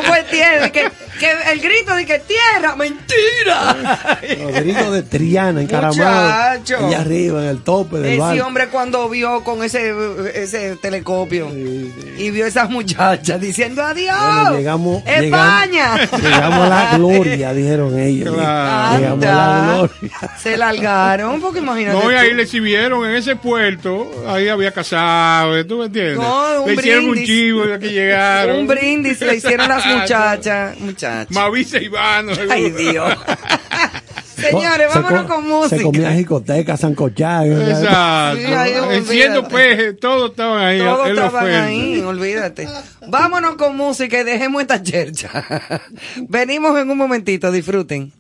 fue 0.04 0.24
tierra. 0.24 0.70
Que, 0.70 0.92
que 1.22 1.52
el 1.52 1.60
grito 1.62 1.96
de 1.96 2.06
que 2.06 2.20
tierra, 2.20 2.76
mentira. 2.76 4.18
Rodrigo 4.44 4.92
de 4.92 5.04
Triana, 5.04 5.62
encaramado. 5.62 6.58
Muchacho. 6.58 6.88
Allá 6.88 7.02
arriba, 7.02 7.44
en 7.44 7.50
el 7.50 7.62
tope 7.62 7.98
del 8.00 8.20
Ese 8.20 8.42
hombre 8.42 8.68
cuando 8.70 9.08
vio 9.08 9.44
con 9.44 9.64
ese, 9.64 9.94
ese 10.34 10.78
telescopio 10.78 11.50
y 11.54 12.32
vio 12.32 12.48
esas 12.48 12.70
muchachas 12.72 13.40
diciendo 13.40 13.84
adiós. 13.84 14.16
Bueno, 14.20 14.58
llegamos, 14.58 15.04
España. 15.06 15.96
Llegamos, 15.98 16.22
llegamos 16.24 16.60
a 16.66 16.70
la 16.70 16.98
gloria, 16.98 17.54
dijeron 17.54 18.00
ellos. 18.00 18.34
Claro. 18.34 18.98
Llegamos 18.98 19.26
a 19.26 19.28
la 19.28 19.56
Anda. 19.62 19.76
gloria. 19.78 20.12
Se 20.42 20.58
largaron 20.58 21.40
porque 21.40 21.60
imagínate. 21.60 21.98
No, 22.00 22.12
y 22.12 22.14
tú. 22.16 22.20
ahí 22.20 22.34
le 22.34 22.44
exhibieron 22.44 23.06
en 23.06 23.16
ese 23.16 23.36
puerto, 23.36 24.12
ahí 24.28 24.48
había 24.50 24.72
casado, 24.72 25.64
¿tú 25.68 25.78
me 25.78 25.86
entiendes? 25.86 26.18
No, 26.18 26.64
un 26.64 26.68
le 26.68 26.74
hicieron 26.74 27.06
un 27.06 27.12
brindis. 27.12 27.30
chivo 27.30 27.66
y 27.68 27.72
aquí 27.74 27.90
llegaron. 27.90 28.58
Un 28.58 28.68
brindis 28.68 29.22
le 29.22 29.36
hicieron 29.36 29.68
las 29.70 29.86
Exacto. 29.86 30.00
muchachas. 30.80 31.11
Muchachas. 31.20 31.32
Mavisa 31.32 31.78
Ivano. 31.80 32.32
Ay, 32.50 32.72
Dios. 32.72 33.14
Señores, 34.36 34.92
Se 34.92 35.00
vámonos 35.00 35.24
co- 35.28 35.36
con 35.36 35.48
música. 35.48 35.78
Se 35.78 35.84
comía 35.84 36.14
jicoteca, 36.14 36.76
sancochada. 36.78 37.46
Exacto. 37.46 38.92
Enciendo 38.92 39.48
peje, 39.48 39.94
todos 39.94 40.32
estaban 40.32 40.64
ahí. 40.64 40.80
Todos 40.80 41.10
estaban 41.10 41.46
ahí, 41.48 42.00
olvídate. 42.02 42.68
Vámonos 43.08 43.56
con 43.56 43.78
música 43.78 44.20
y 44.20 44.24
dejemos 44.24 44.62
esta 44.64 44.82
chercha. 44.82 45.30
Venimos 46.28 46.78
en 46.80 46.90
un 46.90 46.98
momentito, 46.98 47.52
disfruten. 47.52 48.12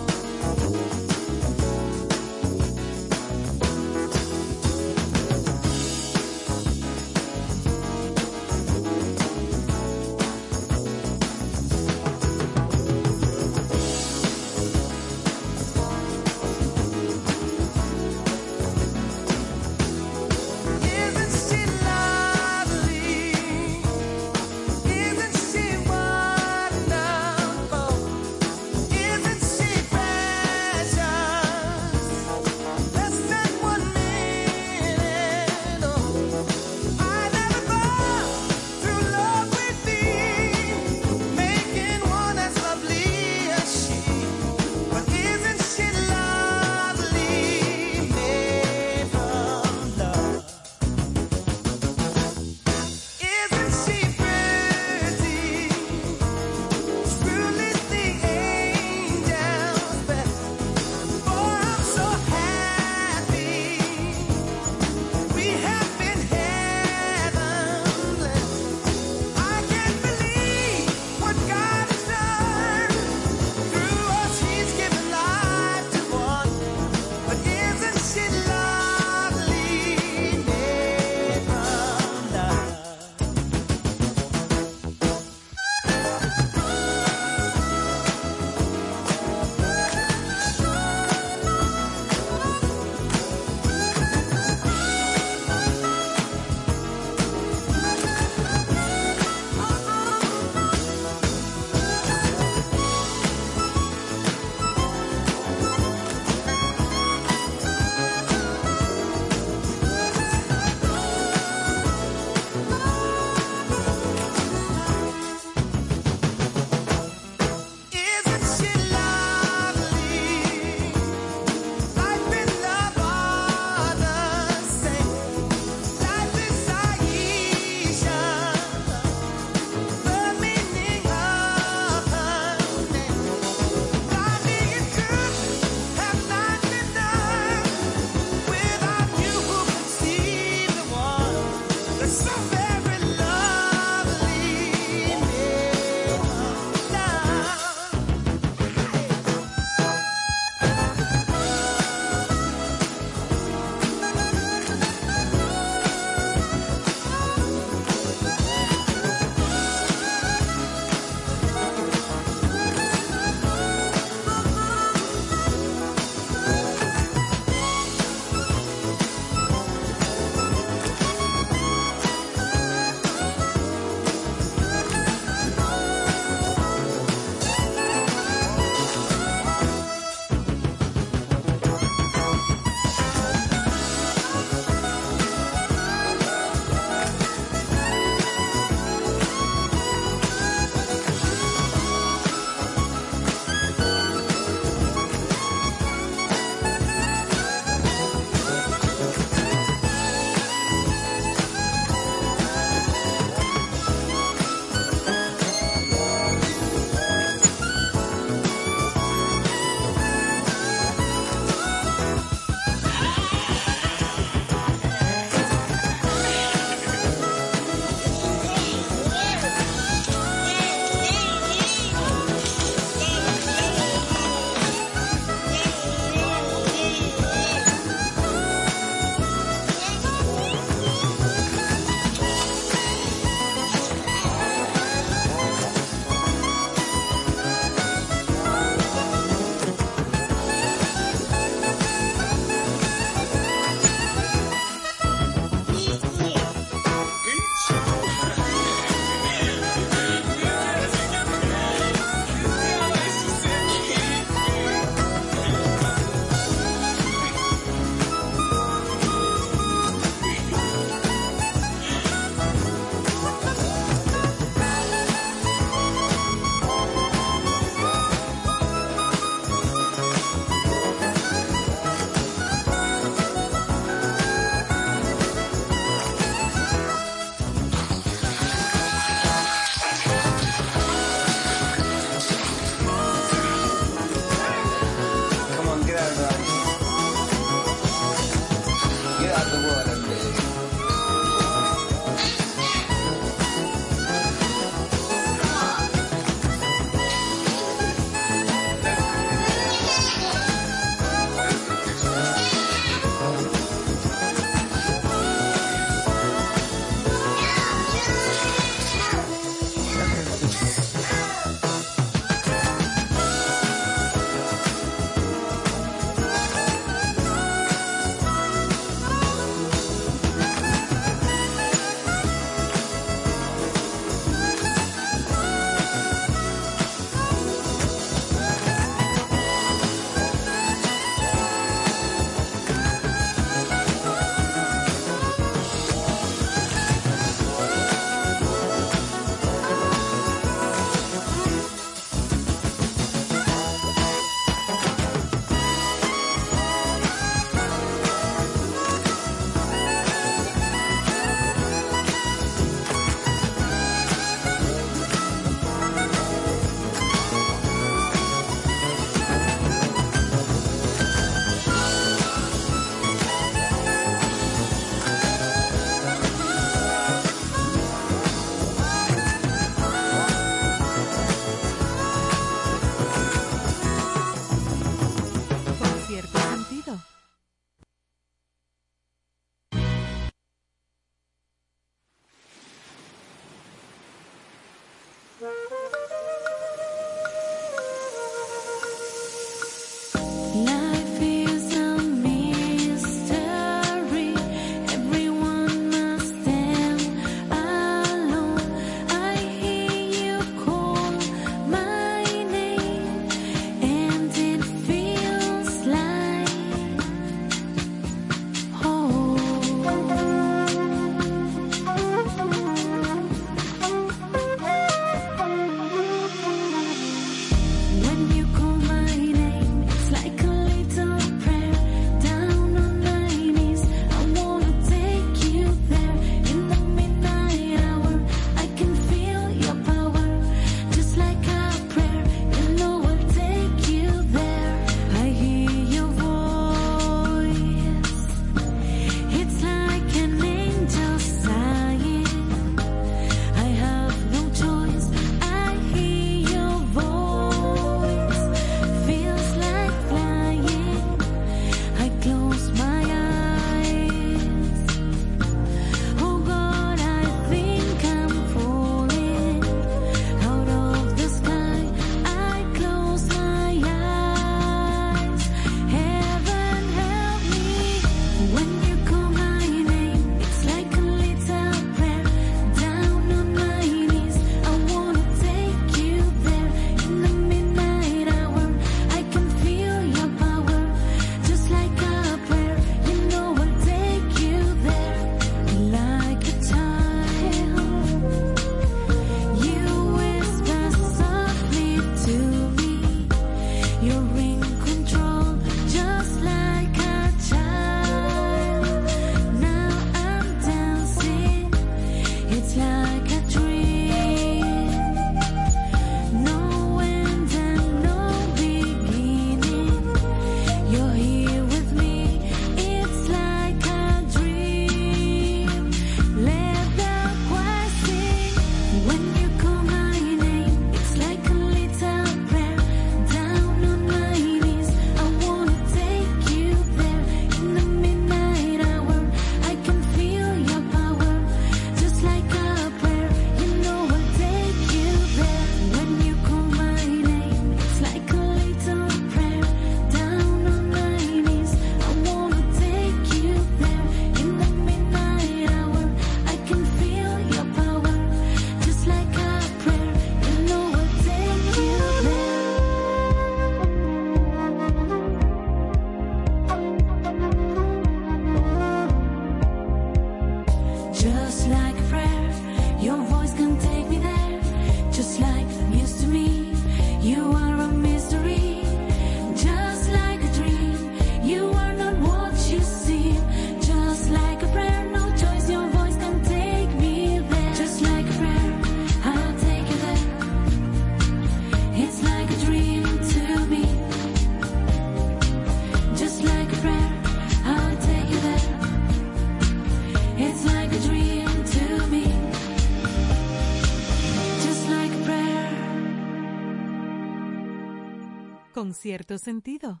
Cierto 599.04 599.36
sentido. 599.36 600.00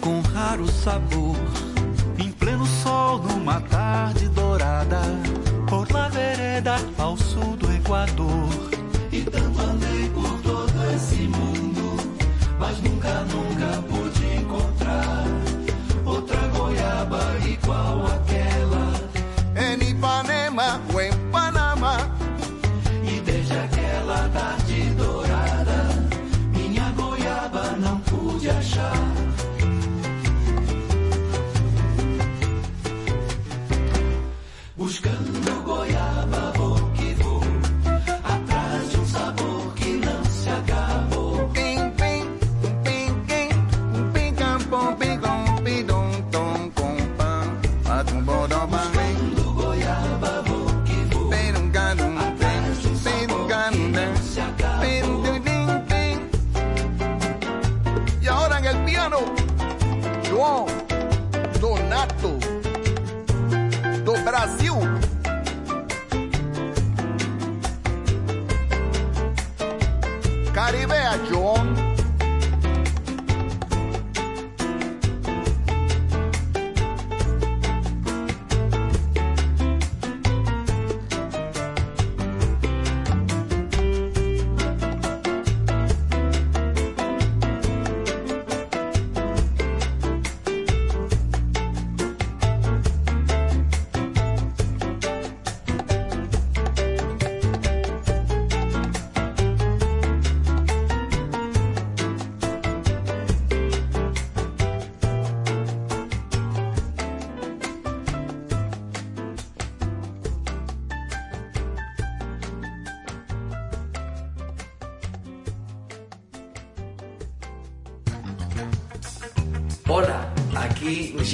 Com 0.00 0.20
raro 0.20 0.66
sabor. 0.66 1.23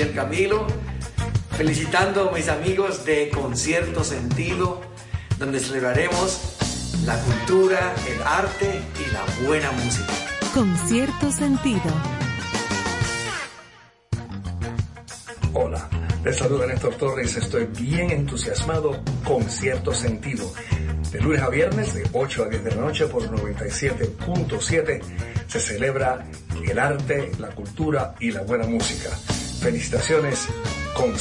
Camilo, 0.09 0.67
felicitando 1.57 2.31
a 2.31 2.33
mis 2.33 2.49
amigos 2.49 3.05
de 3.05 3.29
Concierto 3.29 4.03
Sentido, 4.03 4.81
donde 5.39 5.61
celebraremos 5.61 6.57
la 7.05 7.19
cultura, 7.21 7.95
el 8.09 8.23
arte 8.23 8.81
y 8.99 9.13
la 9.13 9.47
buena 9.47 9.71
música. 9.73 10.13
Con 10.55 10.75
cierto 10.89 11.31
sentido. 11.31 11.83
Hola, 15.53 15.89
les 16.25 16.37
saluda 16.37 16.67
Néstor 16.67 16.95
Torres. 16.95 17.37
Estoy 17.37 17.67
bien 17.67 18.11
entusiasmado 18.11 19.03
con 19.25 19.43
cierto 19.51 19.93
sentido. 19.93 20.51
De 21.13 21.21
lunes 21.21 21.43
a 21.43 21.51
viernes, 21.51 21.95
de 21.95 22.09
8 22.13 22.45
a 22.45 22.49
10 22.49 22.65
de 22.65 22.71
la 22.71 22.83
noche 22.83 23.07
por 23.07 23.23
97.7, 23.31 25.01
se 25.47 25.61
celebra 25.61 26.25
el 26.65 26.79
arte, 26.79 27.33
la 27.39 27.49
cultura 27.49 28.15
y 28.21 28.31
la 28.31 28.43
buena 28.43 28.67
música. 28.67 29.11
Felicitaciones 29.61 30.49
con 30.95 31.19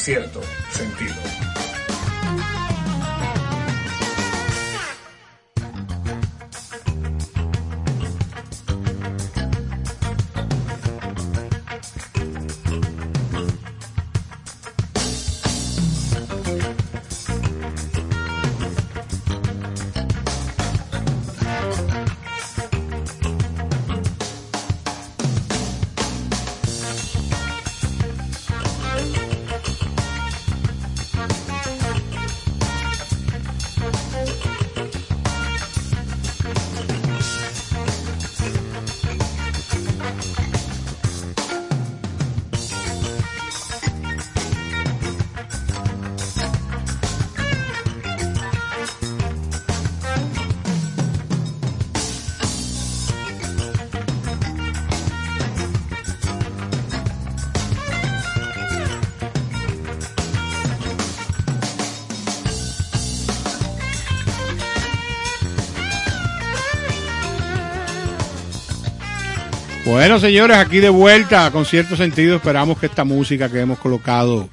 Bueno, 70.10 70.22
señores, 70.22 70.58
aquí 70.58 70.80
de 70.80 70.90
vuelta, 70.90 71.52
con 71.52 71.66
cierto 71.66 71.96
sentido, 71.96 72.38
esperamos 72.38 72.80
que 72.80 72.88
esta 72.88 73.04
música 73.04 73.48
que 73.48 73.60
hemos 73.60 73.78
colocado 73.78 74.50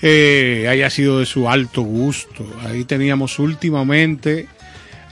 eh, 0.00 0.66
haya 0.68 0.90
sido 0.90 1.20
de 1.20 1.26
su 1.26 1.48
alto 1.48 1.82
gusto. 1.82 2.44
Ahí 2.66 2.82
teníamos 2.82 3.38
últimamente 3.38 4.48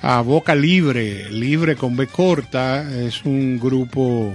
a 0.03 0.21
Boca 0.23 0.57
Libre, 0.57 1.31
Libre 1.31 1.77
con 1.77 1.97
B 1.97 2.09
corta, 2.09 2.83
es 3.07 3.25
un 3.25 3.61
grupo 3.61 4.35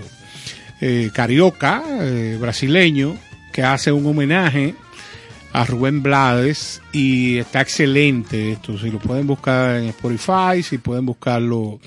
eh, 0.80 1.10
carioca, 1.14 1.84
eh, 2.00 2.38
brasileño, 2.40 3.18
que 3.52 3.64
hace 3.64 3.92
un 3.92 4.06
homenaje 4.06 4.76
a 5.52 5.66
Rubén 5.66 6.04
Blades 6.04 6.82
y 6.94 7.40
está 7.40 7.60
excelente 7.60 8.54
esto. 8.54 8.78
Si 8.78 8.90
lo 8.90 9.00
pueden 9.00 9.28
buscar 9.28 9.76
en 9.76 9.88
Spotify, 9.90 10.64
si 10.64 10.78
pueden 10.78 11.06
buscarlo 11.06 11.82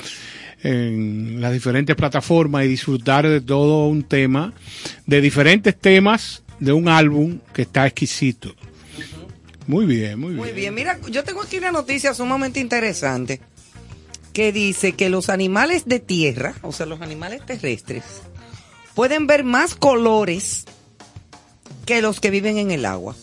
en 0.63 1.41
las 1.41 1.53
diferentes 1.53 1.95
plataformas 1.97 2.65
y 2.65 2.69
disfrutar 2.69 3.29
de 3.29 3.41
todo 3.41 3.87
un 3.87 4.03
tema, 4.03 4.53
de 5.07 5.21
diferentes 5.21 5.79
temas 5.79 6.43
de 6.59 6.73
un 6.73 6.89
álbum 6.89 7.39
que 7.53 7.63
está 7.63 7.87
exquisito. 7.87 8.55
Muy 9.67 9.85
bien, 9.85 10.19
muy 10.19 10.33
bien. 10.33 10.39
Muy 10.39 10.53
bien, 10.53 10.75
mira, 10.75 10.99
yo 11.11 11.25
tengo 11.25 11.43
aquí 11.43 11.59
una 11.59 11.71
noticia 11.71 12.15
sumamente 12.15 12.59
interesante 12.59 13.41
que 14.33 14.53
dice 14.53 14.93
que 14.93 15.11
los 15.11 15.29
animales 15.29 15.85
de 15.87 16.01
tierra, 16.01 16.55
o 16.63 16.73
sea, 16.73 16.87
los 16.87 17.03
animales 17.03 17.45
terrestres, 17.45 18.05
pueden 18.95 19.27
ver 19.27 19.45
más 19.45 19.75
colores 19.75 20.65
que 21.85 22.03
los 22.03 22.21
que 22.21 22.31
viven 22.31 22.59
en 22.59 22.71
el 22.71 22.87
agua. 22.87 23.15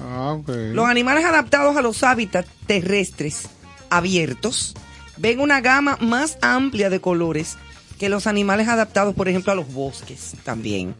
Ah. 0.00 0.38
Los 0.46 0.86
animales 0.86 1.24
adaptados 1.24 1.76
a 1.76 1.82
los 1.82 2.02
hábitats 2.02 2.48
terrestres 2.66 3.48
abiertos 3.90 4.74
ven 5.16 5.40
una 5.40 5.60
gama 5.60 5.98
más 6.00 6.38
amplia 6.42 6.90
de 6.90 7.00
colores 7.00 7.56
que 7.98 8.08
los 8.08 8.26
animales 8.26 8.68
adaptados, 8.68 9.14
por 9.14 9.28
ejemplo, 9.28 9.52
a 9.52 9.56
los 9.56 9.72
bosques 9.72 10.34
también. 10.44 10.94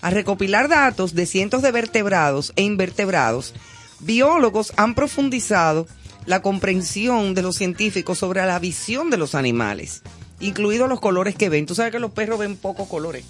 Al 0.00 0.12
recopilar 0.12 0.68
datos 0.68 1.14
de 1.14 1.26
cientos 1.26 1.62
de 1.62 1.72
vertebrados 1.72 2.52
e 2.56 2.62
invertebrados, 2.62 3.54
biólogos 4.00 4.72
han 4.76 4.94
profundizado 4.94 5.86
la 6.26 6.42
comprensión 6.42 7.34
de 7.34 7.42
los 7.42 7.56
científicos 7.56 8.18
sobre 8.18 8.44
la 8.44 8.58
visión 8.58 9.10
de 9.10 9.16
los 9.16 9.34
animales, 9.34 10.02
incluidos 10.40 10.88
los 10.88 11.00
colores 11.00 11.34
que 11.34 11.48
ven. 11.48 11.66
Tú 11.66 11.74
sabes 11.74 11.92
que 11.92 11.98
los 11.98 12.12
perros 12.12 12.38
ven 12.38 12.56
pocos 12.56 12.88
colores, 12.88 13.24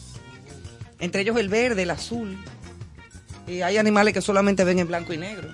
entre 0.99 1.23
ellos 1.23 1.37
el 1.39 1.49
verde, 1.49 1.83
el 1.83 1.91
azul. 1.91 2.37
Y 3.47 3.63
hay 3.63 3.79
animales 3.79 4.13
que 4.13 4.21
solamente 4.21 4.65
ven 4.65 4.79
en 4.79 4.89
blanco 4.89 5.15
y 5.15 5.19
negro. 5.19 5.49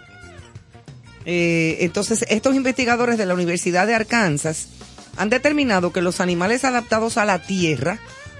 Eh, 1.26 1.78
entonces, 1.80 2.24
estos 2.28 2.54
investigadores 2.54 3.18
de 3.18 3.26
la 3.26 3.34
Universidad 3.34 3.86
de 3.86 3.94
Arkansas 3.94 4.68
han 5.16 5.30
determinado 5.30 5.92
que 5.92 6.02
los 6.02 6.20
animales 6.20 6.64
adaptados 6.64 7.16
a 7.16 7.24
la 7.24 7.42
tierra 7.42 7.98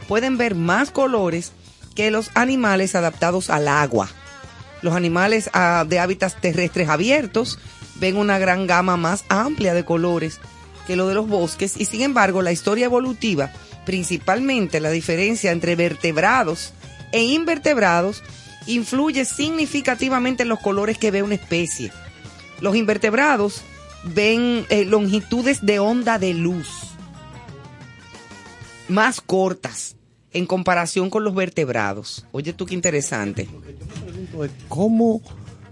pueden 0.08 0.36
ver 0.36 0.54
más 0.54 0.90
colores 0.90 1.52
que 1.94 2.10
los 2.10 2.30
animales 2.34 2.94
adaptados 2.94 3.50
al 3.50 3.68
agua. 3.68 4.08
Los 4.82 4.94
animales 4.94 5.48
ah, 5.54 5.84
de 5.88 5.98
hábitats 5.98 6.40
terrestres 6.40 6.88
abiertos 6.88 7.58
ven 7.96 8.16
una 8.16 8.38
gran 8.38 8.66
gama 8.66 8.96
más 8.96 9.24
amplia 9.28 9.72
de 9.72 9.84
colores 9.84 10.40
que 10.86 10.96
lo 10.96 11.08
de 11.08 11.14
los 11.14 11.28
bosques 11.28 11.76
y 11.78 11.86
sin 11.86 12.02
embargo 12.02 12.42
la 12.42 12.52
historia 12.52 12.84
evolutiva, 12.86 13.50
principalmente 13.86 14.80
la 14.80 14.90
diferencia 14.90 15.52
entre 15.52 15.76
vertebrados 15.76 16.74
e 17.12 17.22
invertebrados, 17.22 18.22
influye 18.66 19.24
significativamente 19.24 20.42
en 20.42 20.48
los 20.48 20.60
colores 20.60 20.98
que 20.98 21.10
ve 21.10 21.22
una 21.22 21.36
especie. 21.36 21.92
Los 22.60 22.76
invertebrados 22.76 23.62
ven 24.04 24.66
eh, 24.68 24.84
longitudes 24.84 25.64
de 25.64 25.78
onda 25.78 26.18
de 26.18 26.34
luz 26.34 26.68
más 28.88 29.20
cortas 29.20 29.96
en 30.32 30.46
comparación 30.46 31.10
con 31.10 31.24
los 31.24 31.34
vertebrados. 31.34 32.26
Oye 32.32 32.52
tú 32.52 32.66
qué 32.66 32.74
interesante. 32.74 33.48
¿Cómo 34.68 35.22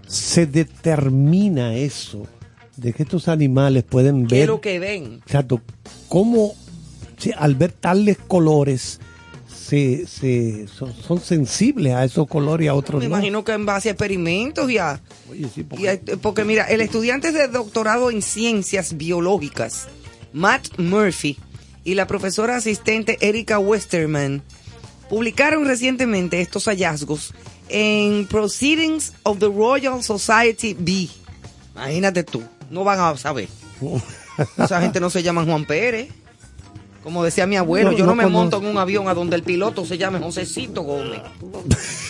se 0.07 0.45
determina 0.45 1.75
eso 1.75 2.27
de 2.77 2.93
que 2.93 3.03
estos 3.03 3.27
animales 3.27 3.83
pueden 3.83 4.25
¿Qué 4.27 4.35
ver? 4.35 4.41
es 4.43 4.47
lo 4.47 4.61
que 4.61 4.79
ven? 4.79 5.21
Exacto. 5.25 5.61
¿Cómo 6.07 6.53
al 7.37 7.55
ver 7.55 7.71
tales 7.71 8.17
colores 8.27 8.99
se, 9.63 10.05
se- 10.07 10.67
son, 10.67 10.93
son 10.93 11.19
sensibles 11.21 11.93
a 11.93 12.03
esos 12.03 12.27
colores 12.27 12.65
y 12.65 12.67
a 12.67 12.73
otros 12.73 13.01
Me 13.01 13.07
no. 13.07 13.15
imagino 13.15 13.43
que 13.43 13.53
en 13.53 13.65
base 13.65 13.89
a 13.89 13.91
experimentos 13.93 14.69
y 14.69 14.77
a... 14.77 15.01
Oye, 15.29 15.47
sí, 15.53 15.63
porque- 15.63 15.83
y 15.83 15.87
a- 15.87 16.17
porque 16.21 16.43
mira, 16.43 16.65
el 16.65 16.81
estudiante 16.81 17.31
de 17.31 17.47
doctorado 17.47 18.11
en 18.11 18.21
ciencias 18.21 18.97
biológicas, 18.97 19.87
Matt 20.33 20.77
Murphy, 20.77 21.37
y 21.85 21.95
la 21.95 22.07
profesora 22.07 22.55
asistente 22.57 23.17
Erika 23.21 23.59
Westerman, 23.59 24.41
publicaron 25.09 25.65
recientemente 25.65 26.39
estos 26.41 26.65
hallazgos 26.65 27.33
en 27.69 28.25
Proceedings 28.27 29.13
of 29.23 29.39
the 29.39 29.47
Royal 29.47 30.01
Society 30.03 30.75
B. 30.79 31.07
Imagínate 31.75 32.23
tú, 32.23 32.41
no 32.69 32.83
van 32.83 32.99
a 32.99 33.17
saber. 33.17 33.47
Esa 34.57 34.81
gente 34.81 34.99
no 34.99 35.09
se 35.09 35.21
llama 35.23 35.43
Juan 35.45 35.65
Pérez. 35.65 36.09
Como 37.03 37.23
decía 37.23 37.45
mi 37.45 37.57
abuelo, 37.57 37.91
No, 37.91 37.97
yo 37.97 38.05
no, 38.05 38.11
no 38.11 38.15
me 38.15 38.23
conozco. 38.23 38.39
monto 38.41 38.57
en 38.59 38.65
un 38.67 38.77
avión 38.77 39.07
a 39.09 39.13
donde 39.13 39.35
el 39.35 39.43
piloto 39.43 39.85
se 39.85 39.97
llame 39.97 40.19
Josecito 40.19 40.83
Gómez. 40.83 41.19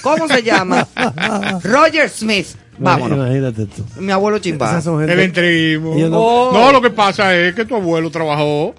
¿Cómo 0.02 0.28
se 0.28 0.44
llama? 0.44 0.88
Roger 1.64 2.10
Smith. 2.10 2.48
Vámonos. 2.78 3.18
Imagínate 3.18 3.65
tú. 3.68 3.86
Mi 3.98 4.11
abuelo 4.11 4.40
gente- 4.40 5.14
El 5.14 5.20
entrismo. 5.20 5.95
Ellos 5.95 6.10
no- 6.11 6.20
Oh. 6.20 6.52
No, 6.53 6.72
lo 6.72 6.82
que 6.82 6.90
pasa 6.91 7.36
es 7.36 7.53
que 7.56 7.65
tu 7.65 7.76
abuelo 7.76 8.10
trabajó 8.11 8.76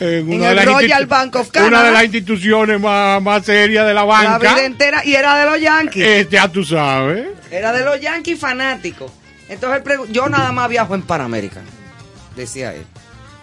en, 0.00 0.08
En 0.30 0.32
una, 0.36 0.44
de 0.46 0.50
el 0.50 0.56
las 0.56 0.64
Royal 0.66 1.06
Bank 1.06 1.36
of 1.36 1.48
una 1.66 1.82
de 1.82 1.90
las 1.92 2.04
instituciones 2.04 2.80
más, 2.80 3.20
más 3.22 3.44
serias 3.44 3.86
de 3.86 3.94
la 3.94 4.00
La 4.00 4.06
banca. 4.06 4.38
vida 4.38 4.64
entera. 4.64 5.04
Y 5.04 5.14
era 5.14 5.36
de 5.38 5.50
los 5.50 5.60
Yankees. 5.60 6.04
Eh, 6.04 6.28
ya 6.30 6.48
tú 6.48 6.64
sabes. 6.64 7.26
Era 7.50 7.72
de 7.72 7.84
los 7.84 8.00
Yankees 8.00 8.38
fanáticos. 8.38 9.10
Entonces 9.48 9.82
yo 10.10 10.28
nada 10.28 10.52
más 10.52 10.68
viajo 10.68 10.94
en 10.94 11.02
Panamérica. 11.02 11.60
Decía 12.36 12.74
él. 12.74 12.84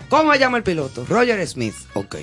¿Cómo 0.09 0.31
se 0.33 0.39
llama 0.39 0.57
el 0.57 0.63
piloto? 0.63 1.05
Roger 1.07 1.45
Smith. 1.47 1.75
Ok. 1.93 2.17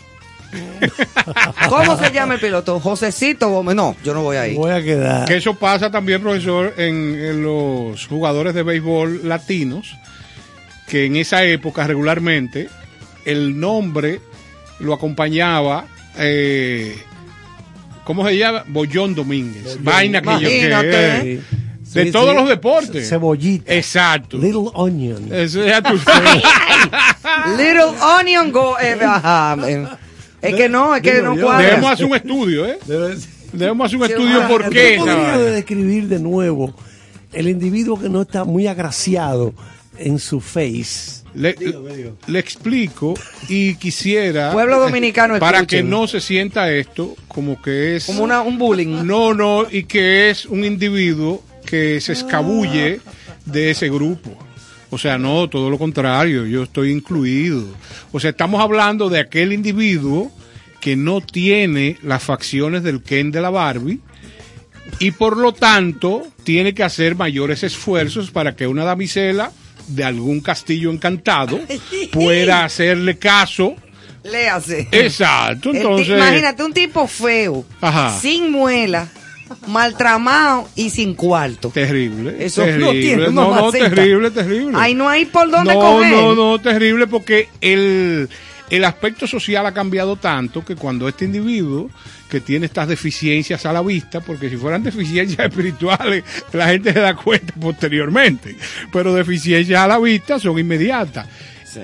¿Cómo 1.68 1.98
se 1.98 2.12
llama 2.12 2.34
el 2.34 2.40
piloto? 2.40 2.78
Josecito 2.78 3.48
Gómez. 3.48 3.74
No, 3.74 3.96
yo 4.04 4.12
no 4.14 4.22
voy 4.22 4.36
ahí. 4.36 4.54
Voy 4.54 4.70
a 4.72 4.82
quedar. 4.82 5.26
Que 5.26 5.36
eso 5.36 5.54
pasa 5.54 5.90
también, 5.90 6.20
profesor, 6.20 6.74
en, 6.76 7.14
en 7.18 7.42
los 7.42 8.06
jugadores 8.06 8.54
de 8.54 8.62
béisbol 8.62 9.26
latinos, 9.28 9.96
que 10.88 11.06
en 11.06 11.16
esa 11.16 11.42
época 11.44 11.86
regularmente 11.86 12.68
el 13.24 13.58
nombre 13.58 14.20
lo 14.80 14.92
acompañaba, 14.92 15.86
eh, 16.18 16.96
¿cómo 18.04 18.26
se 18.26 18.36
llama? 18.36 18.64
Bollón 18.66 19.14
Domínguez. 19.14 19.82
Vaina 19.82 20.20
que 20.20 20.28
yo 20.28 20.38
Imagínate. 20.40 20.90
que 20.90 21.40
Sí. 21.40 21.56
De 21.92 22.04
Sí, 22.04 22.10
todos 22.12 22.30
sí. 22.30 22.36
los 22.36 22.48
deportes. 22.48 23.08
Cebollita. 23.08 23.74
Exacto. 23.74 24.38
Little 24.38 24.70
Onion. 24.74 25.28
Eso 25.32 25.64
ya 25.64 25.82
tú 25.82 25.98
sabes. 25.98 26.42
Little 27.58 27.92
Onion 28.20 28.52
Go. 28.52 28.76
eh, 28.80 28.98
ajá, 29.02 29.56
eh. 29.68 29.86
Es 30.40 30.54
que 30.54 30.68
no, 30.68 30.94
es 30.96 31.02
que 31.02 31.14
Digo 31.14 31.26
no 31.26 31.36
yo. 31.36 31.44
cuadra. 31.44 31.66
Debemos 31.66 31.90
hacer 31.92 32.06
un 32.06 32.16
estudio, 32.16 32.66
¿eh? 32.66 32.78
Debe- 32.86 33.16
Debemos 33.52 33.86
hacer 33.86 33.98
un 34.00 34.06
Sí, 34.06 34.12
estudio 34.12 34.34
ahora, 34.36 34.48
por 34.48 34.64
¿tú 34.64 34.70
qué. 34.70 34.94
¿Tú 34.96 35.04
esa 35.04 35.14
podrías 35.14 35.36
vaina. 35.36 35.50
describir 35.50 36.08
de 36.08 36.18
nuevo 36.18 36.74
el 37.32 37.48
individuo 37.48 38.00
que 38.00 38.08
no 38.08 38.22
está 38.22 38.44
muy 38.44 38.66
agraciado 38.66 39.52
en 39.98 40.18
su 40.18 40.40
face? 40.40 41.22
Le, 41.34 41.54
le 42.26 42.38
explico 42.38 43.14
y 43.48 43.74
quisiera 43.76 44.52
Pueblo 44.52 44.78
dominicano, 44.80 45.38
para 45.38 45.58
escuchen. 45.60 45.84
que 45.86 45.90
no 45.90 46.06
se 46.06 46.20
sienta 46.20 46.70
esto 46.70 47.14
como 47.28 47.60
que 47.62 47.96
es 47.96 48.04
Como 48.06 48.24
una, 48.24 48.42
un 48.42 48.58
bullying. 48.58 49.06
no 49.06 49.32
no 49.32 49.66
y 49.70 49.84
que 49.84 50.28
es 50.28 50.44
un 50.44 50.62
individuo 50.64 51.42
que 51.72 52.02
se 52.02 52.12
escabulle 52.12 53.00
de 53.46 53.70
ese 53.70 53.88
grupo 53.88 54.36
o 54.90 54.98
sea 54.98 55.16
no 55.16 55.48
todo 55.48 55.70
lo 55.70 55.78
contrario 55.78 56.44
yo 56.44 56.64
estoy 56.64 56.90
incluido 56.90 57.64
o 58.12 58.20
sea 58.20 58.28
estamos 58.30 58.60
hablando 58.60 59.08
de 59.08 59.20
aquel 59.20 59.54
individuo 59.54 60.30
que 60.82 60.96
no 60.96 61.22
tiene 61.22 61.96
las 62.02 62.22
facciones 62.22 62.82
del 62.82 63.02
Ken 63.02 63.30
de 63.30 63.40
la 63.40 63.48
Barbie 63.48 64.00
y 64.98 65.12
por 65.12 65.38
lo 65.38 65.52
tanto 65.54 66.22
tiene 66.44 66.74
que 66.74 66.82
hacer 66.82 67.14
mayores 67.16 67.62
esfuerzos 67.62 68.30
para 68.30 68.54
que 68.54 68.66
una 68.66 68.84
damisela 68.84 69.50
de 69.88 70.04
algún 70.04 70.40
castillo 70.42 70.90
encantado 70.92 71.58
pueda 72.12 72.64
hacerle 72.64 73.16
caso. 73.16 73.74
Léase. 74.24 74.88
Exacto, 74.92 75.70
El 75.70 75.76
ti- 75.76 75.78
entonces... 75.78 76.08
imagínate 76.18 76.62
un 76.64 76.72
tipo 76.74 77.06
feo, 77.06 77.64
Ajá. 77.80 78.18
sin 78.20 78.50
muela, 78.52 79.08
maltramado 79.66 80.68
y 80.74 80.90
sin 80.90 81.14
cuarto. 81.14 81.70
Terrible. 81.70 82.36
Eso 82.44 82.62
terrible. 82.62 82.84
no 82.84 82.90
tiene 82.92 83.30
no, 83.30 83.54
no, 83.54 83.70
terrible, 83.70 84.30
terrible. 84.30 84.78
Ahí 84.78 84.94
no 84.94 85.08
hay 85.08 85.26
por 85.26 85.50
dónde 85.50 85.74
no, 85.74 85.80
coger. 85.80 86.12
No, 86.12 86.34
no, 86.34 86.58
terrible 86.60 87.06
porque 87.06 87.48
el, 87.60 88.28
el 88.70 88.84
aspecto 88.84 89.26
social 89.26 89.66
ha 89.66 89.72
cambiado 89.72 90.16
tanto 90.16 90.64
que 90.64 90.76
cuando 90.76 91.08
este 91.08 91.24
individuo 91.24 91.90
que 92.32 92.40
tiene 92.40 92.64
estas 92.64 92.88
deficiencias 92.88 93.66
a 93.66 93.74
la 93.74 93.82
vista, 93.82 94.20
porque 94.20 94.48
si 94.48 94.56
fueran 94.56 94.82
deficiencias 94.82 95.38
espirituales, 95.46 96.24
la 96.52 96.68
gente 96.68 96.94
se 96.94 97.00
da 97.00 97.14
cuenta 97.14 97.52
posteriormente, 97.60 98.56
pero 98.90 99.12
deficiencias 99.12 99.78
a 99.78 99.86
la 99.86 99.98
vista 99.98 100.38
son 100.38 100.58
inmediatas. 100.58 101.26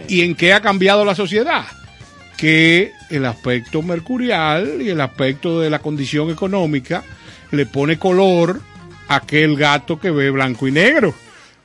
¿Y 0.09 0.23
en 0.23 0.35
qué 0.35 0.55
ha 0.55 0.61
cambiado 0.61 1.05
la 1.05 1.15
sociedad? 1.15 1.65
Que 2.39 2.93
el 3.11 3.27
aspecto 3.27 3.83
mercurial 3.83 4.81
y 4.81 4.89
el 4.89 5.01
aspecto 5.01 5.61
de 5.61 5.71
la 5.71 5.81
condición 5.81 6.31
económica 6.31 7.05
le 7.51 7.67
pone 7.67 7.99
color 7.99 8.61
a 9.09 9.17
aquel 9.17 9.57
gato 9.57 9.99
que 9.99 10.11
ve 10.11 10.31
blanco 10.31 10.67
y 10.69 10.73
negro. 10.73 11.15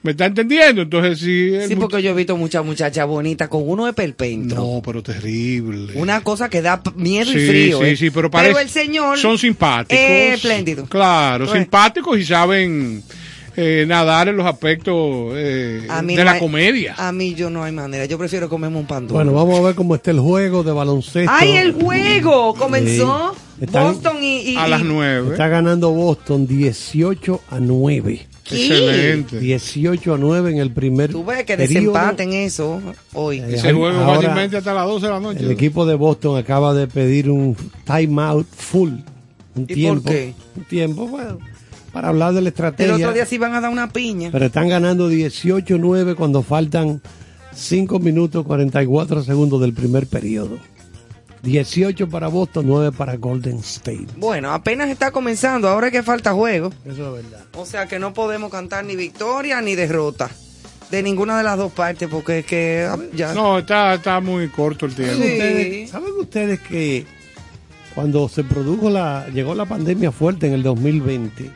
¿Me 0.01 0.11
está 0.11 0.25
entendiendo? 0.25 0.81
Entonces, 0.81 1.19
sí. 1.19 1.51
Sí, 1.65 1.77
porque 1.77 2.01
yo 2.03 2.11
he 2.11 2.13
visto 2.13 2.35
muchas 2.35 2.65
muchachas 2.65 3.07
bonitas 3.07 3.47
con 3.47 3.63
uno 3.69 3.85
de 3.85 3.93
perpentro. 3.93 4.57
No, 4.57 4.81
pero 4.83 5.01
terrible. 5.01 5.93
Una 5.95 6.21
cosa 6.21 6.49
que 6.49 6.61
da 6.61 6.81
miedo 6.95 7.31
y 7.31 7.35
Sí, 7.39 7.47
frío. 7.47 7.79
sí, 7.79 7.85
¿eh? 7.85 7.95
sí, 7.95 8.09
pero 8.09 8.29
parece- 8.29 8.61
el 8.61 8.69
señor. 8.69 9.17
Son 9.17 9.37
simpáticos. 9.37 9.97
Eh, 10.03 10.33
espléndido. 10.33 10.85
Claro, 10.87 11.47
simpáticos 11.49 12.19
y 12.19 12.25
saben 12.25 13.01
eh, 13.55 13.85
nadar 13.87 14.27
en 14.29 14.37
los 14.37 14.45
aspectos 14.45 14.95
eh, 15.35 15.81
de 15.87 16.15
no 16.15 16.23
la 16.23 16.31
hay- 16.33 16.39
comedia. 16.39 16.95
A 16.97 17.11
mí 17.11 17.33
yo 17.35 17.49
no 17.49 17.63
hay 17.63 17.71
manera. 17.71 18.05
Yo 18.05 18.17
prefiero 18.17 18.49
comerme 18.49 18.77
un 18.79 18.85
pan 18.87 19.03
duro. 19.07 19.15
Bueno, 19.15 19.33
vamos 19.33 19.59
a 19.59 19.61
ver 19.61 19.75
cómo 19.75 19.95
está 19.95 20.11
el 20.11 20.19
juego 20.19 20.63
de 20.63 20.71
baloncesto. 20.71 21.31
¡Ay, 21.33 21.51
el 21.57 21.73
juego! 21.73 22.53
Comenzó 22.55 23.35
Sí. 23.59 23.65
Boston 23.71 24.17
y. 24.21 24.51
y- 24.53 24.55
A 24.57 24.67
las 24.67 24.81
y- 24.81 24.85
nueve. 24.85 25.31
Está 25.31 25.47
ganando 25.47 25.91
Boston 25.91 26.47
18 26.47 27.41
a 27.49 27.59
9. 27.59 28.27
¿Qué? 28.43 28.55
Excelente. 28.67 29.39
18 29.39 30.15
a 30.15 30.17
9 30.17 30.51
en 30.51 30.57
el 30.57 30.71
primer 30.73 31.11
Tú 31.11 31.23
ves 31.23 31.45
que 31.45 31.55
período. 31.55 31.93
desempaten 31.93 32.33
eso 32.33 32.81
hoy. 33.13 33.39
Eh, 33.39 33.45
Ese 33.55 33.71
juego 33.71 33.87
ahora- 33.97 34.15
fácilmente 34.15 34.57
hasta 34.57 34.73
las 34.73 34.85
12 34.85 35.05
de 35.05 35.11
la 35.13 35.19
noche. 35.21 35.39
El 35.39 35.51
equipo 35.51 35.85
de 35.85 35.95
Boston 35.95 36.37
acaba 36.37 36.73
de 36.73 36.87
pedir 36.87 37.29
un 37.29 37.55
timeout 37.85 38.45
full. 38.53 38.89
Un 39.55 39.63
¿Y 39.63 39.65
por 39.65 39.75
tiempo. 39.75 40.09
qué? 40.09 40.33
Un 40.57 40.63
tiempo, 40.65 41.07
bueno, 41.07 41.37
para 41.93 42.09
hablar 42.09 42.29
de 42.33 42.41
la 42.41 42.47
El 42.47 42.47
estrategia. 42.47 42.95
otro 42.95 43.13
día 43.13 43.25
sí 43.25 43.37
van 43.37 43.53
a 43.53 43.61
dar 43.61 43.71
una 43.71 43.89
piña. 43.93 44.29
Pero 44.31 44.45
están 44.45 44.67
ganando 44.67 45.09
18-9 45.09 46.15
cuando 46.15 46.41
faltan 46.43 47.01
5 47.53 47.99
minutos 47.99 48.45
44 48.45 49.23
segundos 49.23 49.61
del 49.61 49.73
primer 49.73 50.07
periodo. 50.07 50.57
18 51.43 52.07
para 52.09 52.29
Boston, 52.29 52.65
9 52.67 52.91
para 52.97 53.17
Golden 53.17 53.57
State. 53.57 54.07
Bueno, 54.17 54.53
apenas 54.53 54.89
está 54.89 55.11
comenzando. 55.11 55.67
Ahora 55.67 55.87
es 55.87 55.93
que 55.93 56.01
falta 56.01 56.31
juego. 56.33 56.71
Eso 56.85 57.15
es 57.17 57.23
verdad. 57.23 57.45
O 57.55 57.65
sea 57.65 57.85
que 57.85 57.99
no 57.99 58.13
podemos 58.13 58.49
cantar 58.49 58.85
ni 58.85 58.95
victoria 58.95 59.61
ni 59.61 59.75
derrota. 59.75 60.29
De 60.89 61.03
ninguna 61.03 61.37
de 61.37 61.43
las 61.43 61.57
dos 61.57 61.71
partes, 61.73 62.07
porque 62.09 62.39
es 62.39 62.45
que 62.45 62.87
ah, 62.89 62.97
ya. 63.13 63.33
No, 63.33 63.59
está, 63.59 63.95
está 63.95 64.19
muy 64.21 64.47
corto 64.49 64.85
el 64.85 64.95
tiempo. 64.95 65.15
Sí. 65.15 65.21
Ustedes- 65.21 65.89
¿Saben 65.89 66.11
ustedes 66.19 66.59
que 66.61 67.05
cuando 67.93 68.29
se 68.29 68.43
produjo 68.43 68.89
la, 68.89 69.27
llegó 69.33 69.53
la 69.53 69.65
pandemia 69.65 70.11
fuerte 70.11 70.47
en 70.47 70.53
el 70.53 70.63
2020, 70.63 71.51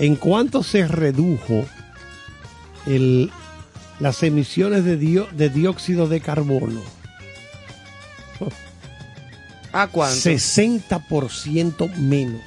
en 0.00 0.16
cuánto 0.16 0.62
se 0.64 0.88
redujo 0.88 1.64
el, 2.86 3.30
las 4.00 4.22
emisiones 4.24 4.84
de, 4.84 4.96
dio- 4.96 5.28
de 5.32 5.48
dióxido 5.50 6.08
de 6.08 6.20
carbono? 6.20 6.80
¿A 9.72 9.86
cuánto? 9.86 10.16
60% 10.16 11.94
menos. 11.96 12.40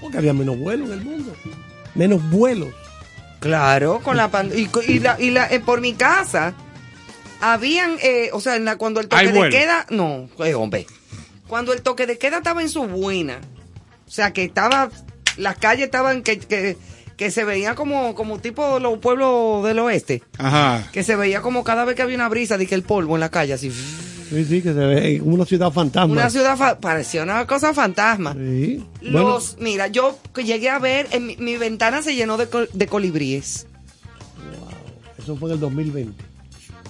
Porque 0.00 0.18
había 0.18 0.32
menos 0.32 0.58
vuelos 0.58 0.88
en 0.88 0.94
el 0.98 1.04
mundo. 1.04 1.34
Menos 1.94 2.30
vuelos. 2.30 2.70
Claro, 3.40 4.00
con 4.02 4.16
la 4.16 4.30
pandemia. 4.30 4.68
Y, 4.88 4.98
la, 5.00 5.20
y 5.20 5.30
la, 5.30 5.46
eh, 5.52 5.60
por 5.60 5.82
mi 5.82 5.92
casa, 5.92 6.54
habían, 7.42 7.96
eh, 8.02 8.30
o 8.32 8.40
sea, 8.40 8.56
en 8.56 8.64
la- 8.64 8.76
cuando 8.76 9.00
el 9.00 9.08
toque 9.08 9.22
de 9.32 9.50
queda, 9.50 9.86
no, 9.90 10.28
eh, 10.42 10.54
hombre, 10.54 10.86
cuando 11.46 11.74
el 11.74 11.82
toque 11.82 12.06
de 12.06 12.16
queda 12.16 12.38
estaba 12.38 12.62
en 12.62 12.70
su 12.70 12.84
buena, 12.84 13.40
o 14.06 14.10
sea, 14.10 14.32
que 14.32 14.44
estaba, 14.44 14.90
las 15.36 15.56
calles 15.58 15.86
estaban, 15.86 16.22
que, 16.22 16.38
que, 16.38 16.76
que 17.16 17.30
se 17.30 17.44
veía 17.44 17.74
como, 17.74 18.14
como 18.14 18.38
tipo 18.38 18.78
los 18.78 18.98
pueblos 18.98 19.64
del 19.64 19.78
oeste, 19.80 20.22
Ajá. 20.38 20.88
que 20.92 21.02
se 21.02 21.16
veía 21.16 21.40
como 21.42 21.64
cada 21.64 21.84
vez 21.84 21.94
que 21.96 22.02
había 22.02 22.16
una 22.16 22.28
brisa, 22.28 22.58
de 22.58 22.66
que 22.66 22.74
el 22.74 22.82
polvo 22.82 23.14
en 23.16 23.20
la 23.20 23.30
calle, 23.30 23.52
así, 23.54 23.70
Sí, 23.70 24.44
sí, 24.46 24.62
que 24.62 24.72
se 24.72 24.78
ve 24.80 25.18
como 25.20 25.34
una 25.34 25.44
ciudad 25.44 25.70
fantasma. 25.70 26.12
una 26.12 26.30
ciudad, 26.30 26.56
fa- 26.56 26.80
parecía 26.80 27.22
una 27.22 27.46
cosa 27.46 27.74
fantasma. 27.74 28.32
Sí. 28.34 28.82
Bueno, 29.02 29.28
Los, 29.28 29.56
mira, 29.60 29.86
yo 29.88 30.18
llegué 30.42 30.70
a 30.70 30.78
ver, 30.78 31.06
en 31.12 31.26
mi, 31.26 31.36
mi 31.36 31.56
ventana 31.58 32.02
se 32.02 32.14
llenó 32.16 32.36
de, 32.38 32.48
col- 32.48 32.70
de 32.72 32.86
colibríes. 32.86 33.66
eso 35.18 35.36
fue 35.36 35.50
en 35.50 35.54
el 35.54 35.60
2020. 35.60 36.24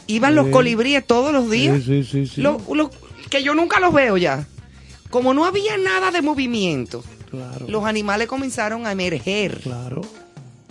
Iban 0.07 0.35
los 0.35 0.49
colibríes 0.49 1.07
todos 1.07 1.33
los 1.33 1.51
días. 1.51 1.83
Sí, 1.85 2.03
sí, 2.05 2.05
sí, 2.05 2.27
sí. 2.37 2.41
Lo- 2.41 2.61
lo- 2.73 2.91
que 3.31 3.43
yo 3.43 3.55
nunca 3.55 3.81
los 3.81 3.93
veo 3.93 4.17
ya. 4.17 4.47
como 5.11 5.33
no 5.35 5.45
había 5.45 5.77
nada 5.77 6.11
de 6.11 6.23
movimiento, 6.23 7.05
Claro. 7.35 7.67
los 7.69 7.85
animales 7.85 8.29
comenzaron 8.29 8.87
a 8.87 8.93
emerger. 8.93 9.61
Claro. 9.61 10.01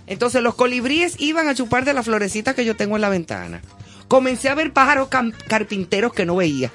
Entonces 0.07 0.41
los 0.41 0.56
colibríes 0.56 1.15
iban 1.19 1.48
a 1.48 1.56
chupar 1.56 1.85
de 1.85 1.94
las 1.94 2.06
florecitas 2.06 2.56
que 2.56 2.65
yo 2.65 2.76
tengo 2.76 2.95
en 2.95 3.02
la 3.02 3.10
ventana. 3.10 3.61
Comencé 4.07 4.49
a 4.49 4.56
ver 4.56 4.73
pájaros 4.73 5.07
carpinteros 5.48 6.14
que 6.14 6.26
no 6.26 6.35
veía. 6.35 6.72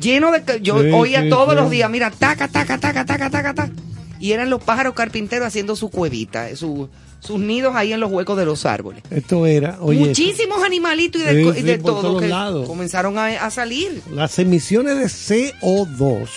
Lleno 0.00 0.30
de... 0.30 0.60
Yo 0.60 0.80
Sí, 0.82 0.90
oía 0.92 1.22
sí, 1.22 1.28
todos 1.30 1.50
sí. 1.50 1.56
los 1.56 1.70
días, 1.70 1.90
mira, 1.90 2.10
taca, 2.10 2.48
taca, 2.48 2.78
taca, 2.78 3.04
taca, 3.04 3.30
taca, 3.30 3.54
taca. 3.54 3.72
Y 4.20 4.32
eran 4.32 4.50
los 4.50 4.62
pájaros 4.62 4.94
carpinteros 4.94 5.46
haciendo 5.46 5.76
su 5.76 5.90
cuevita, 5.90 6.54
su- 6.56 6.88
sus 7.20 7.38
nidos 7.40 7.74
ahí 7.74 7.92
en 7.92 7.98
los 8.00 8.10
huecos 8.12 8.36
de 8.38 8.44
los 8.44 8.64
árboles. 8.66 9.02
Esto 9.10 9.44
era, 9.46 9.78
oye, 9.80 9.98
Muchísimos 10.00 10.62
animalitos 10.62 11.20
y 11.20 11.24
de, 11.24 11.52
Sí, 11.52 11.60
y 11.60 11.62
de 11.62 11.78
todo 11.78 12.00
todos 12.00 12.22
que 12.22 12.28
lados. 12.28 12.66
comenzaron 12.68 13.18
a, 13.18 13.26
a 13.26 13.50
salir. 13.50 14.02
las 14.12 14.38
emisiones 14.38 14.96
de 14.98 15.04
CO2 15.06 16.28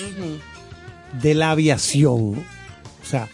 de 1.21 1.33
la 1.33 1.51
aviación, 1.51 2.35
o 3.01 3.05
sea, 3.05 3.27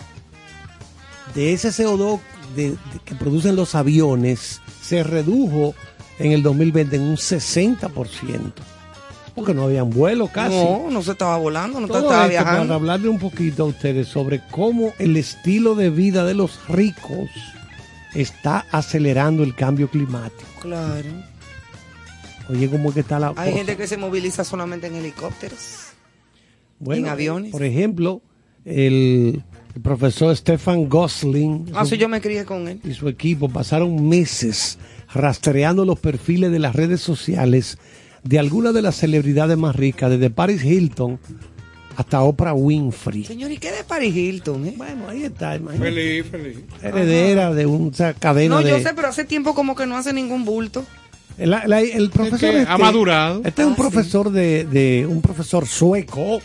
de 1.36 1.54
ese 1.54 1.70
CO2 1.72 2.20
de- 2.56 2.72
de- 2.72 2.78
que 3.06 3.16
producen 3.16 3.56
los 3.56 3.76
aviones, 3.76 4.62
se 4.82 5.04
redujo 5.04 5.76
en 6.20 6.32
el 6.32 6.42
2020 6.42 6.96
en 6.96 7.02
un 7.04 7.18
60%. 7.18 8.54
Porque 9.36 9.54
no 9.54 9.66
habían 9.66 9.92
vuelo 9.92 10.30
casi. 10.30 10.56
No, 10.56 10.90
no 10.90 11.04
se 11.04 11.12
estaba 11.12 11.38
volando, 11.38 11.80
no 11.80 11.88
Todo 11.88 11.98
estaba 12.00 12.26
esto 12.26 12.34
para 12.38 12.52
viajando. 12.52 12.74
hablarle 12.74 13.08
un 13.10 13.20
poquito 13.20 13.64
a 13.64 13.66
ustedes 13.68 14.08
sobre 14.08 14.42
cómo 14.50 14.94
el 14.98 15.16
estilo 15.16 15.76
de 15.76 15.92
vida 15.92 16.26
de 16.26 16.34
los 16.34 16.68
ricos 16.68 17.30
está 18.16 18.66
acelerando 18.72 19.44
el 19.44 19.54
cambio 19.54 19.92
climático. 19.92 20.50
Claro. 20.60 21.08
Oye, 22.50 22.68
cómo 22.70 22.90
es 22.90 22.96
que 22.96 23.02
está 23.02 23.20
la 23.20 23.28
Hay 23.28 23.34
cosa? 23.36 23.52
gente 23.52 23.78
que 23.78 23.86
se 23.88 23.98
moviliza 23.98 24.44
solamente 24.44 24.88
en 24.88 24.96
helicópteros. 24.96 25.87
Bueno, 26.80 27.08
en 27.08 27.12
aviones. 27.12 27.52
Por 27.52 27.64
ejemplo, 27.64 28.22
el, 28.66 29.42
el 29.76 29.82
profesor 29.82 30.36
Stefan 30.36 30.88
Gosling 30.90 31.72
Ah, 31.74 31.86
sí, 31.86 31.98
yo 31.98 32.08
me 32.10 32.22
crié 32.22 32.46
con 32.46 32.68
él. 32.68 32.80
y 32.84 32.94
su 32.94 33.08
equipo 33.08 33.50
pasaron 33.50 34.08
meses 34.08 34.78
rastreando 35.14 35.86
los 35.86 36.00
perfiles 36.00 36.52
de 36.52 36.60
las 36.60 36.76
redes 36.76 37.02
sociales 37.02 37.78
de 38.24 38.40
algunas 38.40 38.74
de 38.74 38.82
las 38.82 38.96
celebridades 38.96 39.58
más 39.58 39.76
ricas, 39.76 40.10
desde 40.10 40.30
Paris 40.30 40.64
Hilton 40.66 41.18
hasta 41.96 42.22
Oprah 42.22 42.54
Winfrey. 42.54 43.24
Señor, 43.24 43.52
¿y 43.52 43.58
qué 43.58 43.72
de 43.72 43.84
Paris 43.84 44.16
Hilton? 44.16 44.68
eh? 44.68 44.74
Bueno, 44.78 45.08
ahí 45.10 45.24
está, 45.24 45.56
imagínate. 45.56 45.92
Feliz, 45.92 46.26
feliz. 46.30 46.58
Heredera 46.84 47.54
de 47.54 47.66
una 47.66 48.14
cadena 48.14 48.56
No, 48.58 48.62
de... 48.64 48.70
yo 48.70 48.80
sé, 48.80 48.94
pero 48.96 49.08
hace 49.08 49.24
tiempo 49.26 49.56
como 49.56 49.76
que 49.76 49.86
no 49.88 49.96
hace 49.98 50.14
ningún 50.14 50.46
bulto. 50.46 50.86
El, 51.38 51.52
la- 51.52 51.82
el 51.82 52.10
profesor 52.10 52.40
que 52.40 52.60
este- 52.62 52.72
ha 52.72 52.78
madurado. 52.78 53.42
Este 53.46 53.62
es 53.62 53.68
un 53.68 53.74
Ah, 53.74 53.76
sí. 53.76 53.82
profesor 53.82 54.32
de, 54.32 54.66
de- 54.66 55.06
un 55.08 55.22
profesor 55.22 55.68
sueco, 55.68 56.40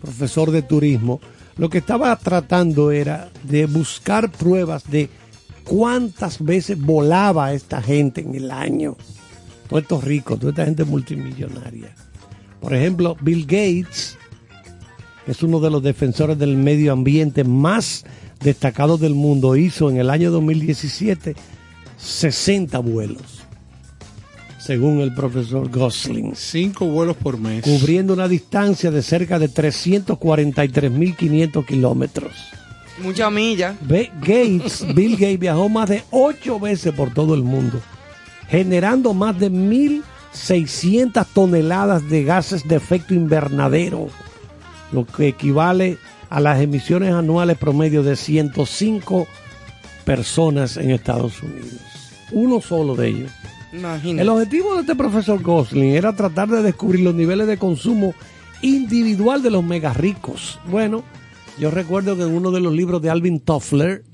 profesor 0.00 0.50
de 0.50 0.62
turismo. 0.62 1.20
Lo 1.56 1.70
que 1.70 1.78
estaba 1.78 2.14
tratando 2.16 2.90
era 2.90 3.30
de 3.44 3.64
buscar 3.66 4.30
pruebas 4.30 4.84
de 4.90 5.08
cuántas 5.64 6.44
veces 6.44 6.78
volaba 6.78 7.52
esta 7.54 7.80
gente 7.80 8.20
en 8.20 8.34
el 8.34 8.50
año. 8.50 8.96
Todos 9.68 9.82
estos 9.82 10.04
ricos, 10.04 10.38
toda 10.38 10.50
esta 10.50 10.64
gente 10.66 10.84
multimillonaria. 10.84 11.94
Por 12.60 12.74
ejemplo, 12.74 13.16
Bill 13.20 13.42
Gates 13.44 14.16
es 15.26 15.42
uno 15.42 15.58
de 15.60 15.70
los 15.70 15.82
defensores 15.82 16.38
del 16.38 16.56
medio 16.56 16.92
ambiente 16.92 17.42
más 17.42 18.04
destacados 18.40 19.00
del 19.00 19.14
mundo. 19.14 19.56
Hizo 19.56 19.88
en 19.90 19.96
el 19.96 20.10
año 20.10 20.30
2017 20.30 21.34
60 21.96 22.78
vuelos, 22.80 23.35
según 24.66 25.00
el 25.00 25.14
profesor 25.14 25.70
Gosling, 25.70 26.34
Cinco 26.34 26.86
vuelos 26.86 27.16
por 27.16 27.38
mes. 27.38 27.62
cubriendo 27.62 28.12
una 28.14 28.26
distancia 28.26 28.90
de 28.90 29.00
cerca 29.00 29.38
de 29.38 29.48
343.500 29.48 31.64
kilómetros. 31.64 32.32
Mucha 33.00 33.30
milla. 33.30 33.76
Gates, 34.20 34.84
Bill 34.94 35.12
Gates 35.12 35.38
viajó 35.38 35.68
más 35.68 35.88
de 35.88 36.02
ocho 36.10 36.58
veces 36.58 36.92
por 36.94 37.14
todo 37.14 37.36
el 37.36 37.44
mundo, 37.44 37.80
generando 38.48 39.14
más 39.14 39.38
de 39.38 39.52
1.600 39.52 41.24
toneladas 41.32 42.08
de 42.08 42.24
gases 42.24 42.66
de 42.66 42.74
efecto 42.74 43.14
invernadero, 43.14 44.08
lo 44.90 45.06
que 45.06 45.28
equivale 45.28 45.96
a 46.28 46.40
las 46.40 46.60
emisiones 46.60 47.12
anuales 47.12 47.56
promedio 47.56 48.02
de 48.02 48.16
105 48.16 49.28
personas 50.04 50.76
en 50.76 50.90
Estados 50.90 51.40
Unidos. 51.40 51.78
Uno 52.32 52.60
solo 52.60 52.96
de 52.96 53.10
ellos. 53.10 53.30
Imagínate. 53.76 54.22
El 54.22 54.28
objetivo 54.28 54.74
de 54.74 54.80
este 54.82 54.94
profesor 54.96 55.42
Gosling 55.42 55.94
era 55.94 56.14
tratar 56.14 56.48
de 56.48 56.62
descubrir 56.62 57.00
los 57.00 57.14
niveles 57.14 57.46
de 57.46 57.58
consumo 57.58 58.14
individual 58.62 59.42
de 59.42 59.50
los 59.50 59.62
mega 59.64 59.92
ricos. 59.92 60.58
Bueno, 60.70 61.02
yo 61.58 61.70
recuerdo 61.70 62.16
que 62.16 62.22
en 62.22 62.34
uno 62.34 62.50
de 62.50 62.60
los 62.60 62.72
libros 62.72 63.02
de 63.02 63.10
Alvin 63.10 63.40
Toffler, 63.40 64.04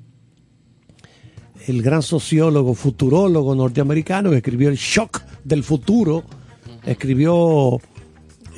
el 1.66 1.82
gran 1.82 2.02
sociólogo, 2.02 2.74
futurólogo 2.74 3.54
norteamericano 3.54 4.30
que 4.30 4.36
escribió 4.38 4.68
El 4.68 4.76
Shock 4.76 5.22
del 5.44 5.62
Futuro, 5.62 6.24
escribió 6.84 7.80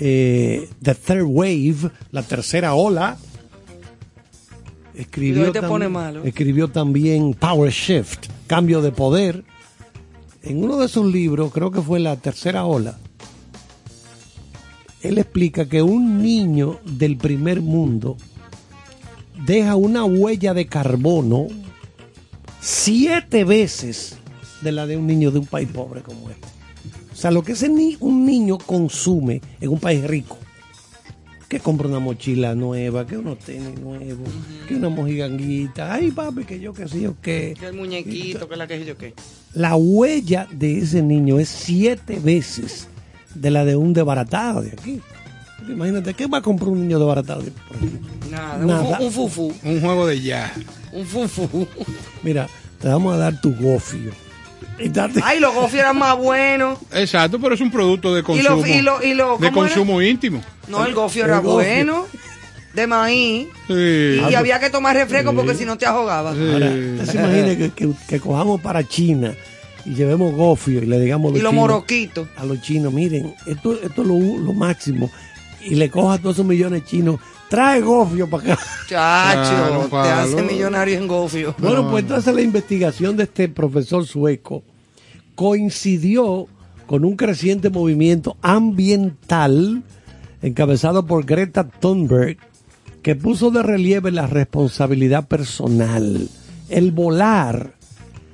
eh, 0.01 0.69
The 0.83 0.95
Third 0.95 1.25
Wave, 1.27 1.91
la 2.13 2.23
tercera 2.23 2.75
ola. 2.75 3.19
Escribió, 4.95 5.43
Y 5.43 5.47
hoy 5.47 5.53
te 5.53 5.61
tam- 5.61 5.69
pone 5.69 5.89
malo. 5.89 6.23
escribió 6.25 6.69
también 6.69 7.35
Power 7.35 7.73
Shift, 7.73 8.27
cambio 8.47 8.81
de 8.81 8.93
poder. 8.93 9.45
En 10.45 10.63
uno 10.63 10.77
de 10.77 10.89
sus 10.89 11.11
libros, 11.11 11.51
creo 11.53 11.71
que 11.71 11.81
fue 11.81 12.01
la 12.01 12.17
tercera 12.17 12.67
ola, 12.67 12.99
él 15.03 15.19
explica 15.19 15.67
que 15.69 15.83
un 15.83 16.23
niño 16.23 16.79
del 16.85 17.17
primer 17.17 17.61
mundo 17.63 18.17
deja 19.47 19.75
una 19.77 20.05
huella 20.05 20.55
de 20.55 20.67
carbono 20.67 21.47
siete 22.61 23.45
veces 23.45 24.17
de 24.63 24.73
la 24.73 24.87
de 24.87 24.97
un 24.97 25.07
niño 25.07 25.31
de 25.31 25.39
un 25.41 25.47
país 25.47 25.69
pobre 25.73 26.03
como 26.03 26.31
este. 26.31 26.47
O 27.13 27.17
sea, 27.17 27.31
lo 27.31 27.43
que 27.43 27.53
ese 27.53 27.69
ni- 27.69 27.97
un 28.01 28.25
niño 28.27 28.59
consume 28.59 29.41
en 29.61 29.71
un 29.71 29.79
país 29.79 30.05
rico, 30.05 30.37
que 31.49 31.61
compra 31.61 31.87
una 31.89 31.99
mochila 32.01 32.55
nueva, 32.55 33.07
que 33.07 33.17
unos 33.19 33.39
tenis 33.39 33.79
nuevos, 33.81 34.29
que 34.67 34.75
una 34.77 34.89
mojiganguita, 34.89 35.93
ay 35.95 36.11
papi, 36.11 36.45
que 36.45 36.59
yo 36.61 36.73
qué 36.73 36.89
sé 36.89 37.01
yo 37.01 37.15
qué. 37.23 37.55
Que 37.59 37.67
el 37.67 37.75
muñequito, 37.75 38.49
que 38.49 38.57
la 38.57 38.67
que 38.67 38.85
yo 38.85 38.97
qué. 38.97 39.15
La 39.53 39.77
huella 39.77 40.49
de 40.51 40.79
ese 40.79 41.03
niño 41.03 41.39
es 41.39 41.49
siete 41.49 42.19
veces 42.23 42.89
de 43.35 43.51
la 43.51 43.65
de 43.65 43.77
un 43.77 43.93
desbaratado 43.93 44.63
de 44.63 44.71
aquí. 44.73 45.01
Imagínate, 45.69 46.13
¿qué 46.15 46.27
va 46.27 46.39
a 46.39 46.43
comprar 46.43 46.69
un 46.71 46.81
niño 46.83 46.99
desbaratado? 46.99 47.43
de 47.43 47.51
por 47.51 47.77
aquí? 47.77 47.91
Nada, 48.31 48.59
Nada. 48.59 48.83
Un, 48.83 48.97
fu- 48.97 49.05
un 49.05 49.13
fufu. 49.31 49.55
Un 49.65 49.81
juego 49.81 50.07
de 50.07 50.21
ya. 50.21 50.53
Un 50.93 51.07
fufu. 51.07 51.67
Mira, 52.23 52.49
te 52.81 52.89
vamos 52.89 53.15
a 53.15 53.17
dar 53.17 53.41
tu 53.41 53.55
gofio. 53.55 54.13
Y 54.79 54.89
date- 54.89 55.21
Ay, 55.23 55.41
los 55.41 55.55
gofio 55.55 55.81
eran 55.81 55.97
más 55.99 56.19
buenos. 56.19 56.79
Exacto, 56.93 57.39
pero 57.41 57.55
es 57.55 57.61
un 57.61 57.71
producto 57.71 58.13
de 58.13 58.21
Y 58.21 58.25
consumo. 58.25 58.57
lo, 58.57 58.67
y 58.67 58.83
lo, 58.83 59.03
y 59.03 59.15
lo, 59.15 59.39
de 59.39 59.53
consumo 59.53 60.03
íntimo. 60.03 60.43
No, 60.69 60.85
el 60.85 60.95
gofio 60.95 61.25
El 61.25 61.31
era 61.31 61.39
gofio. 61.39 61.53
bueno. 61.55 62.07
De 62.75 62.87
maíz. 62.89 63.47
Sí. 63.69 64.21
Y 64.31 64.35
había 64.35 64.59
que 64.59 64.69
tomar 64.69 64.97
refresco 64.97 65.33
porque 65.33 65.55
si 65.55 65.65
no 65.65 65.79
te 65.79 65.87
ahogabas. 65.87 66.37
Ahora, 66.37 66.67
usted 67.01 67.07
se 67.07 67.17
imagina 67.19 67.57
que, 67.57 67.71
que- 67.71 67.91
que 68.09 68.21
cojamos 68.21 68.61
para 68.61 68.83
China 68.87 69.33
y 69.85 69.95
llevemos 69.95 70.35
gofio 70.35 70.83
y 70.83 70.87
le 70.87 70.99
digamos 71.01 71.33
a 71.33 71.39
Y 71.39 71.41
los 71.43 71.51
chinos- 71.53 71.55
moroquitos. 71.55 72.29
a 72.37 72.45
los 72.45 72.61
chinos, 72.63 72.93
miren, 72.93 73.33
esto, 73.47 73.75
esto 73.81 74.03
es 74.03 74.09
lo, 74.09 74.19
lo 74.39 74.53
máximo. 74.53 75.11
Y 75.63 75.77
le 75.77 75.89
coja 75.89 76.15
a 76.15 76.19
todos 76.19 76.35
esos 76.37 76.47
millones 76.47 76.85
chinos, 76.85 77.21
trae 77.49 77.81
gofio 77.81 78.29
para 78.29 78.55
acá. 78.55 78.63
Chacho, 78.89 79.89
Claro, 79.89 80.03
te 80.05 80.11
hace 80.11 80.43
millonario 80.43 80.99
en 80.99 81.07
gofio. 81.07 81.55
Bueno, 81.59 81.89
pues 81.91 82.03
entonces 82.03 82.35
la 82.35 82.41
investigación 82.43 83.17
de 83.17 83.23
este 83.23 83.49
profesor 83.49 84.05
sueco 84.05 84.65
coincidió 85.37 86.47
con 86.87 87.05
un 87.05 87.17
creciente 87.17 87.71
movimiento 87.71 88.37
ambiental 88.43 89.83
encabezado 90.45 91.07
por 91.07 91.25
Greta 91.25 91.67
Thunberg 91.67 92.37
que 93.03 93.17
puso 93.17 93.51
de 93.51 93.63
relieve 93.63 94.11
la 94.11 94.27
responsabilidad 94.27 95.27
personal. 95.27 96.29
El 96.69 96.93
volar 96.93 97.73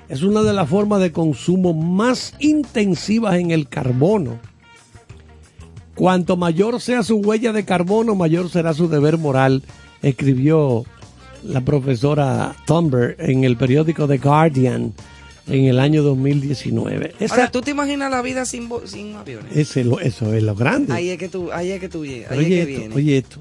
es 0.09 0.23
una 0.23 0.43
de 0.43 0.53
las 0.53 0.69
formas 0.69 1.01
de 1.01 1.13
consumo 1.13 1.73
más 1.73 2.35
intensivas 2.41 3.37
en 3.37 3.53
el 3.53 3.69
carbono. 3.69 4.41
Cuanto 5.95 6.37
mayor 6.37 6.81
sea 6.81 7.05
su 7.05 7.19
huella 7.19 7.53
de 7.53 7.65
carbono, 7.65 8.17
mayor 8.17 8.51
será 8.51 8.75
su 8.75 8.89
deber 8.89 9.17
moral, 9.17 9.63
escribió 10.03 10.85
la 11.45 11.61
profesora 11.61 12.57
Thunberg 12.67 13.17
en 13.19 13.45
el 13.45 13.57
periódico 13.57 14.09
The 14.09 14.19
Guardian 14.19 14.95
en 15.47 15.65
el 15.65 15.79
año 15.81 16.03
2019. 16.03 17.15
Esa- 17.21 17.35
Ahora, 17.35 17.51
¿tú 17.51 17.61
te 17.61 17.71
imaginas 17.73 18.11
la 18.11 18.23
vida 18.23 18.45
sin, 18.45 18.69
sin 18.85 19.15
aviones? 19.17 19.57
ese 19.57 19.85
eso 20.03 20.33
es 20.35 20.43
lo 20.43 20.55
grande. 20.55 20.93
Ahí 20.93 21.11
es 21.11 21.19
que 21.19 21.29
tú, 21.29 21.51
ahí 21.53 21.71
es 21.71 21.81
que 21.81 21.89
tú 21.89 22.03
ahí 22.03 22.25
Pero 22.29 22.41
es 22.41 22.47
oye, 22.47 22.49
que 22.49 22.61
esto, 22.63 22.79
viene. 22.81 22.95
oye 22.95 23.17
esto. 23.19 23.37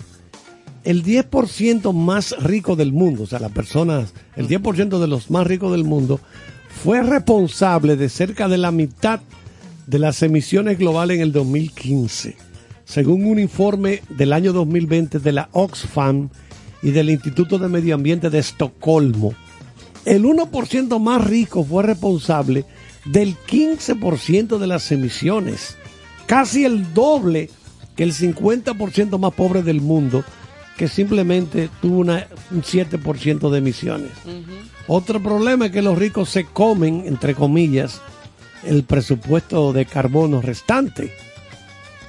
El 0.83 1.03
10% 1.03 1.93
más 1.93 2.35
rico 2.41 2.75
del 2.75 2.93
mundo, 2.93 3.23
o 3.23 3.27
sea, 3.27 3.39
las 3.39 3.51
personas, 3.51 4.13
el 4.35 4.47
10% 4.47 4.99
de 4.99 5.07
los 5.07 5.29
más 5.29 5.45
ricos 5.45 5.71
del 5.73 5.83
mundo, 5.83 6.19
fue 6.83 7.01
responsable 7.03 7.95
de 7.97 8.07
cerca 8.09 8.47
de 8.47 8.57
la 8.57 8.71
mitad 8.71 9.19
de 9.87 9.99
las 9.99 10.23
emisiones 10.23 10.77
globales 10.79 11.17
en 11.17 11.21
el 11.23 11.31
2015, 11.33 12.37
según 12.85 13.25
un 13.25 13.39
informe 13.39 14.01
del 14.09 14.31
año 14.33 14.53
2020 14.53 15.19
de 15.19 15.31
la 15.33 15.49
Oxfam 15.51 16.29
y 16.81 16.91
del 16.91 17.09
Instituto 17.09 17.57
de 17.59 17.67
Medio 17.67 17.95
Ambiente 17.95 18.29
de 18.29 18.39
Estocolmo, 18.39 19.33
el 20.05 20.23
1% 20.25 20.99
más 20.99 21.23
rico 21.25 21.63
fue 21.63 21.83
responsable 21.83 22.65
del 23.05 23.35
15% 23.37 24.57
de 24.57 24.67
las 24.67 24.91
emisiones, 24.91 25.77
casi 26.25 26.65
el 26.65 26.93
doble 26.93 27.49
que 27.95 28.03
el 28.03 28.13
50% 28.13 29.17
más 29.17 29.33
pobre 29.33 29.61
del 29.63 29.81
mundo, 29.81 30.23
que 30.77 30.87
simplemente 30.87 31.69
tuvo 31.81 31.99
una- 31.99 32.27
un 32.51 32.63
7% 32.63 33.49
de 33.49 33.57
emisiones. 33.57 34.11
Otro 34.87 35.21
problema 35.21 35.65
es 35.67 35.71
que 35.71 35.81
los 35.81 35.97
ricos 35.97 36.29
se 36.29 36.45
comen, 36.45 37.03
entre 37.05 37.35
comillas, 37.35 38.01
el 38.63 38.83
presupuesto 38.83 39.73
de 39.73 39.85
carbono 39.85 40.41
restante. 40.41 41.13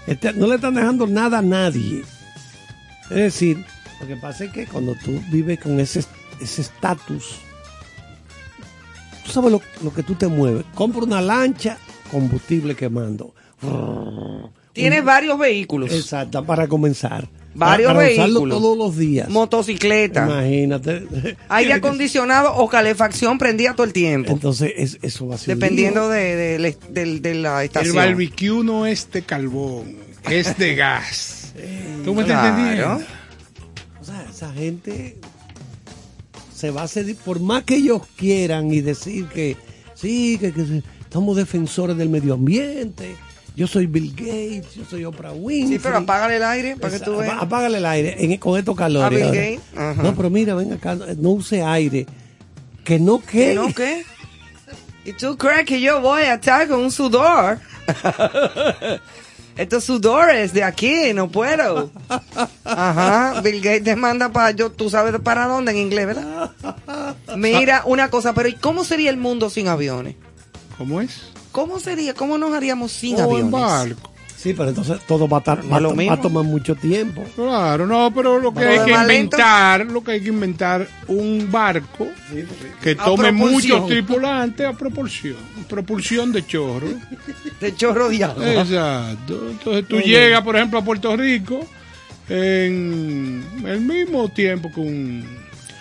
Este- 0.06 0.32
no 0.32 0.46
le 0.46 0.54
están 0.56 0.74
dejando 0.74 1.06
nada 1.06 1.38
a 1.38 1.42
nadie. 1.42 2.02
Es 3.10 3.16
decir, 3.16 3.64
lo 4.00 4.06
que 4.06 4.16
pasa 4.16 4.44
es 4.44 4.52
que 4.52 4.66
cuando 4.66 4.94
tú 5.04 5.20
vives 5.30 5.58
con 5.60 5.78
ese 5.80 6.04
ese 6.40 6.62
estatus, 6.62 7.36
tú 9.24 9.30
sabes 9.32 9.50
lo, 9.52 9.60
lo 9.82 9.92
que 9.92 10.02
tú 10.02 10.14
te 10.14 10.26
mueves. 10.28 10.64
Compra 10.74 11.02
una 11.02 11.20
lancha, 11.20 11.78
combustible 12.10 12.74
quemando. 12.74 13.34
Tienes 14.72 15.04
varios 15.04 15.38
vehículos. 15.38 15.92
Exacto, 15.92 16.44
para 16.44 16.66
comenzar. 16.68 17.28
Varios 17.52 17.88
para, 17.88 17.98
para 18.00 18.12
usarlo 18.12 18.34
vehículos. 18.42 18.58
todos 18.62 18.78
los 18.78 18.96
días. 18.96 19.28
Motocicleta. 19.28 20.24
Imagínate. 20.24 21.36
Aire 21.48 21.72
acondicionado 21.72 22.54
o 22.54 22.68
calefacción 22.68 23.38
prendía 23.38 23.72
todo 23.74 23.84
el 23.84 23.92
tiempo. 23.92 24.30
Entonces, 24.30 24.72
es- 24.76 24.98
eso 25.02 25.26
va 25.26 25.34
a 25.34 25.38
ser 25.38 25.56
Dependiendo 25.56 26.08
de, 26.08 26.36
de- 26.36 26.58
de- 26.58 26.76
de- 27.04 27.20
de 27.20 27.34
la 27.34 27.60
El 27.60 27.66
estación. 27.66 27.96
barbecue 27.96 28.62
no 28.64 28.86
es 28.86 29.10
de 29.10 29.22
carbón, 29.22 29.96
es 30.30 30.56
de 30.56 30.74
gas. 30.76 31.52
¿Tú 32.04 32.14
me 32.14 32.22
estás 32.22 32.38
Claro. 32.40 32.56
entendiendo? 32.56 33.06
O 34.00 34.04
sea, 34.04 34.26
esa 34.30 34.52
gente 34.52 35.18
se 36.60 36.70
va 36.70 36.82
a 36.82 36.84
hacer, 36.84 37.16
por 37.16 37.40
más 37.40 37.64
que 37.64 37.76
ellos 37.76 38.02
quieran 38.16 38.70
y 38.72 38.80
decir 38.82 39.26
que 39.26 39.56
sí, 39.94 40.36
que, 40.38 40.52
que 40.52 40.82
estamos 41.00 41.36
defensores 41.36 41.96
del 41.96 42.08
medio 42.10 42.34
ambiente, 42.34 43.16
yo 43.56 43.66
soy 43.66 43.86
Bill 43.86 44.12
Gates, 44.14 44.74
yo 44.74 44.84
soy 44.88 45.04
Oprah 45.04 45.32
Winfrey. 45.32 45.78
Sí, 45.78 45.82
pero 45.82 45.98
apágale 45.98 46.36
el 46.36 46.42
aire 46.44 46.76
para 46.76 46.98
que 46.98 47.04
tú 47.04 47.16
veas. 47.16 47.42
Apágale 47.42 47.78
el 47.78 47.86
aire 47.86 48.16
en- 48.18 48.36
con 48.38 48.58
estos 48.58 48.76
calores. 48.76 49.22
A 49.22 49.30
Bill. 49.30 49.58
Gates. 49.74 49.96
No, 50.02 50.14
pero 50.14 50.28
mira, 50.30 50.54
ven 50.54 50.72
acá, 50.72 50.94
no 50.94 51.30
use 51.30 51.62
aire. 51.62 52.06
Que 52.84 52.98
no 52.98 53.20
que. 53.20 53.48
¿Que 53.48 53.54
no 53.54 53.74
qué? 53.74 54.04
¿Y 55.04 55.12
tú 55.14 55.36
crees 55.38 55.64
que 55.64 55.80
yo 55.80 56.00
voy 56.00 56.22
a 56.22 56.34
estar 56.34 56.68
con 56.68 56.80
un 56.80 56.90
sudor? 56.90 57.58
Estos 59.56 59.84
sudores 59.84 60.52
de 60.52 60.64
aquí, 60.64 61.12
no 61.14 61.28
puedo. 61.30 61.90
Ajá, 62.64 63.40
Bill 63.42 63.60
Gates 63.60 63.84
te 63.84 63.96
manda 63.96 64.30
para 64.30 64.52
yo, 64.52 64.70
tú 64.70 64.88
sabes 64.90 65.18
para 65.20 65.46
dónde 65.46 65.72
en 65.72 65.78
inglés, 65.78 66.06
¿verdad? 66.06 66.50
Mira, 67.36 67.82
una 67.84 68.08
cosa, 68.10 68.32
pero 68.32 68.48
¿y 68.48 68.54
cómo 68.54 68.84
sería 68.84 69.10
el 69.10 69.16
mundo 69.16 69.50
sin 69.50 69.68
aviones? 69.68 70.16
¿Cómo 70.78 71.00
es? 71.00 71.20
¿Cómo 71.52 71.78
sería? 71.80 72.14
¿Cómo 72.14 72.38
nos 72.38 72.54
haríamos 72.54 72.92
sin 72.92 73.16
O 73.16 73.18
en 73.18 73.24
aviones? 73.24 73.50
barco. 73.50 74.09
Sí, 74.40 74.54
pero 74.54 74.70
entonces 74.70 75.00
todo 75.06 75.28
va 75.28 75.36
a, 75.36 75.40
tar- 75.42 75.70
va 75.70 75.78
lo 75.80 75.90
a 76.10 76.18
tomar 76.18 76.44
mucho 76.44 76.74
tiempo. 76.74 77.22
Claro, 77.36 77.86
no, 77.86 78.10
pero 78.14 78.38
lo 78.38 78.54
que 78.54 78.60
Pero 78.60 78.70
hay 78.70 78.86
que 78.86 78.92
más 78.94 79.06
lento. 79.06 79.36
inventar, 79.36 79.84
lo 79.86 80.02
que 80.02 80.12
hay 80.12 80.20
que 80.22 80.28
inventar 80.30 80.88
un 81.08 81.46
barco 81.52 82.08
que 82.82 82.92
A 82.92 83.04
tome 83.04 83.32
muchos 83.32 83.86
tripulantes 83.86 84.66
a 84.66 84.72
propulsión, 84.72 85.36
propulsión 85.68 86.32
de 86.32 86.46
chorro. 86.46 86.88
De 87.60 87.74
chorro 87.76 88.08
de 88.08 88.24
agua. 88.24 88.50
Exacto. 88.62 89.50
Entonces 89.50 89.86
tú 89.86 89.96
Muy 89.96 90.04
llegas, 90.04 90.40
por 90.42 90.56
ejemplo, 90.56 90.78
a 90.78 90.84
Puerto 90.84 91.14
Rico 91.18 91.60
en 92.30 93.44
el 93.66 93.80
mismo 93.82 94.28
tiempo 94.30 94.70
que 94.72 94.80
un 94.80 95.24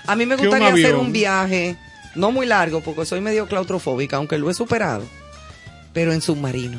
A 0.05 0.15
mí 0.17 0.25
me 0.25 0.35
un 0.35 0.41
gustaría 0.41 0.67
hacer 0.73 0.95
un 0.95 1.13
viaje, 1.13 1.77
no 2.15 2.31
muy 2.31 2.45
largo, 2.45 2.81
porque 2.81 3.05
soy 3.05 3.21
medio 3.21 3.47
claustrofóbica, 3.47 4.17
aunque 4.17 4.37
lo 4.37 4.49
he 4.49 4.53
superado, 4.53 5.05
pero 5.93 6.11
en 6.11 6.21
submarino. 6.21 6.77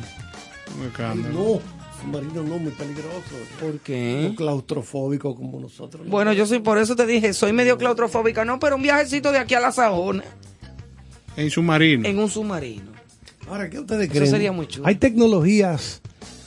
No, 1.33 1.59
submarino 2.01 2.43
no, 2.43 2.57
muy 2.57 2.71
peligroso. 2.71 3.35
¿Por 3.59 3.79
qué? 3.79 4.27
No 4.29 4.35
claustrofóbico 4.35 5.35
como 5.35 5.59
nosotros. 5.59 6.05
¿no? 6.05 6.11
Bueno, 6.11 6.33
yo 6.33 6.45
soy, 6.45 6.59
por 6.59 6.77
eso 6.77 6.95
te 6.95 7.05
dije, 7.05 7.33
soy 7.33 7.53
medio 7.53 7.77
claustrofóbica, 7.77 8.45
no, 8.45 8.59
pero 8.59 8.75
un 8.75 8.81
viajecito 8.81 9.31
de 9.31 9.39
aquí 9.39 9.53
a 9.53 9.59
la 9.59 9.71
Sajona, 9.71 10.23
En 11.37 11.49
submarino. 11.49 12.07
en 12.07 12.19
un 12.19 12.29
submarino. 12.29 12.91
Ahora, 13.49 13.69
¿qué 13.69 13.79
ustedes 13.79 14.05
Eso 14.09 14.13
creen? 14.13 14.31
sería 14.31 14.51
muy 14.51 14.67
chulo. 14.67 14.87
Hay 14.87 14.95
tecnologías 14.95 16.01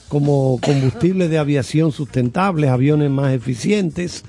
como 0.09 0.59
combustible 0.63 1.27
de 1.29 1.37
aviación 1.37 1.91
sustentables, 1.91 2.69
aviones 2.69 3.09
más 3.09 3.33
eficientes, 3.33 4.23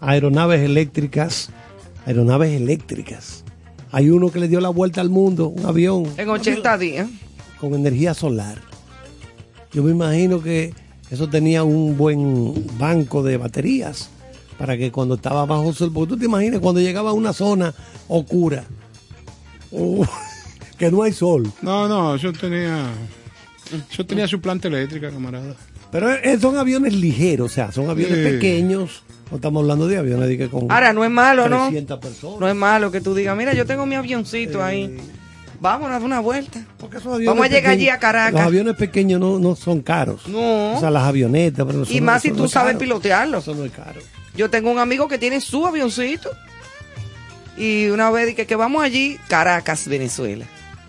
aeronaves 0.00 0.60
eléctricas, 0.60 1.50
aeronaves 2.06 2.52
eléctricas. 2.52 3.44
Hay 3.90 4.08
uno 4.10 4.30
que 4.30 4.40
le 4.40 4.48
dio 4.48 4.60
la 4.60 4.70
vuelta 4.70 5.00
al 5.00 5.10
mundo, 5.10 5.48
un 5.48 5.66
avión 5.66 6.04
En 6.16 6.28
80 6.30 6.78
días. 6.78 7.08
con 7.60 7.74
energía 7.74 8.14
solar. 8.14 8.58
Yo 9.72 9.82
me 9.82 9.90
imagino 9.90 10.42
que 10.42 10.74
eso 11.10 11.28
tenía 11.28 11.62
un 11.64 11.96
buen 11.96 12.54
banco 12.78 13.22
de 13.22 13.36
baterías 13.36 14.10
para 14.58 14.76
que 14.76 14.92
cuando 14.92 15.14
estaba 15.16 15.44
bajo 15.46 15.68
el 15.70 15.74
sol, 15.74 15.90
porque 15.92 16.10
tú 16.14 16.18
te 16.18 16.26
imaginas 16.26 16.60
cuando 16.60 16.80
llegaba 16.80 17.10
a 17.10 17.14
una 17.14 17.32
zona 17.32 17.74
oscura, 18.08 18.64
uh, 19.70 20.04
que 20.78 20.90
no 20.90 21.02
hay 21.02 21.12
sol. 21.12 21.50
No, 21.62 21.88
no, 21.88 22.16
yo 22.16 22.32
tenía 22.32 22.86
yo 23.96 24.06
tenía 24.06 24.28
su 24.28 24.40
planta 24.40 24.68
eléctrica, 24.68 25.10
camarada. 25.10 25.54
Pero 25.90 26.10
eh, 26.10 26.38
son 26.38 26.56
aviones 26.56 26.94
ligeros, 26.94 27.50
o 27.52 27.54
sea, 27.54 27.72
son 27.72 27.88
aviones 27.90 28.18
Sí. 28.18 28.24
pequeños. 28.32 29.02
No 29.30 29.36
estamos 29.36 29.62
hablando 29.62 29.88
de 29.88 29.96
aviones 29.96 30.28
de 30.28 30.36
que 30.38 30.48
con 30.48 30.70
Ahora, 30.70 30.92
no 30.92 31.04
es 31.04 31.10
malo, 31.10 31.48
¿no? 31.48 31.68
300 31.68 31.98
personas. 31.98 32.40
No 32.40 32.48
es 32.48 32.54
malo 32.54 32.90
que 32.90 33.00
tú 33.00 33.14
digas, 33.14 33.36
mira, 33.36 33.54
yo 33.54 33.64
tengo 33.64 33.86
mi 33.86 33.94
avioncito 33.94 34.62
ahí. 34.62 34.94
Vamos 35.62 35.86
a 35.88 35.92
dar 35.92 36.02
una 36.02 36.18
vuelta. 36.18 36.60
Porque 36.76 36.96
esos 36.96 37.06
aviones 37.14 37.28
Vamos 37.28 37.46
a 37.46 37.48
llegar 37.48 37.70
allí 37.70 37.88
a 37.88 38.00
Caracas. 38.00 38.32
Los 38.32 38.42
aviones 38.42 38.74
pequeños 38.74 39.20
no, 39.20 39.38
no 39.38 39.54
son 39.54 39.80
caros. 39.80 40.26
No. 40.26 40.74
O 40.74 40.80
sea, 40.80 40.90
las 40.90 41.04
avionetas. 41.04 41.64
Pero 41.64 41.84
Y 41.88 42.00
más 42.00 42.20
si 42.20 42.32
tú 42.32 42.46
es 42.46 42.50
sabes 42.50 42.72
caro. 42.72 42.78
pilotearlo. 42.80 43.38
Eso 43.38 43.54
no 43.54 43.64
es 43.64 43.70
caro. 43.70 44.00
Yo 44.34 44.50
tengo 44.50 44.72
un 44.72 44.80
amigo 44.80 45.06
que 45.06 45.18
tiene 45.18 45.40
su 45.40 45.64
avioncito. 45.64 46.30
Y 47.56 47.86
una 47.90 48.10
vez 48.10 48.26
dije 48.26 48.44
que 48.44 48.56
vamos 48.56 48.82
allí, 48.82 49.20
Caracas, 49.28 49.86
Venezuela. 49.86 50.46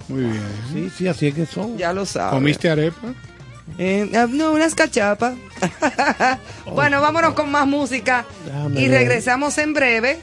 Muy 0.08 0.24
bien. 0.24 0.42
Sí, 0.74 0.90
sí, 0.98 1.08
así 1.08 1.28
es 1.28 1.36
que 1.36 1.46
son. 1.46 1.78
Ya 1.78 1.94
lo 1.94 2.08
sabes. 2.08 2.34
¿Comiste 2.34 2.68
arepa? 2.68 3.14
Eh, 3.78 4.10
ah, 4.16 4.26
no, 4.28 4.54
unas 4.54 4.74
cachapas. 4.74 5.36
bueno, 6.74 7.00
vámonos 7.00 7.36
con 7.36 7.52
más 7.52 7.68
música. 7.68 8.26
Y 8.72 8.88
ver. 8.88 9.02
regresamos 9.02 9.56
en 9.60 9.76
breve. 9.76 10.20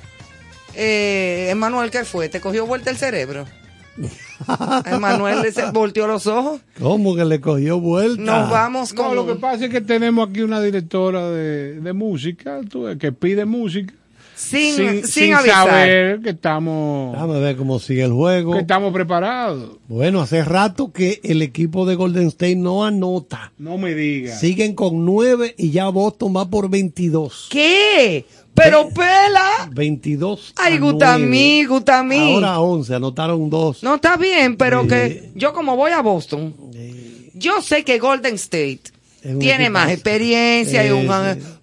Eh, 0.74 1.50
Emanuel, 1.50 1.92
¿qué 1.92 2.04
fue? 2.04 2.28
¿Te 2.28 2.40
cogió 2.40 2.66
vuelta 2.66 2.90
el 2.90 2.96
cerebro? 2.96 3.46
Emanuel 4.86 5.42
le 5.42 5.52
se 5.52 5.70
volteó 5.70 6.06
los 6.06 6.26
ojos. 6.26 6.60
¿Cómo 6.80 7.14
que 7.14 7.24
le 7.24 7.40
cogió 7.40 7.80
vuelta? 7.80 8.22
Nos 8.22 8.50
vamos 8.50 8.94
No, 8.94 9.04
con... 9.08 9.16
lo 9.16 9.26
que 9.26 9.34
pasa 9.34 9.66
es 9.66 9.70
que 9.70 9.80
tenemos 9.80 10.28
aquí 10.28 10.40
una 10.42 10.60
directora 10.60 11.28
de, 11.30 11.80
de 11.80 11.92
música 11.92 12.60
tú 12.68 12.86
que 12.98 13.12
pide 13.12 13.44
música 13.44 13.92
sin, 14.34 15.04
sin, 15.06 15.34
avisar. 15.34 15.66
saber 15.68 16.20
que 16.22 16.30
estamos 16.30 17.12
Déjame 17.12 17.40
ver 17.40 17.56
cómo 17.56 17.78
sigue 17.78 18.04
el 18.04 18.12
juego. 18.12 18.54
que 18.54 18.60
estamos 18.60 18.90
preparados. 18.90 19.72
Bueno, 19.86 20.22
hace 20.22 20.42
rato 20.42 20.92
que 20.92 21.20
el 21.24 21.42
equipo 21.42 21.84
de 21.84 21.94
Golden 21.94 22.28
State 22.28 22.56
no 22.56 22.86
anota. 22.86 23.52
No 23.58 23.76
me 23.76 23.94
diga. 23.94 24.34
Siguen 24.34 24.74
con 24.74 25.04
9 25.04 25.56
y 25.58 25.72
ya 25.72 25.90
Boston 25.90 26.34
va 26.34 26.48
por 26.48 26.70
22. 26.70 27.48
¿Qué? 27.50 28.24
Pero 28.54 28.88
pela. 28.90 29.68
22. 29.72 30.54
Ay, 30.56 30.74
a 30.76 30.80
Gutamí, 30.80 31.62
9. 31.62 31.66
Gutamí. 31.66 32.34
Ahora 32.34 32.60
11, 32.60 32.94
anotaron 32.94 33.48
dos. 33.48 33.82
No 33.82 33.94
está 33.96 34.16
bien, 34.16 34.56
pero 34.56 34.86
que 34.86 35.30
yo 35.34 35.52
como 35.52 35.76
voy 35.76 35.92
a 35.92 36.00
Boston, 36.02 36.54
yo 37.34 37.62
sé 37.62 37.84
que 37.84 37.98
Golden 37.98 38.34
State 38.34 38.80
tiene 39.22 39.64
equipazo. 39.66 39.70
más 39.72 39.90
experiencia 39.90 40.86
y 40.86 40.90
un, 40.90 41.06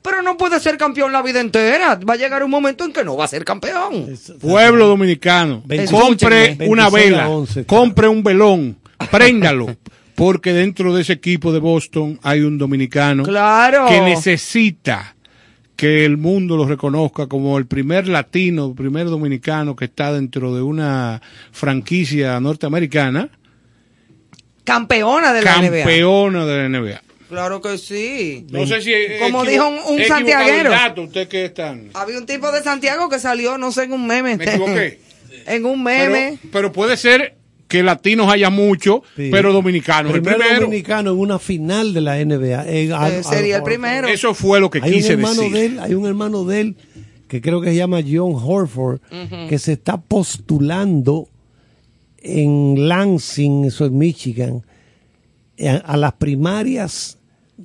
pero 0.02 0.22
no 0.22 0.38
puede 0.38 0.60
ser 0.60 0.78
campeón 0.78 1.12
la 1.12 1.22
vida 1.22 1.40
entera. 1.42 1.96
Va 2.08 2.14
a 2.14 2.18
llegar 2.18 2.44
un 2.44 2.52
momento 2.52 2.86
en 2.86 2.94
que 2.94 3.04
no 3.04 3.16
va 3.18 3.26
a 3.26 3.28
ser 3.28 3.44
campeón. 3.44 4.08
Pueblo 4.40 4.88
dominicano, 4.88 5.64
compre 5.92 6.58
una 6.68 6.90
26 6.90 6.90
a 6.90 6.90
vela, 6.90 7.30
11. 7.30 7.66
compre 7.66 8.08
un 8.08 8.24
velón, 8.24 8.78
préndalo, 9.12 9.76
porque 10.16 10.54
dentro 10.54 10.96
de 10.96 11.02
ese 11.02 11.14
equipo 11.14 11.52
de 11.52 11.60
Boston 11.60 12.20
hay 12.24 12.42
un 12.42 12.58
dominicano 12.58 13.24
Claro. 13.24 13.88
que 13.88 14.02
necesita 14.02 15.16
que 15.78 16.04
el 16.04 16.18
mundo 16.18 16.58
lo 16.58 16.68
reconozca 16.68 17.28
como 17.28 17.58
el 17.58 17.66
primer 17.68 18.08
latino, 18.10 18.66
el 18.68 18.76
primer 18.76 19.06
dominicano 19.06 19.76
que 19.76 19.86
está 19.86 20.12
dentro 20.12 20.54
de 20.54 20.62
una 20.62 21.22
franquicia 21.54 22.40
norteamericana, 22.42 23.30
Campeona 24.66 25.32
de 25.32 25.42
la 25.44 25.62
NBA. 25.62 25.78
campeona 25.84 26.46
de 26.46 26.70
la 26.70 26.80
NBA. 26.80 27.02
Claro 27.30 27.62
que 27.62 27.78
sí. 27.78 28.46
No 28.52 28.66
sé 28.68 28.82
si 28.82 28.92
Como 29.22 29.46
dijo 29.46 29.68
un, 29.68 29.80
un 29.96 30.04
santiaguero. 30.04 30.70
dato, 30.72 31.04
¿Usted 31.04 31.28
qué 31.30 31.46
están? 31.46 31.90
Había 31.94 32.18
un 32.18 32.26
tipo 32.26 32.52
de 32.52 32.62
Santiago 32.64 33.08
que 33.10 33.20
salió, 33.20 33.58
no 33.58 33.72
sé, 33.72 33.84
en 33.84 33.94
un 33.94 34.06
meme. 34.08 34.36
Me 34.36 34.44
equivoqué. 34.44 35.00
en 35.46 35.66
un 35.66 35.84
meme. 35.84 36.38
Pero, 36.42 36.52
pero 36.52 36.72
puede 36.74 36.98
ser 36.98 37.37
que 37.68 37.84
latinos 37.84 38.32
haya 38.32 38.50
mucho, 38.50 39.04
Sí. 39.16 39.30
pero 39.32 39.52
dominicanos 39.54 40.14
el 40.14 40.22
Primero 40.22 40.40
primero. 40.44 40.62
dominicano 40.66 41.12
en 41.12 41.20
una 41.20 41.38
final 41.40 41.94
de 41.94 42.02
la 42.02 42.18
NBA. 42.20 42.66
Eh, 42.68 42.92
Al- 42.94 43.24
sería 43.24 43.56
Al 43.58 43.62
el 43.62 43.64
primero. 43.64 44.08
Eso 44.08 44.34
fue 44.34 44.60
lo 44.60 44.70
que 44.70 44.80
hay 44.82 44.92
quise 44.94 45.16
un 45.16 45.20
hermano 45.22 45.42
decir. 45.42 45.54
de 45.54 45.66
él, 45.66 45.80
hay 45.80 45.94
un 45.94 46.06
hermano 46.06 46.46
de 46.46 46.62
él 46.62 46.76
que 47.28 47.42
creo 47.42 47.60
que 47.60 47.70
se 47.72 47.76
llama 47.76 48.00
John 48.02 48.34
Horford, 48.42 49.00
que 49.50 49.60
se 49.60 49.74
está 49.74 49.98
postulando 49.98 51.28
en 52.20 52.88
Lansing, 52.88 53.66
eso 53.66 53.86
es 53.86 53.92
Michigan, 53.92 54.64
a, 55.60 55.76
a 55.94 55.98
las 55.98 56.14
primarias 56.14 57.18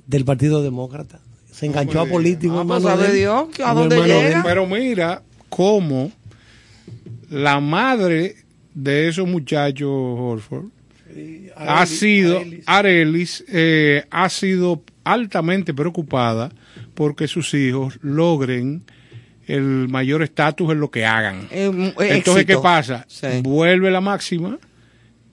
del 0.07 0.25
Partido 0.25 0.61
Demócrata. 0.63 1.19
Se 1.51 1.65
enganchó 1.67 2.01
a 2.01 2.05
político, 2.07 2.55
Ah, 2.57 2.61
hermano 2.61 2.81
pues, 2.81 2.93
sabe 2.93 3.03
de 3.07 3.09
él. 3.13 3.17
Dios, 3.19 3.47
a 3.63 3.73
dónde 3.73 3.95
hermano 3.95 4.13
de 4.13 4.23
llega. 4.27 4.43
Pero 4.43 4.65
mira 4.67 5.21
cómo 5.49 6.11
la 7.29 7.59
madre 7.59 8.35
de 8.73 9.07
esos 9.07 9.27
muchachos 9.27 9.89
Horford 9.89 10.65
ha 11.55 11.81
Arelis, 11.81 11.99
sido 11.99 12.37
Arelis. 12.37 12.63
Arelis 12.67 13.45
eh, 13.49 14.05
ha 14.09 14.29
sido 14.29 14.83
altamente 15.03 15.73
preocupada 15.73 16.49
porque 16.93 17.27
sus 17.27 17.53
hijos 17.53 17.99
logren 18.01 18.83
el 19.47 19.87
mayor 19.89 20.23
estatus 20.23 20.71
en 20.71 20.79
lo 20.79 20.89
que 20.89 21.05
hagan. 21.05 21.47
Eh, 21.51 21.93
eh, 21.99 22.07
Entonces, 22.11 22.45
¿qué 22.45 22.57
pasa? 22.57 23.05
Sí. 23.07 23.27
Vuelve 23.41 23.91
la 23.91 24.01
máxima 24.01 24.57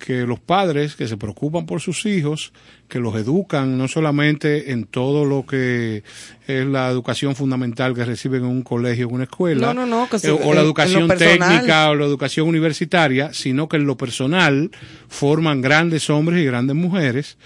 que 0.05 0.27
los 0.27 0.41
padres 0.41 0.97
que 0.97 1.07
se 1.07 1.17
preocupan 1.19 1.67
por 1.67 1.81
sus 1.81 2.07
hijos, 2.07 2.53
que 2.89 2.99
los 2.99 3.15
educan 3.15 3.77
no 3.79 3.87
solamente 3.87 4.73
en 4.73 4.85
todo 4.85 5.25
lo 5.27 5.45
que 5.47 6.03
es 6.49 6.67
la 6.67 6.89
educación 6.89 7.37
fundamental 7.37 7.95
que 7.95 8.05
reciben 8.05 8.43
en 8.45 8.49
un 8.51 8.63
colegio, 8.63 9.07
en 9.09 9.15
una 9.15 9.25
escuela, 9.25 9.67
No, 9.73 9.75
no, 9.75 9.87
no, 9.87 10.09
que 10.11 10.19
se- 10.19 10.29
eh, 10.29 10.41
o 10.43 10.55
la 10.55 10.63
educación 10.63 11.07
técnica 11.09 11.91
o 11.91 11.95
la 11.95 12.07
educación 12.07 12.49
universitaria, 12.49 13.33
sino 13.35 13.69
que 13.69 13.77
en 13.77 13.85
lo 13.87 13.97
personal 13.97 14.71
forman 15.09 15.61
grandes 15.61 16.09
hombres 16.11 16.41
y 16.43 16.47
grandes 16.47 16.75
mujeres, 16.75 17.37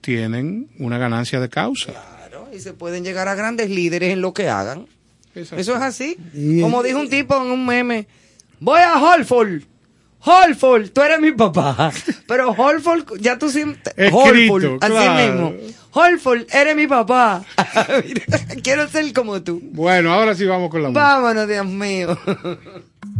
tienen 0.00 0.68
una 0.78 0.98
ganancia 0.98 1.40
de 1.40 1.48
causa. 1.48 1.92
Claro, 1.92 2.48
y 2.54 2.60
se 2.60 2.72
pueden 2.74 3.04
llegar 3.04 3.28
a 3.28 3.34
grandes 3.34 3.70
líderes 3.70 4.12
en 4.12 4.20
lo 4.20 4.34
que 4.34 4.48
hagan. 4.48 4.86
Eso 5.34 5.56
Eso 5.56 5.74
es 5.76 5.82
así. 5.82 6.16
Y- 6.34 6.60
Como 6.60 6.82
dijo 6.82 7.00
un 7.00 7.08
tipo 7.08 7.36
en 7.36 7.50
un 7.50 7.66
meme, 7.66 8.06
voy 8.60 8.80
a 8.80 9.00
Holford. 9.02 9.62
Holford, 10.26 10.88
tú 10.90 11.02
eres 11.02 11.20
mi 11.20 11.32
papá. 11.32 11.92
Pero 12.26 12.50
Holford, 12.52 13.20
ya 13.20 13.38
tú 13.38 13.50
siempre... 13.50 13.92
Escrito, 13.96 14.54
Holford, 14.54 14.78
así 14.80 14.92
claro. 14.92 15.50
mismo. 15.50 15.74
Holford, 15.90 16.46
eres 16.50 16.74
mi 16.74 16.86
papá. 16.86 17.44
Quiero 18.62 18.88
ser 18.88 19.12
como 19.12 19.42
tú. 19.42 19.60
Bueno, 19.62 20.12
ahora 20.12 20.34
sí 20.34 20.46
vamos 20.46 20.70
con 20.70 20.82
la 20.82 20.88
música. 20.88 21.02
Vámonos, 21.02 21.46
Dios 21.46 21.66
mío. 21.66 22.18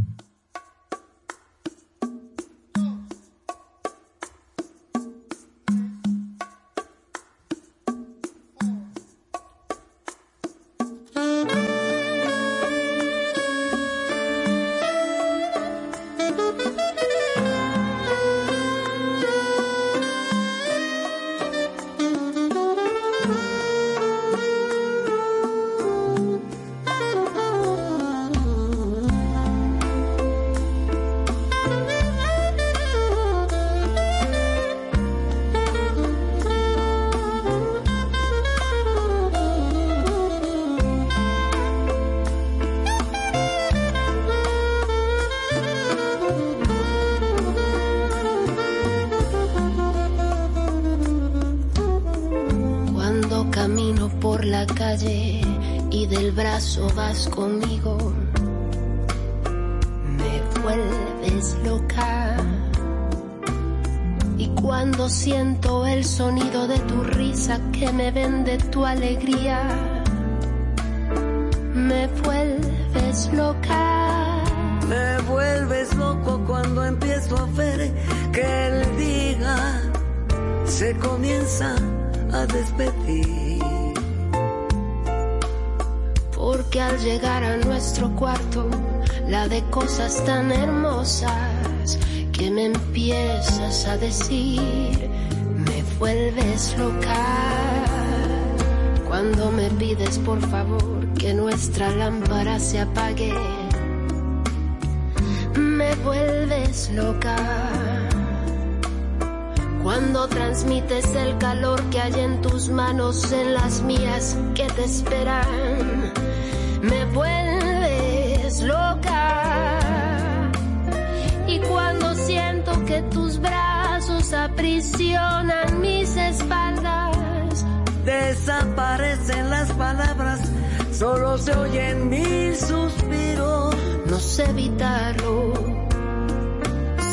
solo 130.94 131.36
se 131.36 131.52
oyen 131.56 132.08
mil 132.08 132.54
suspiros. 132.56 133.74
no 134.06 134.18
sé 134.20 134.44
evitarlo, 134.44 135.52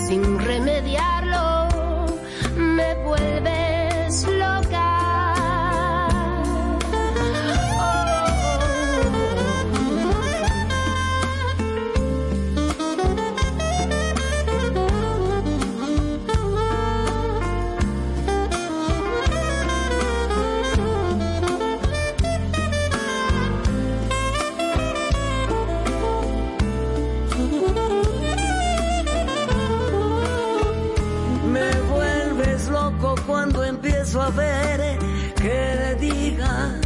sin 0.07 0.39
remediarlo, 0.39 1.10
que 35.35 35.73
el 35.73 35.99
día 35.99 36.79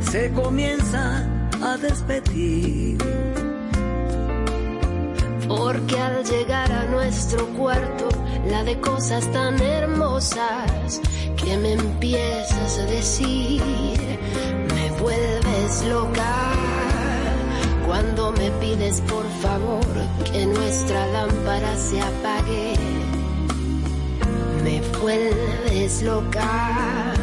se 0.00 0.32
comienza 0.32 1.24
a 1.62 1.76
despedir. 1.76 2.98
Porque 5.46 5.98
al 5.98 6.24
llegar 6.24 6.72
a 6.72 6.84
nuestro 6.86 7.46
cuarto, 7.48 8.08
la 8.48 8.64
de 8.64 8.80
cosas 8.80 9.30
tan 9.32 9.60
hermosas 9.60 11.00
que 11.36 11.56
me 11.56 11.72
empiezas 11.72 12.78
a 12.78 12.86
decir, 12.86 13.62
me 14.74 14.90
vuelves 15.00 15.84
loca. 15.88 16.52
Cuando 17.86 18.32
me 18.32 18.50
pides 18.52 19.00
por 19.02 19.28
favor 19.42 19.86
que 20.32 20.46
nuestra 20.46 21.06
lámpara 21.08 21.76
se 21.76 22.00
apague, 22.00 22.74
vuelves 25.00 26.02
loca. 26.02 27.14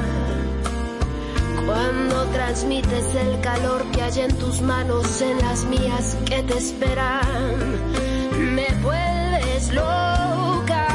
Cuando 1.65 2.26
transmites 2.34 3.15
el 3.15 3.40
calor 3.41 3.84
que 3.91 4.02
hay 4.02 4.19
en 4.22 4.36
tus 4.38 4.61
manos, 4.61 5.22
en 5.22 5.38
las 5.40 5.65
mías 5.65 6.18
que 6.26 6.41
te 6.44 6.57
esperan, 6.57 7.56
me 8.56 8.68
vuelves 8.81 9.73
loca. 9.73 10.88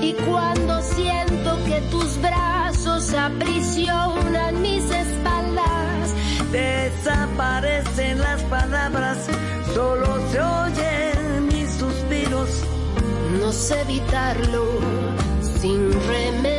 Y 0.00 0.12
cuando 0.14 0.82
siento 0.82 1.56
que 1.64 1.80
tus 1.90 2.20
brazos 2.20 3.14
aprisionan 3.14 4.60
mis 4.60 4.84
espaldas, 4.84 6.14
Desaparecen 6.52 8.18
las 8.18 8.42
palabras, 8.42 9.16
solo 9.74 10.06
se 10.30 10.38
suspiros. 10.38 11.11
Evitarlo 13.52 14.64
sin 15.60 15.92
remediarlo. 16.08 16.51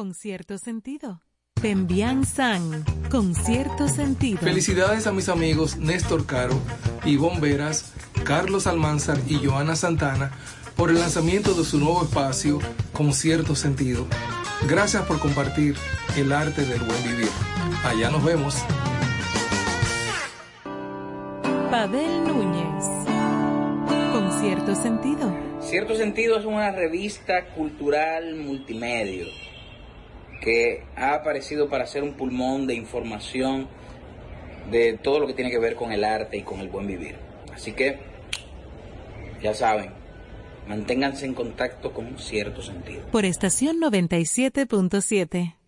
Con 0.00 0.14
cierto 0.14 0.56
sentido. 0.56 1.20
Pembian 1.60 2.24
San, 2.24 2.86
con 3.10 3.34
cierto 3.34 3.86
sentido. 3.86 4.38
Felicidades 4.38 5.06
a 5.06 5.12
mis 5.12 5.28
amigos 5.28 5.76
Néstor 5.76 6.24
Caro, 6.24 6.58
Ivonne 7.04 7.38
Veras, 7.38 7.92
Carlos 8.24 8.66
Almanzar 8.66 9.18
y 9.28 9.44
Joana 9.44 9.76
Santana 9.76 10.30
por 10.74 10.88
el 10.88 10.98
lanzamiento 11.00 11.52
de 11.52 11.66
su 11.66 11.78
nuevo 11.78 12.02
espacio 12.02 12.60
con 12.94 13.12
cierto 13.12 13.54
sentido. 13.54 14.06
Gracias 14.66 15.04
por 15.04 15.18
compartir 15.18 15.76
el 16.16 16.32
arte 16.32 16.64
del 16.64 16.80
buen 16.80 17.02
vivir. 17.02 17.28
Allá 17.84 18.10
nos 18.10 18.24
vemos. 18.24 18.54
Pavel 21.70 22.24
Núñez, 22.24 22.86
con 24.12 24.40
cierto 24.40 24.74
sentido. 24.74 25.30
Cierto 25.60 25.94
sentido 25.94 26.38
es 26.38 26.46
una 26.46 26.70
revista 26.70 27.48
cultural 27.54 28.36
multimedia 28.36 29.26
que 30.40 30.84
ha 30.96 31.14
aparecido 31.14 31.68
para 31.68 31.86
ser 31.86 32.02
un 32.02 32.14
pulmón 32.14 32.66
de 32.66 32.74
información 32.74 33.68
de 34.70 34.98
todo 35.02 35.20
lo 35.20 35.26
que 35.26 35.34
tiene 35.34 35.50
que 35.50 35.58
ver 35.58 35.74
con 35.74 35.92
el 35.92 36.04
arte 36.04 36.38
y 36.38 36.42
con 36.42 36.60
el 36.60 36.68
buen 36.68 36.86
vivir. 36.86 37.16
Así 37.54 37.72
que, 37.72 37.98
ya 39.42 39.54
saben, 39.54 39.90
manténganse 40.68 41.26
en 41.26 41.34
contacto 41.34 41.92
con 41.92 42.18
cierto 42.18 42.62
sentido. 42.62 43.02
Por 43.10 43.24
estación 43.24 43.80
97.7. 43.80 45.59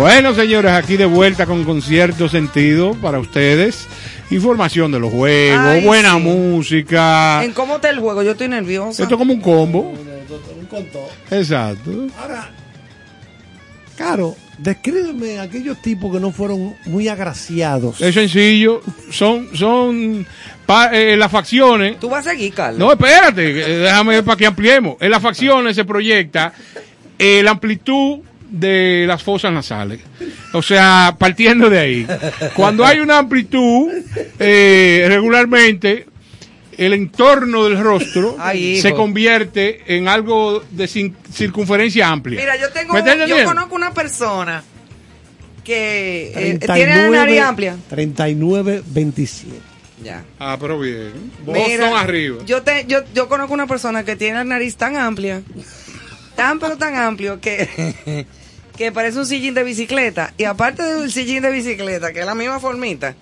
Bueno, 0.00 0.34
señores, 0.34 0.72
aquí 0.72 0.96
de 0.96 1.04
vuelta 1.04 1.44
con 1.44 1.62
concierto 1.62 2.26
sentido 2.26 2.94
para 2.94 3.18
ustedes. 3.18 3.86
Información 4.30 4.90
de 4.92 4.98
los 4.98 5.12
juegos, 5.12 5.60
Ay, 5.62 5.84
buena 5.84 6.14
sí. 6.14 6.20
música. 6.22 7.44
¿En 7.44 7.52
cómo 7.52 7.74
está 7.76 7.90
el 7.90 7.98
juego? 8.00 8.22
Yo 8.22 8.30
estoy 8.30 8.48
nerviosa. 8.48 9.02
Esto 9.02 9.14
es 9.16 9.18
como 9.18 9.34
un 9.34 9.42
combo. 9.42 9.92
Exacto. 11.30 12.06
Ahora, 12.18 12.48
Caro, 13.98 14.36
descríbeme 14.56 15.38
aquellos 15.38 15.82
tipos 15.82 16.10
que 16.10 16.18
no 16.18 16.32
fueron 16.32 16.74
muy 16.86 17.06
agraciados. 17.08 18.00
Es 18.00 18.14
sencillo. 18.14 18.80
Son, 19.10 19.54
son 19.54 20.26
pa- 20.64 20.94
eh, 20.96 21.14
las 21.18 21.30
facciones. 21.30 22.00
Tú 22.00 22.08
vas 22.08 22.26
a 22.26 22.30
seguir, 22.30 22.54
Carlos. 22.54 22.78
No, 22.78 22.90
espérate, 22.90 23.50
eh, 23.50 23.78
déjame 23.80 24.22
para 24.22 24.38
que 24.38 24.46
ampliemos. 24.46 24.96
En 24.98 25.10
las 25.10 25.20
facciones 25.20 25.76
se 25.76 25.84
proyecta 25.84 26.54
eh, 27.18 27.42
la 27.42 27.50
amplitud 27.50 28.20
de 28.50 29.04
las 29.06 29.22
fosas 29.22 29.52
nasales. 29.52 30.00
O 30.52 30.62
sea, 30.62 31.16
partiendo 31.18 31.70
de 31.70 31.78
ahí. 31.78 32.06
Cuando 32.54 32.84
hay 32.84 32.98
una 33.00 33.18
amplitud, 33.18 33.90
eh, 34.38 35.06
regularmente 35.08 36.06
el 36.76 36.94
entorno 36.94 37.64
del 37.64 37.78
rostro 37.78 38.36
Ay, 38.38 38.80
se 38.80 38.94
convierte 38.94 39.82
en 39.86 40.08
algo 40.08 40.64
de 40.70 40.88
circunferencia 40.88 42.08
amplia. 42.08 42.40
Mira, 42.40 42.56
yo 42.56 42.70
tengo, 42.70 42.94
¿Me 42.94 43.00
estás 43.00 43.28
yo 43.28 43.44
conozco 43.44 43.74
una 43.74 43.92
persona 43.92 44.64
que 45.62 46.32
eh, 46.34 46.58
tiene 46.58 46.96
la 46.96 47.10
nariz 47.10 47.40
amplia. 47.40 47.76
39, 47.88 48.82
27. 48.86 49.70
Ya. 50.02 50.24
Ah, 50.38 50.56
pero 50.58 50.78
bien. 50.78 51.12
Vos 51.44 51.54
Mira, 51.54 51.90
son 51.90 51.98
arriba. 51.98 52.42
Yo, 52.46 52.62
te, 52.62 52.86
yo, 52.88 53.00
yo 53.14 53.28
conozco 53.28 53.52
una 53.52 53.66
persona 53.66 54.04
que 54.04 54.16
tiene 54.16 54.36
la 54.36 54.44
nariz 54.44 54.76
tan 54.76 54.96
amplia, 54.96 55.42
tan 56.34 56.58
pero 56.58 56.78
tan 56.78 56.96
amplio 56.96 57.40
que, 57.40 58.26
que 58.80 58.92
parece 58.92 59.18
un 59.18 59.26
sillín 59.26 59.52
de 59.52 59.62
bicicleta. 59.62 60.32
Y 60.38 60.44
aparte 60.44 60.82
del 60.82 61.12
sillín 61.12 61.42
de 61.42 61.50
bicicleta, 61.50 62.14
que 62.14 62.20
es 62.20 62.24
la 62.26 62.34
misma 62.34 62.58
formita, 62.60 63.14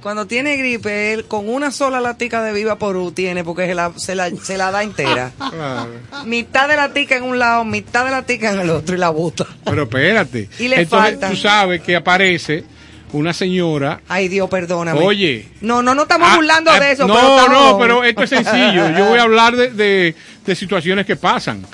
cuando 0.00 0.26
tiene 0.26 0.56
gripe, 0.56 1.12
él 1.12 1.26
con 1.26 1.50
una 1.50 1.70
sola 1.70 2.00
latica 2.00 2.42
de 2.42 2.54
Viva 2.54 2.78
Porú 2.78 3.12
tiene, 3.12 3.44
porque 3.44 3.66
se 3.66 3.74
la, 3.74 3.92
se 3.98 4.14
la, 4.14 4.30
se 4.30 4.56
la 4.56 4.70
da 4.70 4.82
entera. 4.82 5.32
Claro. 5.50 5.90
mitad 6.24 6.66
de 6.66 6.76
la 6.76 6.94
tica 6.94 7.16
en 7.16 7.24
un 7.24 7.38
lado, 7.38 7.66
mitad 7.66 8.06
de 8.06 8.10
la 8.10 8.22
tica 8.22 8.54
en 8.54 8.60
el 8.60 8.70
otro 8.70 8.94
y 8.94 8.98
la 8.98 9.10
bota. 9.10 9.46
Pero 9.66 9.82
espérate. 9.82 10.48
Y 10.58 10.68
le 10.68 10.80
Entonces, 10.80 11.10
falta. 11.10 11.28
tú 11.28 11.36
sabes 11.36 11.82
que 11.82 11.94
aparece 11.96 12.64
una 13.12 13.34
señora. 13.34 14.00
Ay, 14.08 14.28
Dios, 14.28 14.48
perdóname. 14.48 14.98
Oye. 15.00 15.46
No, 15.60 15.82
no, 15.82 15.94
no 15.94 16.02
estamos 16.04 16.26
Ah, 16.30 16.36
burlando 16.36 16.70
ah, 16.70 16.80
de 16.80 16.92
eso. 16.92 17.06
No, 17.06 17.14
pero 17.16 17.36
estamos- 17.36 17.70
no, 17.72 17.78
pero 17.78 18.04
esto 18.04 18.22
es 18.22 18.30
sencillo. 18.30 18.90
Yo 18.96 19.04
voy 19.10 19.18
a 19.18 19.24
hablar 19.24 19.54
de, 19.56 19.68
de- 19.72 20.14
de 20.46 20.56
situaciones 20.56 21.04
que 21.04 21.16
pasan. 21.16 21.66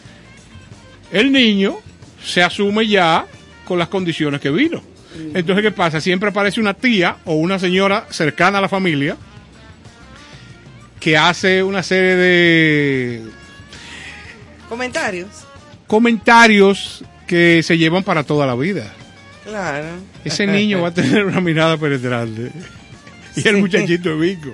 El 1.13 1.31
niño 1.31 1.79
se 2.23 2.43
asume 2.43 2.87
ya 2.87 3.27
con 3.65 3.79
las 3.79 3.89
condiciones 3.89 4.41
que 4.41 4.51
vino. 4.51 4.83
Entonces, 5.35 5.63
¿qué 5.63 5.71
pasa? 5.71 6.01
Siempre 6.01 6.29
aparece 6.29 6.61
una 6.61 6.75
tía 6.75 7.17
o 7.25 7.35
una 7.35 7.59
señora 7.59 8.07
cercana 8.11 8.59
a 8.59 8.61
la 8.61 8.69
familia 8.69 9.17
que 11.01 11.17
hace 11.17 11.63
una 11.63 11.83
serie 11.83 12.17
de 12.17 13.23
Comentarios. 14.69 15.29
comentarios 15.87 17.05
que 17.27 17.63
se 17.63 17.79
llevan 17.79 18.03
para 18.03 18.25
toda 18.25 18.47
la 18.47 18.55
vida. 18.55 18.93
Claro. 19.45 19.87
Ese 20.25 20.47
niño 20.47 20.83
va 20.83 20.89
a 20.89 20.95
tener 20.95 21.25
una 21.25 21.41
mirada 21.41 21.77
penetrante. 21.77 22.51
Y 23.37 23.47
el 23.47 23.59
muchachito 23.59 24.09
de 24.11 24.17
Vico. 24.17 24.51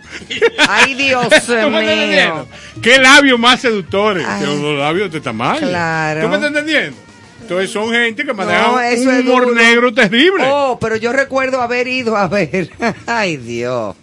Ay, 0.69 0.95
Dios 0.95 1.29
¿Tú 1.47 1.53
me 1.71 1.81
estás 1.81 2.09
mío. 2.09 2.49
¿Qué 2.83 2.99
labios 2.99 3.39
más 3.39 3.61
seductores? 3.61 4.27
Los 4.43 4.79
labios 4.79 5.11
de 5.13 5.21
tamaño. 5.21 5.61
Claro. 5.69 6.23
¿Tú 6.23 6.29
me 6.29 6.35
estás 6.35 6.49
entendiendo? 6.49 6.97
Entonces 7.43 7.70
son 7.70 7.90
gente 7.93 8.24
que 8.24 8.32
maneja 8.32 8.62
No, 8.69 8.74
un 8.74 8.82
eso 8.82 9.10
humor 9.10 9.44
duro. 9.47 9.55
negro 9.55 9.93
terrible. 9.94 10.44
Oh, 10.47 10.78
pero 10.81 10.97
yo 10.97 11.12
recuerdo 11.12 11.60
haber 11.60 11.86
ido 11.89 12.16
a 12.16 12.28
ver, 12.28 12.70
ay 13.06 13.36
Dios, 13.36 13.94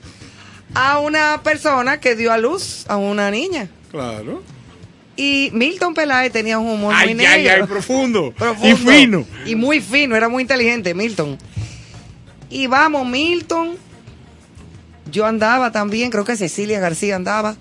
a 0.73 0.99
una 0.99 1.41
persona 1.43 1.99
que 1.99 2.15
dio 2.15 2.31
a 2.31 2.37
luz 2.37 2.85
a 2.87 2.97
una 2.97 3.31
niña. 3.31 3.69
Claro. 3.91 4.43
Y 5.15 5.49
Milton 5.53 5.93
Peláez 5.93 6.31
tenía 6.31 6.59
un 6.59 6.69
humor 6.69 6.93
Ay, 6.95 7.13
muy 7.15 7.25
ay, 7.25 7.43
negro. 7.43 7.63
ay, 7.63 7.67
profundo. 7.67 8.31
Profundo. 8.37 8.67
Y 8.69 8.75
fino. 8.75 9.25
Y 9.45 9.55
muy 9.55 9.81
fino, 9.81 10.15
era 10.15 10.29
muy 10.29 10.41
inteligente 10.43 10.93
Milton. 10.93 11.37
Y 12.49 12.67
vamos, 12.67 13.05
Milton, 13.07 13.75
yo 15.11 15.25
andaba 15.25 15.71
también, 15.71 16.09
creo 16.09 16.23
que 16.23 16.35
Cecilia 16.37 16.79
García 16.79 17.15
andaba. 17.15 17.55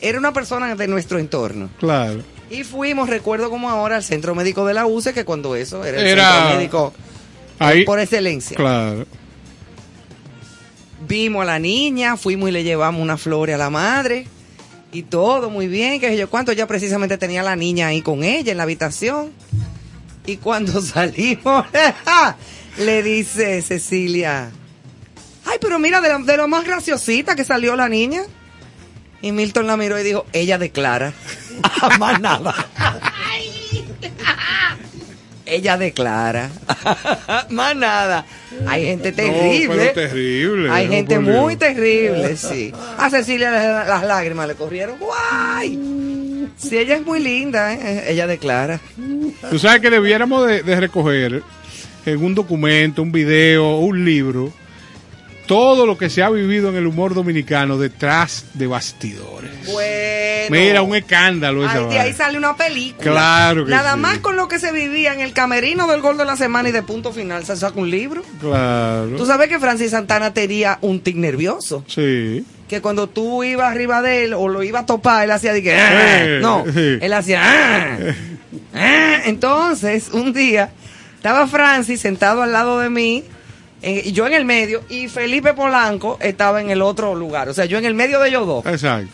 Era 0.00 0.18
una 0.18 0.32
persona 0.32 0.74
de 0.74 0.88
nuestro 0.88 1.18
entorno. 1.18 1.70
Claro. 1.78 2.22
Y 2.50 2.62
fuimos, 2.64 3.08
recuerdo 3.08 3.50
como 3.50 3.68
ahora, 3.70 3.96
al 3.96 4.04
centro 4.04 4.34
médico 4.34 4.64
de 4.66 4.74
la 4.74 4.86
UCE, 4.86 5.12
que 5.12 5.24
cuando 5.24 5.56
eso 5.56 5.84
era 5.84 6.00
el 6.00 6.06
Era- 6.06 6.32
centro 6.32 6.56
médico 6.56 6.94
Ahí. 7.58 7.84
por 7.84 7.98
excelencia. 7.98 8.56
Claro. 8.56 9.06
Vimos 11.08 11.42
a 11.42 11.44
la 11.44 11.58
niña, 11.58 12.16
fuimos 12.16 12.48
y 12.48 12.52
le 12.52 12.64
llevamos 12.64 13.00
una 13.02 13.16
flor 13.16 13.50
a 13.50 13.56
la 13.56 13.70
madre. 13.70 14.26
Y 14.92 15.02
todo 15.02 15.50
muy 15.50 15.66
bien, 15.66 16.00
que 16.00 16.16
yo 16.16 16.30
cuánto. 16.30 16.52
Ella 16.52 16.66
precisamente 16.66 17.18
tenía 17.18 17.42
la 17.42 17.54
niña 17.56 17.88
ahí 17.88 18.00
con 18.02 18.24
ella 18.24 18.52
en 18.52 18.56
la 18.58 18.62
habitación. 18.62 19.32
Y 20.24 20.38
cuando 20.38 20.80
salimos, 20.82 21.66
le 22.78 23.02
dice 23.02 23.60
Cecilia, 23.62 24.50
ay, 25.44 25.58
pero 25.60 25.78
mira, 25.78 26.00
de, 26.00 26.08
la- 26.08 26.18
de 26.18 26.36
lo 26.36 26.48
más 26.48 26.64
graciosita 26.64 27.34
que 27.36 27.44
salió 27.44 27.76
la 27.76 27.88
niña. 27.88 28.22
Y 29.22 29.32
Milton 29.32 29.66
la 29.66 29.76
miró 29.76 29.98
y 29.98 30.02
dijo, 30.04 30.24
ella 30.32 30.58
declara. 30.58 31.12
Más 31.98 32.20
nada. 32.20 32.54
Ella 35.44 35.78
declara. 35.78 36.50
Más 37.50 37.76
nada. 37.76 38.26
Hay 38.66 38.84
gente 38.84 39.12
terrible. 39.12 39.86
terrible. 39.88 40.70
Hay 40.70 40.86
no, 40.86 40.92
gente 40.92 41.18
muy 41.20 41.56
terrible, 41.56 42.36
sí. 42.36 42.72
A 42.98 43.10
Cecilia 43.10 43.50
las, 43.50 43.86
las 43.86 44.02
lágrimas 44.04 44.48
le 44.48 44.54
corrieron. 44.54 44.98
¡Guay! 44.98 45.78
Sí, 46.56 46.78
ella 46.78 46.96
es 46.96 47.04
muy 47.04 47.20
linda, 47.20 47.74
¿eh? 47.74 48.04
ella 48.08 48.26
declara. 48.26 48.80
Tú 49.50 49.58
sabes 49.58 49.80
que 49.80 49.90
debiéramos 49.90 50.46
de, 50.46 50.62
de 50.62 50.80
recoger 50.80 51.42
en 52.06 52.24
un 52.24 52.34
documento, 52.34 53.02
un 53.02 53.12
video, 53.12 53.76
un 53.76 54.04
libro, 54.04 54.52
todo 55.46 55.86
lo 55.86 55.96
que 55.96 56.10
se 56.10 56.22
ha 56.22 56.30
vivido 56.30 56.68
en 56.70 56.76
el 56.76 56.86
humor 56.86 57.14
dominicano 57.14 57.78
detrás 57.78 58.46
de 58.54 58.66
bastidores. 58.66 59.50
Bueno. 59.72 60.26
Mira, 60.50 60.82
un 60.82 60.94
escándalo 60.94 61.64
esa 61.64 61.78
Ay, 61.78 61.86
de 61.88 61.98
ahí 61.98 62.12
sale 62.12 62.38
una 62.38 62.56
película. 62.56 63.02
Claro 63.12 63.64
que 63.64 63.70
Nada 63.70 63.94
sí. 63.94 63.98
más 64.00 64.18
con 64.18 64.36
lo 64.36 64.46
que 64.48 64.58
se 64.60 64.70
vivía 64.72 65.12
en 65.12 65.20
el 65.20 65.32
camerino 65.32 65.86
del 65.88 66.00
gol 66.00 66.16
de 66.18 66.24
la 66.24 66.36
semana 66.36 66.68
y 66.68 66.72
de 66.72 66.82
punto 66.82 67.12
final 67.12 67.44
se 67.44 67.56
saca 67.56 67.78
un 67.80 67.90
libro. 67.90 68.22
Claro. 68.40 69.16
Tú 69.16 69.26
sabes 69.26 69.48
que 69.48 69.58
Francis 69.58 69.90
Santana 69.90 70.32
tenía 70.34 70.78
un 70.82 71.00
tic 71.00 71.16
nervioso. 71.16 71.84
Sí. 71.88 72.44
Que 72.68 72.80
cuando 72.80 73.08
tú 73.08 73.42
ibas 73.44 73.70
arriba 73.70 74.02
de 74.02 74.24
él 74.24 74.34
o 74.34 74.48
lo 74.48 74.62
ibas 74.62 74.82
a 74.82 74.86
topar, 74.86 75.24
él 75.24 75.30
hacía 75.30 75.52
de 75.52 75.62
que. 75.62 75.74
"Ah". 75.74 76.24
Eh, 76.24 76.38
no, 76.42 76.64
sí. 76.72 76.98
él 77.00 77.12
hacía. 77.12 77.40
"Ah". 77.44 77.98
Ah. 78.74 79.18
Entonces, 79.24 80.10
un 80.12 80.32
día, 80.32 80.70
estaba 81.16 81.46
Francis 81.46 82.00
sentado 82.00 82.42
al 82.42 82.52
lado 82.52 82.78
de 82.80 82.90
mí, 82.90 83.24
y 83.82 84.12
yo 84.12 84.26
en 84.26 84.32
el 84.32 84.44
medio, 84.44 84.82
y 84.88 85.08
Felipe 85.08 85.54
Polanco 85.54 86.18
estaba 86.20 86.60
en 86.60 86.70
el 86.70 86.82
otro 86.82 87.14
lugar. 87.14 87.48
O 87.48 87.54
sea, 87.54 87.66
yo 87.66 87.78
en 87.78 87.84
el 87.84 87.94
medio 87.94 88.20
de 88.20 88.28
ellos 88.28 88.46
dos. 88.46 88.66
Exacto. 88.66 89.08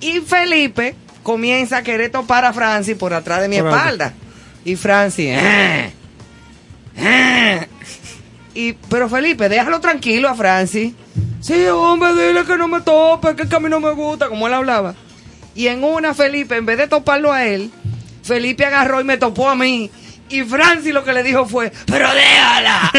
Y 0.00 0.20
Felipe 0.20 0.94
comienza 1.22 1.78
a 1.78 1.82
querer 1.82 2.10
topar 2.10 2.44
a 2.44 2.52
Francis 2.52 2.96
por 2.96 3.12
atrás 3.12 3.40
de 3.42 3.48
mi 3.48 3.58
Por 3.58 3.68
espalda. 3.68 4.14
Y 4.64 4.76
Francis, 4.76 5.36
"Ah, 5.40 5.88
ah". 6.98 7.66
y 8.54 8.72
pero 8.72 9.08
Felipe, 9.08 9.48
déjalo 9.48 9.80
tranquilo 9.80 10.28
a 10.28 10.34
Francis. 10.34 10.92
Sí, 11.40 11.66
hombre, 11.66 12.10
dile 12.14 12.44
que 12.44 12.56
no 12.56 12.66
me 12.66 12.80
tope, 12.80 13.36
que 13.36 13.54
a 13.54 13.60
mí 13.60 13.68
no 13.68 13.80
me 13.80 13.92
gusta, 13.92 14.28
como 14.28 14.46
él 14.48 14.54
hablaba. 14.54 14.94
Y 15.54 15.68
en 15.68 15.84
una, 15.84 16.14
Felipe, 16.14 16.56
en 16.56 16.66
vez 16.66 16.78
de 16.78 16.88
toparlo 16.88 17.32
a 17.32 17.44
él, 17.44 17.70
Felipe 18.22 18.64
agarró 18.64 19.00
y 19.00 19.04
me 19.04 19.16
topó 19.16 19.48
a 19.48 19.54
mí. 19.54 19.90
Y 20.30 20.42
Francis 20.42 20.92
lo 20.92 21.04
que 21.04 21.12
le 21.12 21.22
dijo 21.22 21.46
fue, 21.46 21.72
pero 21.86 22.08
déjala. 22.12 22.90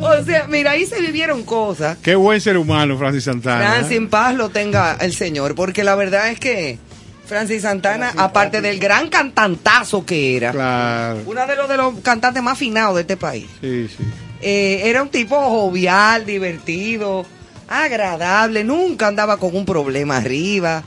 o 0.00 0.24
sea, 0.24 0.46
mira, 0.48 0.72
ahí 0.72 0.86
se 0.86 1.00
vivieron 1.00 1.42
cosas. 1.42 1.98
Qué 2.02 2.14
buen 2.14 2.40
ser 2.40 2.56
humano, 2.56 2.96
Francis 2.98 3.24
Santana. 3.24 3.70
Francis 3.72 3.96
en 3.96 4.08
paz 4.08 4.34
lo 4.34 4.48
tenga 4.50 4.96
el 5.00 5.12
Señor, 5.14 5.54
porque 5.54 5.84
la 5.84 5.94
verdad 5.94 6.28
es 6.30 6.38
que 6.38 6.78
Francis 7.26 7.62
Santana, 7.62 8.12
aparte 8.16 8.60
del 8.60 8.78
gran 8.78 9.08
cantantazo 9.08 10.04
que 10.04 10.36
era, 10.36 10.52
Claro. 10.52 11.20
uno 11.26 11.46
de 11.46 11.56
los, 11.56 11.68
de 11.68 11.76
los 11.76 11.94
cantantes 12.00 12.42
más 12.42 12.58
finados 12.58 12.94
de 12.96 13.00
este 13.02 13.16
país, 13.16 13.46
Sí, 13.60 13.88
sí. 13.88 14.04
eh, 14.40 14.82
era 14.84 15.02
un 15.02 15.08
tipo 15.08 15.36
jovial, 15.36 16.26
divertido, 16.26 17.24
agradable, 17.68 18.64
nunca 18.64 19.06
andaba 19.08 19.36
con 19.38 19.54
un 19.56 19.64
problema 19.64 20.18
arriba, 20.18 20.82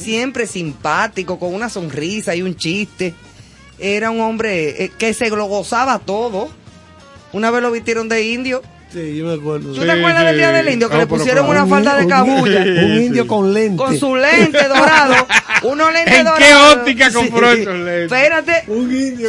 siempre 0.00 0.46
simpático, 0.46 1.38
con 1.38 1.54
una 1.54 1.68
sonrisa 1.68 2.34
y 2.34 2.42
un 2.42 2.56
chiste. 2.56 3.14
Era 3.78 4.10
un 4.10 4.20
hombre 4.20 4.84
eh, 4.84 4.92
que 4.98 5.14
se 5.14 5.30
lo 5.30 5.46
gozaba 5.46 5.98
todo. 5.98 6.48
Una 7.32 7.50
vez 7.50 7.62
lo 7.62 7.70
vistieron 7.70 8.08
de 8.08 8.22
indio. 8.22 8.62
Sí, 8.92 9.16
yo 9.16 9.26
me 9.26 9.34
acuerdo. 9.34 9.72
¿Tú 9.72 9.80
te 9.82 9.90
acuerdas 9.90 10.24
del 10.24 10.36
día 10.36 10.50
del 10.50 10.68
indio 10.68 10.88
que 10.90 10.96
le 10.96 11.06
pusieron 11.06 11.48
una 11.48 11.64
falda 11.64 11.96
de 11.96 12.06
cabulla? 12.08 12.60
Un 12.60 13.02
indio 13.02 13.26
con 13.26 13.54
lente. 13.54 13.76
Con 13.76 13.96
su 13.96 14.16
lente 14.16 14.66
dorado. 14.66 15.14
Unos 15.62 15.92
lentes 15.92 16.18
¿En 16.18 16.26
qué 16.38 16.54
óptica 16.54 17.12
compró 17.12 17.52
estos 17.52 17.74
lentes? 17.74 18.12
Espérate. 18.12 18.64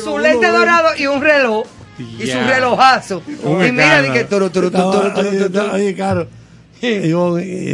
su 0.03 0.18
lente 0.18 0.48
dorado 0.48 0.89
y 0.98 1.06
un 1.06 1.22
reloj. 1.22 1.68
Y 1.99 2.26
su 2.26 2.39
relojazo. 2.39 3.22
Un 3.43 3.64
y 3.64 3.72
mira, 3.72 4.02
di 4.02 4.07
escándalo. 4.07 4.14
que 4.14 4.23
toro, 4.23 4.49
toro, 4.49 4.72
toro, 4.72 5.73
Oye, 5.73 5.93
Caro, 5.95 6.27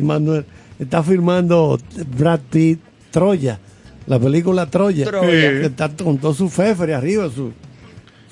Manuel, 0.04 0.46
está 0.78 1.02
filmando 1.04 1.80
Brad 2.18 2.42
Pitt 2.50 2.80
Troya, 3.12 3.60
la 4.06 4.20
película 4.20 4.66
Troya. 4.68 5.06
Troya. 5.06 5.30
Que 5.32 5.66
está 5.66 5.90
con 5.90 6.18
todo 6.18 6.34
su 6.34 6.50
fefe 6.50 6.94
arriba, 6.94 7.30
su, 7.34 7.52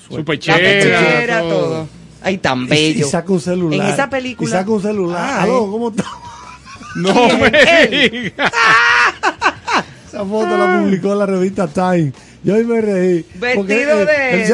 Su 0.07 0.17
La 0.17 0.23
pechera, 0.23 0.57
pechera, 0.57 1.39
todo. 1.41 1.49
todo. 1.69 1.87
Ay, 2.21 2.37
tan 2.39 2.61
y, 2.61 2.65
y 2.65 2.67
bello. 2.67 3.07
saca 3.07 3.31
un 3.33 3.39
celular. 3.41 3.79
En 3.87 3.93
esa 3.93 4.09
película. 4.09 4.49
Y 4.49 4.51
saca 4.51 4.71
un 4.71 4.81
celular. 4.81 5.39
Aló, 5.41 5.69
¿cómo 5.71 5.89
está? 5.89 6.05
No 6.95 7.13
me 7.37 7.87
digas. 7.87 8.51
Esa 10.15 10.25
foto 10.25 10.57
la 10.57 10.79
publicó 10.81 11.13
la 11.15 11.25
revista 11.25 11.67
Time. 11.67 12.11
Yo 12.43 12.55
ahí 12.55 12.63
me 12.63 12.79
reí. 12.81 13.25
Vestido 13.35 14.05
de- 14.05 14.41
él 14.41 14.47
se 14.47 14.53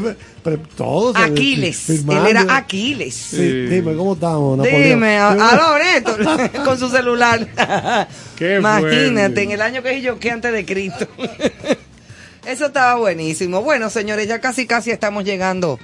de- 0.00 0.16
pero 0.42 0.58
todos. 0.76 1.16
Aquiles. 1.16 1.76
firmando. 1.78 2.26
Él 2.26 2.36
era 2.36 2.56
Aquiles. 2.56 3.14
Sí, 3.14 3.66
Dime, 3.66 3.94
¿cómo 3.96 4.12
estamos? 4.14 4.58
Napoleón? 4.58 4.82
Dime, 4.82 5.16
aló, 5.18 5.78
Néstor, 5.78 6.50
con 6.64 6.78
su 6.78 6.88
celular. 6.90 7.46
Qué 8.36 8.56
Imagínate, 8.56 9.10
fuerte. 9.22 9.42
en 9.42 9.50
el 9.52 9.62
año 9.62 9.82
que 9.82 10.00
yo 10.00 10.18
que 10.18 10.30
antes 10.30 10.52
de 10.52 10.64
Cristo. 10.64 11.06
Eso 12.46 12.66
estaba 12.66 12.96
buenísimo. 12.96 13.62
Bueno, 13.62 13.88
señores, 13.90 14.28
ya 14.28 14.40
casi 14.40 14.66
casi 14.66 14.90
estamos 14.90 15.24
llegando 15.24 15.78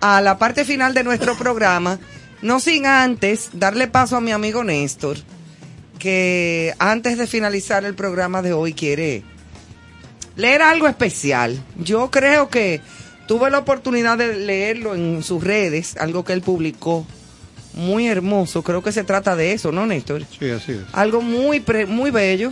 a 0.00 0.20
la 0.20 0.36
parte 0.36 0.64
final 0.64 0.94
de 0.94 1.04
nuestro 1.04 1.36
programa. 1.38 1.98
No 2.42 2.58
sin 2.58 2.86
antes 2.86 3.50
darle 3.52 3.86
paso 3.86 4.16
a 4.16 4.20
mi 4.20 4.32
amigo 4.32 4.64
Néstor, 4.64 5.16
que 6.02 6.74
antes 6.80 7.16
de 7.16 7.28
finalizar 7.28 7.84
el 7.84 7.94
programa 7.94 8.42
de 8.42 8.52
hoy 8.52 8.72
quiere 8.72 9.22
leer 10.34 10.60
algo 10.62 10.88
especial. 10.88 11.62
Yo 11.78 12.10
creo 12.10 12.48
que 12.48 12.80
tuve 13.28 13.50
la 13.52 13.58
oportunidad 13.58 14.18
de 14.18 14.34
leerlo 14.34 14.96
en 14.96 15.22
sus 15.22 15.44
redes, 15.44 15.96
algo 15.98 16.24
que 16.24 16.32
él 16.32 16.42
publicó. 16.42 17.06
Muy 17.74 18.08
hermoso, 18.08 18.64
creo 18.64 18.82
que 18.82 18.90
se 18.90 19.04
trata 19.04 19.36
de 19.36 19.52
eso, 19.52 19.70
¿no, 19.70 19.86
Néstor? 19.86 20.24
Sí, 20.38 20.50
así 20.50 20.72
es. 20.72 20.80
algo 20.92 21.22
muy 21.22 21.60
pre- 21.60 21.86
muy 21.86 22.10
bello 22.10 22.50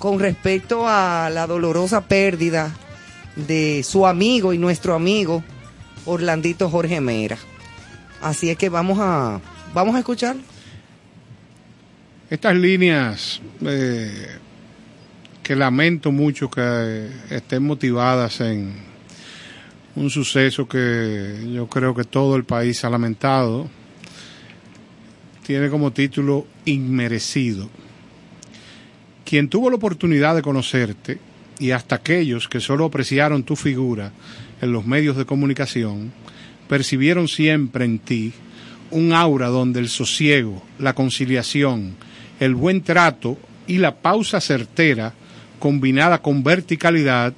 con 0.00 0.18
respecto 0.18 0.88
a 0.88 1.30
la 1.30 1.46
dolorosa 1.46 2.00
pérdida 2.08 2.74
de 3.36 3.84
su 3.84 4.06
amigo 4.08 4.52
y 4.52 4.58
nuestro 4.58 4.94
amigo 4.94 5.44
Orlandito 6.04 6.68
Jorge 6.68 7.00
Mera. 7.00 7.38
Así 8.20 8.50
es 8.50 8.58
que 8.58 8.68
vamos 8.70 8.98
a 9.00 9.40
vamos 9.72 9.94
a 9.94 10.00
escuchar. 10.00 10.34
Estas 12.28 12.56
líneas 12.56 13.40
eh, 13.64 14.26
que 15.44 15.54
lamento 15.54 16.10
mucho 16.10 16.50
que 16.50 16.60
eh, 16.60 17.10
estén 17.30 17.62
motivadas 17.62 18.40
en 18.40 18.74
un 19.94 20.10
suceso 20.10 20.66
que 20.66 21.48
yo 21.54 21.68
creo 21.68 21.94
que 21.94 22.02
todo 22.02 22.34
el 22.34 22.42
país 22.42 22.84
ha 22.84 22.90
lamentado, 22.90 23.68
tiene 25.46 25.70
como 25.70 25.92
título 25.92 26.48
Inmerecido. 26.64 27.70
Quien 29.24 29.48
tuvo 29.48 29.70
la 29.70 29.76
oportunidad 29.76 30.34
de 30.34 30.42
conocerte 30.42 31.20
y 31.60 31.70
hasta 31.70 31.94
aquellos 31.94 32.48
que 32.48 32.58
solo 32.58 32.86
apreciaron 32.86 33.44
tu 33.44 33.54
figura 33.54 34.10
en 34.60 34.72
los 34.72 34.84
medios 34.84 35.16
de 35.16 35.26
comunicación, 35.26 36.12
percibieron 36.68 37.28
siempre 37.28 37.84
en 37.84 38.00
ti 38.00 38.32
un 38.90 39.12
aura 39.12 39.46
donde 39.46 39.78
el 39.78 39.88
sosiego, 39.88 40.60
la 40.80 40.92
conciliación, 40.92 41.94
el 42.40 42.54
buen 42.54 42.82
trato 42.82 43.38
y 43.66 43.78
la 43.78 43.96
pausa 43.96 44.40
certera, 44.40 45.12
combinada 45.58 46.22
con 46.22 46.42
verticalidad, 46.42 47.32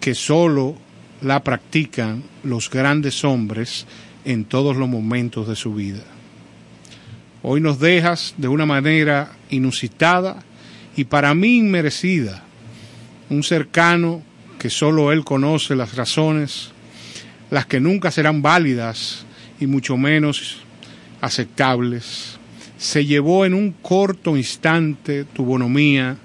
que 0.00 0.14
solo 0.14 0.76
la 1.20 1.42
practican 1.42 2.22
los 2.42 2.70
grandes 2.70 3.24
hombres 3.24 3.86
en 4.24 4.44
todos 4.44 4.76
los 4.76 4.88
momentos 4.88 5.48
de 5.48 5.56
su 5.56 5.74
vida. 5.74 6.02
Hoy 7.42 7.60
nos 7.60 7.80
dejas 7.80 8.34
de 8.36 8.48
una 8.48 8.66
manera 8.66 9.32
inusitada 9.50 10.42
y 10.96 11.04
para 11.04 11.34
mí 11.34 11.58
inmerecida, 11.58 12.42
un 13.30 13.42
cercano 13.42 14.22
que 14.58 14.70
solo 14.70 15.10
él 15.10 15.24
conoce 15.24 15.74
las 15.74 15.96
razones, 15.96 16.70
las 17.50 17.66
que 17.66 17.80
nunca 17.80 18.10
serán 18.10 18.42
válidas 18.42 19.24
y 19.58 19.66
mucho 19.66 19.96
menos 19.96 20.58
aceptables. 21.20 22.31
Se 22.82 23.06
llevó 23.06 23.46
en 23.46 23.54
un 23.54 23.76
corto 23.80 24.36
instante 24.36 25.22
tu 25.22 25.44
bonomía, 25.44 26.16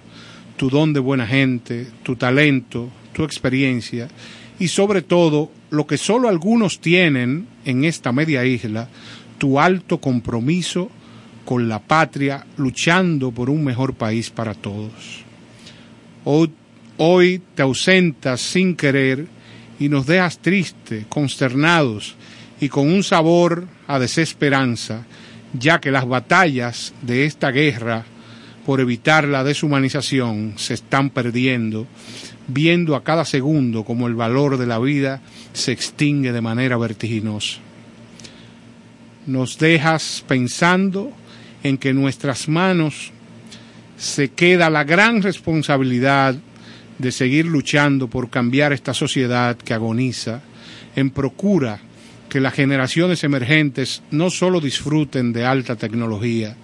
tu 0.56 0.72
don 0.72 0.92
de 0.92 1.00
buena 1.00 1.28
gente, 1.28 1.86
tu 2.02 2.16
talento, 2.16 2.90
tu 3.14 3.24
experiencia 3.24 4.08
y 4.58 4.68
sobre 4.68 5.04
todo 5.04 5.52
lo 5.70 5.86
que 5.86 6.00
solo 6.00 6.28
algunos 6.28 6.80
tienen 6.80 7.46
en 7.64 7.86
esta 7.86 8.12
media 8.12 8.44
isla, 8.44 8.90
tu 9.38 9.60
alto 9.60 10.02
compromiso 10.02 10.90
con 11.46 11.70
la 11.70 11.78
patria, 11.78 12.44
luchando 12.58 13.30
por 13.30 13.52
un 13.52 13.64
mejor 13.64 13.94
país 13.94 14.32
para 14.32 14.56
todos. 14.56 15.22
Hoy, 16.24 16.50
hoy 16.98 17.40
te 17.54 17.62
ausentas 17.62 18.42
sin 18.42 18.76
querer 18.76 19.28
y 19.80 19.90
nos 19.90 20.08
dejas 20.08 20.40
tristes, 20.40 21.06
consternados 21.08 22.16
y 22.60 22.68
con 22.68 22.92
un 22.92 23.04
sabor 23.04 23.68
a 23.86 24.00
desesperanza, 24.00 25.06
ya 25.54 25.80
que 25.80 25.92
las 25.92 26.08
batallas 26.08 26.94
de 27.02 27.26
esta 27.26 27.52
guerra 27.52 28.06
por 28.66 28.82
evitar 28.82 29.26
la 29.26 29.46
deshumanización 29.46 30.56
se 30.58 30.74
están 30.74 31.10
perdiendo, 31.10 31.88
viendo 32.48 32.96
a 32.96 33.04
cada 33.04 33.24
segundo 33.24 33.86
como 33.86 34.08
el 34.08 34.16
valor 34.16 34.58
de 34.58 34.68
la 34.68 34.78
vida 34.78 35.22
se 35.54 35.72
extingue 35.72 36.34
de 36.34 36.42
manera 36.42 36.76
vertiginosa. 36.78 37.60
Nos 39.26 39.58
dejas 39.58 40.24
pensando 40.28 41.12
en 41.64 41.78
que 41.78 41.90
en 41.90 42.02
nuestras 42.02 42.50
manos 42.50 43.12
se 43.98 44.30
queda 44.30 44.70
la 44.70 44.84
gran 44.84 45.22
responsabilidad 45.22 46.36
de 46.98 47.12
seguir 47.12 47.46
luchando 47.46 48.10
por 48.10 48.30
cambiar 48.30 48.74
esta 48.74 48.94
sociedad 48.94 49.56
que 49.58 49.74
agoniza 49.74 50.42
en 50.96 51.10
procura 51.10 51.80
que 52.38 52.42
las 52.42 52.54
generaciones 52.54 53.24
emergentes 53.24 54.04
no 54.12 54.30
solo 54.30 54.62
disfruten 54.62 55.34
de 55.34 55.44
alta 55.44 55.76
tecnología, 55.76 56.56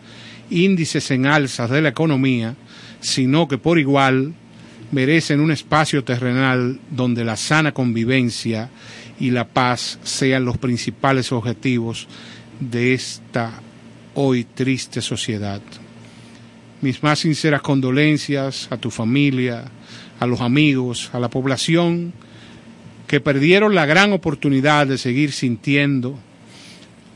índices 0.52 1.10
en 1.10 1.26
alzas 1.26 1.72
de 1.72 1.82
la 1.82 1.90
economía, 1.90 2.56
sino 3.00 3.48
que 3.48 3.58
por 3.58 3.80
igual 3.80 4.36
merecen 4.92 5.40
un 5.40 5.52
espacio 5.52 6.04
terrenal 6.04 6.80
donde 6.92 7.26
la 7.26 7.38
sana 7.38 7.72
convivencia 7.72 8.70
y 9.20 9.32
la 9.32 9.48
paz 9.48 9.98
sean 10.04 10.46
los 10.46 10.60
principales 10.60 11.32
objetivos 11.32 12.08
de 12.60 12.94
esta 12.94 13.54
hoy 14.14 14.44
triste 14.44 15.02
sociedad. 15.02 15.60
Mis 16.82 17.02
más 17.02 17.18
sinceras 17.18 17.64
condolencias 17.64 18.68
a 18.70 18.78
tu 18.78 18.92
familia, 18.92 19.64
a 20.20 20.28
los 20.28 20.40
amigos, 20.40 21.10
a 21.14 21.20
la 21.20 21.32
población 21.32 22.14
que 23.08 23.20
perdieron 23.20 23.76
la 23.76 23.86
gran 23.86 24.14
oportunidad 24.14 24.88
de 24.88 24.98
seguir 24.98 25.32
sintiendo 25.32 26.18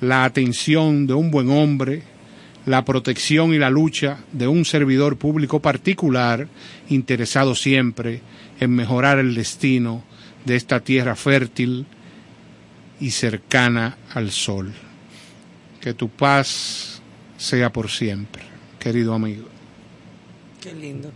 la 0.01 0.26
atención 0.26 1.07
de 1.07 1.14
un 1.14 1.31
buen 1.31 1.49
hombre, 1.49 2.03
la 2.65 2.84
protección 2.85 3.53
y 3.53 3.57
la 3.57 3.69
lucha 3.69 4.19
de 4.31 4.47
un 4.47 4.65
servidor 4.65 5.18
público 5.18 5.61
particular 5.61 6.47
interesado 6.89 7.55
siempre 7.55 8.22
en 8.59 8.72
mejorar 8.72 9.19
el 9.19 9.34
destino 9.34 10.03
de 10.45 10.55
esta 10.55 10.81
tierra 10.81 11.15
fértil 11.15 11.85
y 12.99 13.11
cercana 13.11 13.97
al 14.14 14.31
sol. 14.31 14.73
Que 15.80 15.93
tu 15.93 16.09
paz 16.09 17.01
sea 17.38 17.72
por 17.72 17.89
siempre, 17.89 18.43
querido 18.80 19.14
amigo. 19.14 19.47
Qué 20.61 20.73
lindo. 20.73 21.11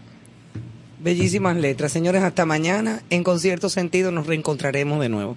Bellísimas 1.04 1.58
letras. 1.58 1.92
Señores, 1.92 2.22
hasta 2.22 2.46
mañana. 2.46 3.02
En 3.10 3.24
concierto 3.24 3.70
sentido 3.70 4.12
nos 4.12 4.28
reencontraremos 4.28 5.00
de 5.00 5.10
nuevo. 5.10 5.36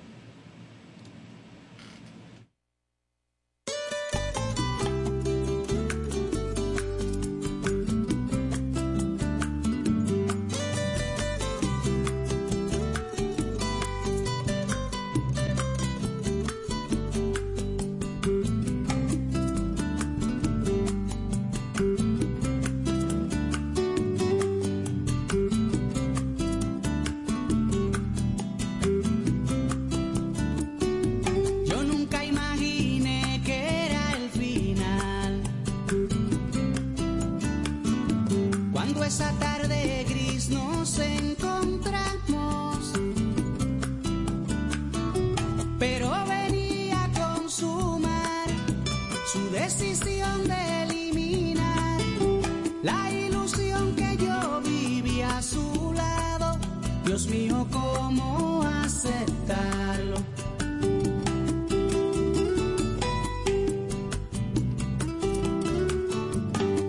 Dios 57.15 57.28
mío, 57.28 57.65
¿cómo 57.70 58.65
aceptarlo? 58.82 60.16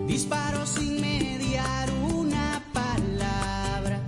Disparo 0.08 0.66
sin 0.66 1.00
mediar 1.00 1.92
una 2.12 2.60
palabra. 2.74 4.02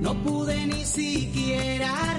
No 0.00 0.14
pude 0.24 0.66
ni 0.66 0.84
siquiera 0.84 2.13